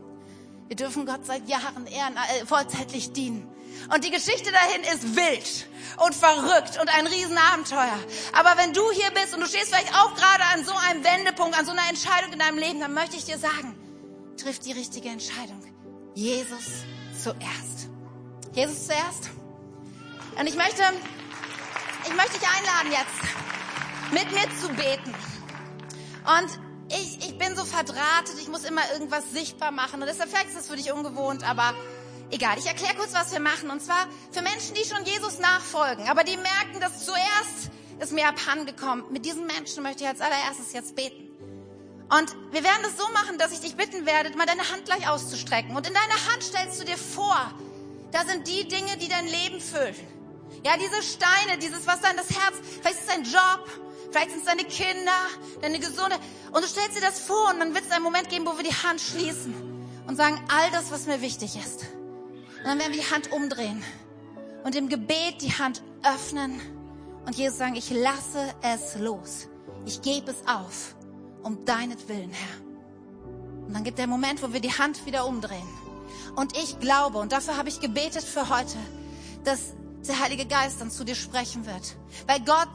Wir 0.66 0.74
dürfen 0.74 1.06
Gott 1.06 1.24
seit 1.24 1.48
Jahren 1.48 1.86
ehren, 1.86 2.16
äh, 2.16 2.44
vollzeitlich 2.44 3.12
dienen. 3.12 3.53
Und 3.92 4.04
die 4.04 4.10
Geschichte 4.10 4.50
dahin 4.50 4.82
ist 4.82 5.16
wild 5.16 5.68
und 6.04 6.14
verrückt 6.14 6.80
und 6.80 6.88
ein 6.96 7.06
Riesenabenteuer. 7.06 7.98
Aber 8.32 8.56
wenn 8.56 8.72
du 8.72 8.90
hier 8.92 9.10
bist 9.10 9.34
und 9.34 9.40
du 9.40 9.46
stehst 9.46 9.68
vielleicht 9.74 9.94
auch 9.94 10.14
gerade 10.14 10.44
an 10.54 10.64
so 10.64 10.72
einem 10.74 11.04
Wendepunkt, 11.04 11.58
an 11.58 11.66
so 11.66 11.72
einer 11.72 11.88
Entscheidung 11.88 12.32
in 12.32 12.38
deinem 12.38 12.58
Leben, 12.58 12.80
dann 12.80 12.94
möchte 12.94 13.16
ich 13.16 13.24
dir 13.24 13.38
sagen, 13.38 13.76
triff 14.36 14.58
die 14.58 14.72
richtige 14.72 15.08
Entscheidung. 15.08 15.62
Jesus 16.14 16.84
zuerst. 17.22 17.88
Jesus 18.52 18.86
zuerst. 18.86 19.30
Und 20.38 20.46
ich 20.46 20.56
möchte 20.56 20.82
ich 22.06 22.14
möchte 22.14 22.38
dich 22.38 22.48
einladen 22.48 22.92
jetzt, 22.92 24.12
mit 24.12 24.30
mir 24.32 24.60
zu 24.60 24.68
beten. 24.68 25.14
Und 26.26 26.58
ich, 26.90 27.26
ich 27.26 27.38
bin 27.38 27.56
so 27.56 27.64
verdrahtet, 27.64 28.34
ich 28.40 28.48
muss 28.48 28.64
immer 28.64 28.82
irgendwas 28.92 29.30
sichtbar 29.32 29.70
machen. 29.70 30.02
Und 30.02 30.06
deshalb 30.06 30.28
vielleicht 30.28 30.48
ist 30.48 30.56
das 30.56 30.68
für 30.68 30.76
dich 30.76 30.92
ungewohnt, 30.92 31.48
aber 31.48 31.74
egal. 32.30 32.58
Ich 32.58 32.66
erkläre 32.66 32.94
kurz, 32.94 33.12
was 33.12 33.32
wir 33.32 33.40
machen. 33.40 33.70
Und 33.70 33.80
zwar 33.80 34.06
für 34.30 34.42
Menschen, 34.42 34.74
die 34.74 34.88
schon 34.88 35.04
Jesus 35.04 35.38
nachfolgen, 35.38 36.08
aber 36.08 36.24
die 36.24 36.36
merken, 36.36 36.80
dass 36.80 37.04
zuerst 37.04 37.70
ist 38.00 38.12
mir 38.12 38.28
abhandengekommen. 38.28 39.04
Mit 39.10 39.24
diesen 39.24 39.46
Menschen 39.46 39.82
möchte 39.82 40.04
ich 40.04 40.08
als 40.08 40.20
allererstes 40.20 40.72
jetzt 40.72 40.96
beten. 40.96 41.24
Und 42.10 42.36
wir 42.52 42.62
werden 42.62 42.82
das 42.82 42.96
so 42.96 43.10
machen, 43.12 43.38
dass 43.38 43.52
ich 43.52 43.60
dich 43.60 43.76
bitten 43.76 44.06
werde, 44.06 44.36
mal 44.36 44.46
deine 44.46 44.70
Hand 44.70 44.84
gleich 44.84 45.08
auszustrecken. 45.08 45.74
Und 45.74 45.86
in 45.86 45.94
deiner 45.94 46.32
Hand 46.32 46.42
stellst 46.42 46.80
du 46.80 46.84
dir 46.84 46.98
vor, 46.98 47.52
da 48.12 48.24
sind 48.24 48.46
die 48.46 48.68
Dinge, 48.68 48.96
die 48.98 49.08
dein 49.08 49.26
Leben 49.26 49.60
füllen. 49.60 49.94
Ja, 50.64 50.72
diese 50.76 51.02
Steine, 51.02 51.58
dieses, 51.58 51.86
was 51.86 52.00
da 52.00 52.10
in 52.10 52.16
das 52.16 52.30
Herz, 52.30 52.56
vielleicht 52.80 52.96
ist 52.96 53.08
es 53.08 53.14
dein 53.14 53.24
Job, 53.24 53.68
vielleicht 54.10 54.30
sind 54.30 54.40
es 54.40 54.44
deine 54.44 54.64
Kinder, 54.64 55.12
deine 55.60 55.78
Gesunde. 55.78 56.16
Und 56.52 56.62
du 56.62 56.68
stellst 56.68 56.96
dir 56.96 57.00
das 57.00 57.20
vor 57.20 57.50
und 57.50 57.58
dann 57.58 57.74
wird 57.74 57.84
es 57.84 57.90
einen 57.90 58.04
Moment 58.04 58.28
geben, 58.28 58.46
wo 58.46 58.56
wir 58.56 58.64
die 58.64 58.74
Hand 58.74 59.00
schließen 59.00 59.54
und 60.06 60.16
sagen, 60.16 60.40
all 60.48 60.70
das, 60.70 60.90
was 60.90 61.06
mir 61.06 61.20
wichtig 61.20 61.56
ist. 61.56 61.86
Und 62.64 62.70
dann 62.70 62.78
werden 62.78 62.94
wir 62.94 63.02
die 63.02 63.10
Hand 63.12 63.30
umdrehen 63.30 63.84
und 64.64 64.74
im 64.74 64.88
Gebet 64.88 65.42
die 65.42 65.52
Hand 65.52 65.82
öffnen 66.02 66.58
und 67.26 67.36
Jesus 67.36 67.58
sagen, 67.58 67.76
ich 67.76 67.90
lasse 67.90 68.54
es 68.62 68.98
los. 68.98 69.48
Ich 69.84 70.00
gebe 70.00 70.30
es 70.30 70.38
auf, 70.48 70.96
um 71.42 71.66
deinetwillen, 71.66 72.30
Herr. 72.30 73.66
Und 73.66 73.74
dann 73.74 73.84
gibt 73.84 73.98
der 73.98 74.06
Moment, 74.06 74.42
wo 74.42 74.54
wir 74.54 74.60
die 74.60 74.72
Hand 74.72 75.04
wieder 75.04 75.26
umdrehen. 75.26 75.68
Und 76.36 76.56
ich 76.56 76.80
glaube, 76.80 77.18
und 77.18 77.32
dafür 77.32 77.58
habe 77.58 77.68
ich 77.68 77.80
gebetet 77.80 78.24
für 78.24 78.48
heute, 78.48 78.78
dass 79.44 79.74
der 80.08 80.20
Heilige 80.20 80.46
Geist 80.46 80.80
dann 80.80 80.90
zu 80.90 81.04
dir 81.04 81.16
sprechen 81.16 81.66
wird. 81.66 81.96
Weil 82.26 82.40
Gott, 82.40 82.70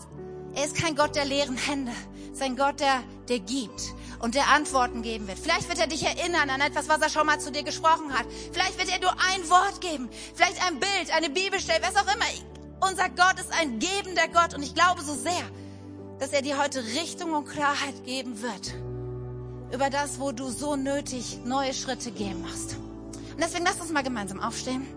er 0.53 0.65
ist 0.65 0.75
kein 0.75 0.95
Gott 0.95 1.15
der 1.15 1.25
leeren 1.25 1.57
Hände, 1.57 1.93
ist 2.31 2.43
ein 2.43 2.55
Gott, 2.55 2.79
der, 2.79 3.01
der 3.27 3.39
gibt 3.39 3.95
und 4.19 4.35
der 4.35 4.47
Antworten 4.49 5.01
geben 5.01 5.27
wird. 5.27 5.39
Vielleicht 5.39 5.69
wird 5.69 5.79
er 5.79 5.87
dich 5.87 6.03
erinnern 6.03 6.49
an 6.49 6.61
etwas, 6.61 6.89
was 6.89 7.01
er 7.01 7.09
schon 7.09 7.25
mal 7.25 7.39
zu 7.39 7.51
dir 7.51 7.63
gesprochen 7.63 8.13
hat. 8.13 8.25
Vielleicht 8.51 8.77
wird 8.77 8.91
er 8.91 8.99
nur 8.99 9.11
ein 9.11 9.49
Wort 9.49 9.81
geben, 9.81 10.09
vielleicht 10.35 10.65
ein 10.67 10.79
Bild, 10.79 11.15
eine 11.15 11.29
Bibelstelle, 11.29 11.81
was 11.81 11.95
auch 11.95 12.13
immer. 12.13 12.25
Unser 12.81 13.09
Gott 13.09 13.39
ist 13.39 13.51
ein 13.51 13.79
gebender 13.79 14.27
Gott 14.33 14.53
und 14.53 14.63
ich 14.63 14.73
glaube 14.73 15.01
so 15.01 15.15
sehr, 15.15 15.43
dass 16.19 16.31
er 16.31 16.41
dir 16.41 16.61
heute 16.61 16.83
Richtung 16.83 17.33
und 17.33 17.45
Klarheit 17.45 18.05
geben 18.05 18.41
wird 18.41 18.73
über 19.73 19.89
das, 19.89 20.19
wo 20.19 20.31
du 20.31 20.49
so 20.49 20.75
nötig 20.75 21.39
neue 21.45 21.73
Schritte 21.73 22.11
gehen 22.11 22.41
musst. 22.41 22.75
Und 22.75 23.39
deswegen 23.39 23.65
lass 23.65 23.79
uns 23.79 23.91
mal 23.91 24.03
gemeinsam 24.03 24.39
aufstehen. 24.39 24.87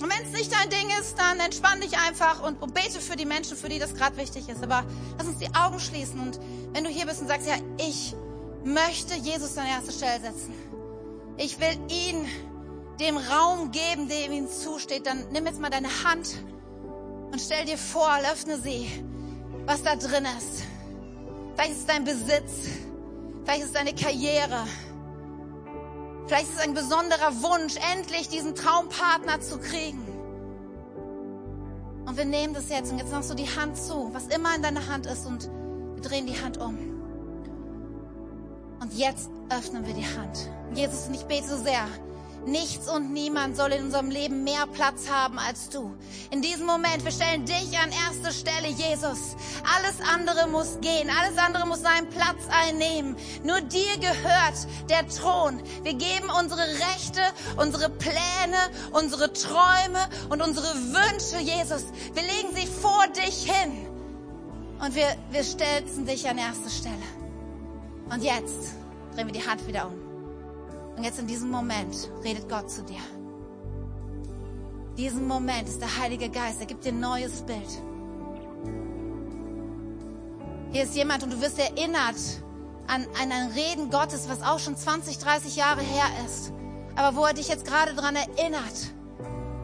Und 0.00 0.10
wenn 0.10 0.26
es 0.26 0.32
nicht 0.32 0.52
dein 0.52 0.68
Ding 0.70 0.88
ist, 1.00 1.18
dann 1.18 1.38
entspann 1.40 1.80
dich 1.80 1.96
einfach 1.98 2.42
und, 2.42 2.60
bete 2.74 3.00
für 3.00 3.16
die 3.16 3.26
Menschen, 3.26 3.56
für 3.56 3.68
die 3.68 3.78
das 3.78 3.94
gerade 3.94 4.16
wichtig 4.16 4.48
ist. 4.48 4.62
Aber 4.62 4.84
lass 5.18 5.26
uns 5.26 5.38
die 5.38 5.54
Augen 5.54 5.78
schließen. 5.78 6.20
Und 6.20 6.40
wenn 6.72 6.84
du 6.84 6.90
hier 6.90 7.06
bist 7.06 7.20
und 7.20 7.28
sagst, 7.28 7.46
ja, 7.46 7.54
ich 7.78 8.14
möchte 8.64 9.14
Jesus 9.14 9.56
an 9.56 9.66
erste 9.66 9.92
Stelle 9.92 10.20
setzen. 10.20 10.54
Ich 11.36 11.60
will 11.60 11.78
ihn 11.88 12.26
dem 13.00 13.16
Raum 13.16 13.70
geben, 13.70 14.08
dem 14.08 14.32
ihm 14.32 14.48
zusteht. 14.48 15.06
Dann 15.06 15.26
nimm 15.32 15.46
jetzt 15.46 15.60
mal 15.60 15.70
deine 15.70 15.88
Hand 16.04 16.42
und 17.30 17.40
stell 17.40 17.64
dir 17.64 17.78
vor, 17.78 18.08
öffne 18.32 18.60
sie, 18.60 18.88
was 19.66 19.82
da 19.82 19.96
drin 19.96 20.26
ist. 20.38 20.64
Vielleicht 21.54 21.72
ist 21.72 21.80
es 21.80 21.86
dein 21.86 22.04
Besitz. 22.04 22.68
Vielleicht 23.44 23.60
ist 23.60 23.66
es 23.66 23.72
deine 23.72 23.94
Karriere. 23.94 24.64
Vielleicht 26.26 26.48
ist 26.48 26.54
es 26.54 26.60
ein 26.60 26.74
besonderer 26.74 27.42
Wunsch, 27.42 27.76
endlich 27.92 28.28
diesen 28.28 28.54
Traumpartner 28.54 29.40
zu 29.40 29.58
kriegen. 29.58 30.02
Und 32.06 32.16
wir 32.16 32.24
nehmen 32.24 32.54
das 32.54 32.68
jetzt 32.68 32.92
und 32.92 32.98
jetzt 32.98 33.12
machst 33.12 33.30
du 33.30 33.34
die 33.34 33.48
Hand 33.48 33.76
zu, 33.76 34.10
was 34.12 34.26
immer 34.28 34.54
in 34.54 34.62
deiner 34.62 34.86
Hand 34.88 35.06
ist 35.06 35.26
und 35.26 35.50
wir 35.94 36.02
drehen 36.02 36.26
die 36.26 36.40
Hand 36.40 36.58
um. 36.58 36.78
Und 38.80 38.92
jetzt 38.94 39.30
öffnen 39.50 39.86
wir 39.86 39.94
die 39.94 40.06
Hand. 40.06 40.50
Jesus, 40.74 41.08
und 41.08 41.14
ich 41.14 41.24
bete 41.24 41.46
so 41.46 41.56
sehr, 41.56 41.86
Nichts 42.46 42.88
und 42.88 43.12
niemand 43.12 43.56
soll 43.56 43.72
in 43.72 43.84
unserem 43.84 44.10
Leben 44.10 44.44
mehr 44.44 44.66
Platz 44.66 45.08
haben 45.08 45.38
als 45.38 45.70
du. 45.70 45.94
In 46.30 46.42
diesem 46.42 46.66
Moment, 46.66 47.04
wir 47.04 47.10
stellen 47.10 47.46
dich 47.46 47.78
an 47.78 47.90
erste 47.90 48.32
Stelle, 48.32 48.68
Jesus. 48.68 49.36
Alles 49.76 49.96
andere 50.12 50.46
muss 50.48 50.78
gehen, 50.80 51.10
alles 51.10 51.38
andere 51.38 51.66
muss 51.66 51.80
seinen 51.80 52.10
Platz 52.10 52.42
einnehmen. 52.50 53.16
Nur 53.44 53.60
dir 53.62 53.96
gehört 53.98 54.66
der 54.90 55.08
Thron. 55.08 55.62
Wir 55.82 55.94
geben 55.94 56.28
unsere 56.38 56.60
Rechte, 56.60 57.22
unsere 57.56 57.88
Pläne, 57.88 58.58
unsere 58.92 59.32
Träume 59.32 60.08
und 60.28 60.42
unsere 60.42 60.66
Wünsche, 60.66 61.38
Jesus. 61.38 61.84
Wir 62.12 62.22
legen 62.22 62.54
sie 62.54 62.66
vor 62.66 63.06
dich 63.08 63.50
hin. 63.50 63.86
Und 64.80 64.94
wir, 64.94 65.16
wir 65.30 65.44
stelzen 65.44 66.04
dich 66.04 66.28
an 66.28 66.36
erste 66.36 66.68
Stelle. 66.68 66.94
Und 68.10 68.22
jetzt 68.22 68.74
drehen 69.14 69.28
wir 69.28 69.32
die 69.32 69.46
Hand 69.46 69.66
wieder 69.66 69.86
um. 69.86 70.03
Und 70.96 71.04
jetzt 71.04 71.18
in 71.18 71.26
diesem 71.26 71.50
Moment 71.50 72.10
redet 72.22 72.48
Gott 72.48 72.70
zu 72.70 72.82
dir. 72.82 73.00
Diesen 74.96 75.26
Moment 75.26 75.68
ist 75.68 75.80
der 75.80 75.98
Heilige 75.98 76.28
Geist, 76.28 76.60
er 76.60 76.66
gibt 76.66 76.84
dir 76.84 76.92
ein 76.92 77.00
neues 77.00 77.42
Bild. 77.42 77.68
Hier 80.70 80.84
ist 80.84 80.94
jemand 80.94 81.22
und 81.22 81.32
du 81.32 81.40
wirst 81.40 81.58
erinnert 81.58 82.16
an, 82.86 83.06
an 83.20 83.32
ein 83.32 83.50
Reden 83.52 83.90
Gottes, 83.90 84.28
was 84.28 84.42
auch 84.42 84.58
schon 84.58 84.76
20, 84.76 85.18
30 85.18 85.56
Jahre 85.56 85.80
her 85.80 86.06
ist. 86.26 86.52
Aber 86.96 87.16
wo 87.16 87.24
er 87.24 87.34
dich 87.34 87.48
jetzt 87.48 87.64
gerade 87.64 87.94
dran 87.94 88.14
erinnert 88.14 88.92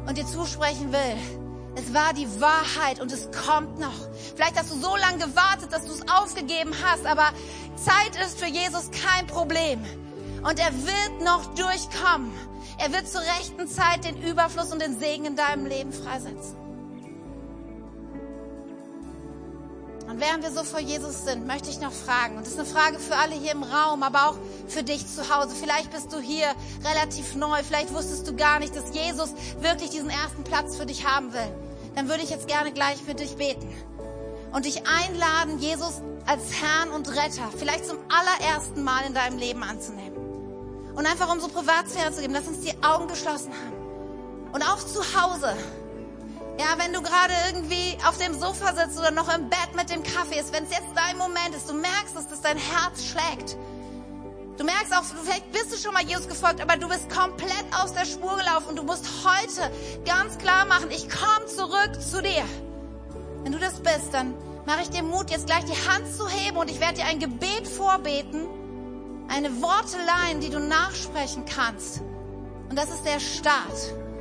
und 0.07 0.19
dir 0.19 0.27
zusprechen 0.27 0.93
will, 0.93 1.41
Es 1.77 1.95
war 1.95 2.13
die 2.13 2.29
Wahrheit 2.41 3.01
und 3.01 3.13
es 3.13 3.29
kommt 3.31 3.79
noch. 3.79 4.09
Vielleicht 4.35 4.59
hast 4.59 4.73
du 4.73 4.77
so 4.77 4.97
lange 4.97 5.19
gewartet, 5.19 5.73
dass 5.73 5.85
du 5.85 5.93
es 5.93 6.03
aufgegeben 6.09 6.73
hast, 6.85 7.07
aber 7.07 7.31
Zeit 7.77 8.17
ist 8.25 8.41
für 8.41 8.47
Jesus 8.47 8.91
kein 8.91 9.27
Problem. 9.27 9.81
Und 10.43 10.59
er 10.59 10.73
wird 10.73 11.23
noch 11.23 11.55
durchkommen. 11.55 12.33
Er 12.79 12.93
wird 12.93 13.09
zur 13.09 13.21
rechten 13.21 13.69
Zeit 13.69 14.05
den 14.05 14.23
Überfluss 14.23 14.73
und 14.73 14.81
den 14.81 14.99
Segen 14.99 15.27
in 15.27 15.37
deinem 15.37 15.67
Leben 15.67 15.93
freisetzen. 15.93 16.57
Und 20.09 20.19
während 20.19 20.43
wir 20.43 20.51
so 20.51 20.65
vor 20.65 20.81
Jesus 20.81 21.25
sind, 21.25 21.47
möchte 21.47 21.71
ich 21.71 21.81
noch 21.81 21.93
fragen, 21.93 22.37
und 22.37 22.45
das 22.45 22.55
ist 22.55 22.59
eine 22.59 22.67
Frage 22.67 22.99
für 22.99 23.15
alle 23.15 23.35
hier 23.35 23.53
im 23.53 23.63
Raum, 23.63 24.03
aber 24.03 24.31
auch 24.31 24.37
für 24.67 24.83
dich 24.83 25.07
zu 25.07 25.33
Hause. 25.33 25.55
Vielleicht 25.55 25.93
bist 25.93 26.13
du 26.13 26.19
hier 26.19 26.49
relativ 26.85 27.37
neu, 27.37 27.63
vielleicht 27.63 27.95
wusstest 27.95 28.27
du 28.27 28.35
gar 28.35 28.59
nicht, 28.59 28.75
dass 28.75 28.93
Jesus 28.93 29.31
wirklich 29.61 29.91
diesen 29.91 30.11
ersten 30.11 30.43
Platz 30.43 30.77
für 30.77 30.87
dich 30.87 31.07
haben 31.07 31.33
will. 31.33 31.55
Dann 31.95 32.09
würde 32.09 32.25
ich 32.25 32.31
jetzt 32.31 32.49
gerne 32.49 32.73
gleich 32.73 32.97
für 32.97 33.15
dich 33.15 33.37
beten 33.37 33.73
und 34.53 34.65
dich 34.65 34.83
einladen, 34.87 35.61
Jesus 35.61 36.03
als 36.27 36.43
Herrn 36.61 36.91
und 36.91 37.09
Retter 37.09 37.49
vielleicht 37.57 37.87
zum 37.87 37.99
allerersten 38.09 38.83
Mal 38.83 39.05
in 39.07 39.15
deinem 39.15 39.39
Leben 39.39 39.63
anzunehmen. 39.63 40.30
Und 41.01 41.07
einfach 41.07 41.35
so 41.41 41.49
Privatsphäre 41.49 42.13
zu 42.13 42.21
geben, 42.21 42.35
lass 42.35 42.47
uns 42.47 42.61
die 42.61 42.75
Augen 42.83 43.09
geschlossen 43.09 43.53
haben. 43.53 44.53
Und 44.53 44.63
auch 44.63 44.79
zu 44.79 45.01
Hause 45.01 45.57
ja, 46.61 46.77
wenn 46.77 46.93
du 46.93 47.01
gerade 47.01 47.33
irgendwie 47.49 47.97
auf 48.07 48.19
dem 48.19 48.39
Sofa 48.39 48.75
sitzt 48.75 48.99
oder 48.99 49.11
noch 49.11 49.35
im 49.35 49.49
Bett 49.49 49.75
mit 49.75 49.89
dem 49.89 50.03
Kaffee 50.03 50.39
ist, 50.39 50.53
wenn 50.53 50.65
es 50.65 50.71
jetzt 50.71 50.91
dein 50.95 51.17
Moment 51.17 51.55
ist, 51.57 51.71
du 51.71 51.73
merkst, 51.73 52.15
dass 52.15 52.29
das 52.29 52.43
dein 52.43 52.59
Herz 52.59 53.03
schlägt. 53.03 53.57
Du 54.59 54.65
merkst 54.65 54.95
auch, 54.95 55.03
vielleicht 55.03 55.51
bist 55.53 55.73
du 55.73 55.79
schon 55.79 55.95
mal 55.95 56.05
Jesus 56.05 56.29
gefolgt, 56.29 56.61
aber 56.61 56.77
du 56.77 56.87
bist 56.87 57.09
komplett 57.09 57.65
aus 57.73 57.95
der 57.95 58.05
Spur 58.05 58.37
gelaufen 58.37 58.69
und 58.69 58.77
du 58.77 58.83
musst 58.83 59.07
heute 59.25 59.73
ganz 60.05 60.37
klar 60.37 60.67
machen, 60.67 60.91
ich 60.91 61.09
komme 61.09 61.47
zurück 61.47 61.99
zu 61.99 62.21
dir. 62.21 62.45
Wenn 63.43 63.53
du 63.53 63.59
das 63.59 63.81
bist, 63.81 64.13
dann 64.13 64.35
mache 64.67 64.83
ich 64.83 64.91
dir 64.91 65.03
Mut, 65.03 65.31
jetzt 65.31 65.47
gleich 65.47 65.65
die 65.65 65.89
Hand 65.89 66.15
zu 66.15 66.29
heben 66.29 66.59
und 66.59 66.71
ich 66.71 66.79
werde 66.79 66.97
dir 66.97 67.07
ein 67.07 67.21
Gebet 67.21 67.67
vorbeten, 67.69 68.47
eine 69.31 69.63
Wortelein, 69.63 70.41
die 70.41 70.51
du 70.51 70.59
nachsprechen 70.59 71.45
kannst. 71.45 72.03
Und 72.69 72.77
das 72.77 72.91
ist 72.91 73.05
der 73.05 73.21
Start. 73.21 73.73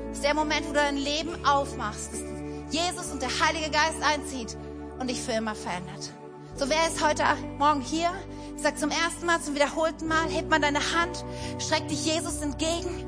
Das 0.09 0.17
ist 0.17 0.23
der 0.23 0.35
Moment, 0.35 0.65
wo 0.65 0.69
du 0.69 0.75
dein 0.75 0.97
Leben 0.97 1.45
aufmachst, 1.45 2.13
dass 2.13 2.21
Jesus 2.73 3.07
und 3.11 3.21
der 3.21 3.29
Heilige 3.29 3.71
Geist 3.71 4.01
einzieht 4.01 4.55
und 4.99 5.09
dich 5.09 5.21
für 5.21 5.31
immer 5.31 5.55
verändert. 5.55 6.11
So 6.55 6.69
wer 6.69 6.87
ist 6.87 7.03
heute 7.03 7.23
Morgen 7.57 7.81
hier? 7.81 8.11
Ich 8.55 8.61
sag 8.61 8.77
zum 8.77 8.91
ersten 8.91 9.25
Mal, 9.25 9.41
zum 9.41 9.55
wiederholten 9.55 10.07
Mal, 10.07 10.29
heb 10.29 10.49
mal 10.49 10.59
deine 10.59 10.79
Hand, 10.79 11.23
streck 11.57 11.87
dich 11.87 12.05
Jesus 12.05 12.41
entgegen. 12.41 13.05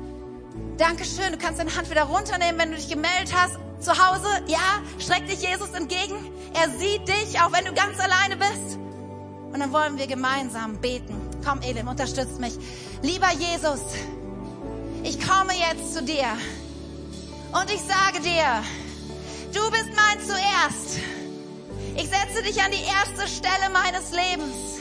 Dankeschön, 0.78 1.32
du 1.32 1.38
kannst 1.38 1.60
deine 1.60 1.74
Hand 1.76 1.90
wieder 1.90 2.04
runternehmen, 2.04 2.58
wenn 2.58 2.70
du 2.70 2.76
dich 2.76 2.88
gemeldet 2.88 3.32
hast. 3.34 3.58
Zu 3.78 3.92
Hause, 3.92 4.26
ja, 4.46 4.80
streck 4.98 5.26
dich 5.26 5.42
Jesus 5.42 5.70
entgegen. 5.70 6.14
Er 6.54 6.70
sieht 6.70 7.06
dich, 7.06 7.40
auch 7.40 7.52
wenn 7.52 7.64
du 7.64 7.74
ganz 7.74 7.98
alleine 8.00 8.36
bist. 8.36 8.78
Und 9.52 9.60
dann 9.60 9.72
wollen 9.72 9.98
wir 9.98 10.06
gemeinsam 10.06 10.80
beten. 10.80 11.31
Komm, 11.44 11.60
Elim, 11.62 11.88
unterstützt 11.88 12.38
mich. 12.38 12.54
Lieber 13.02 13.30
Jesus, 13.32 13.80
ich 15.02 15.20
komme 15.20 15.52
jetzt 15.52 15.94
zu 15.94 16.02
dir. 16.02 16.26
Und 17.52 17.70
ich 17.70 17.80
sage 17.80 18.20
dir, 18.22 18.62
du 19.52 19.70
bist 19.70 19.90
mein 19.94 20.20
zuerst. 20.20 21.00
Ich 21.96 22.08
setze 22.08 22.42
dich 22.42 22.62
an 22.62 22.70
die 22.70 22.84
erste 22.84 23.28
Stelle 23.28 23.70
meines 23.72 24.10
Lebens. 24.12 24.80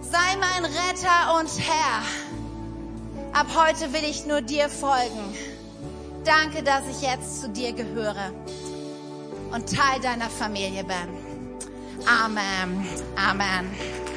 Sei 0.00 0.36
mein 0.38 0.64
Retter 0.64 1.38
und 1.38 1.50
Herr. 1.58 2.02
Ab 3.32 3.46
heute 3.54 3.92
will 3.92 4.04
ich 4.08 4.26
nur 4.26 4.40
dir 4.40 4.68
folgen. 4.68 5.34
Danke, 6.24 6.62
dass 6.62 6.82
ich 6.88 7.02
jetzt 7.02 7.42
zu 7.42 7.48
dir 7.48 7.72
gehöre 7.72 8.32
und 9.52 9.68
Teil 9.68 10.00
deiner 10.00 10.30
Familie 10.30 10.84
bin. 10.84 12.06
Amen. 12.06 12.86
Amen. 13.16 14.13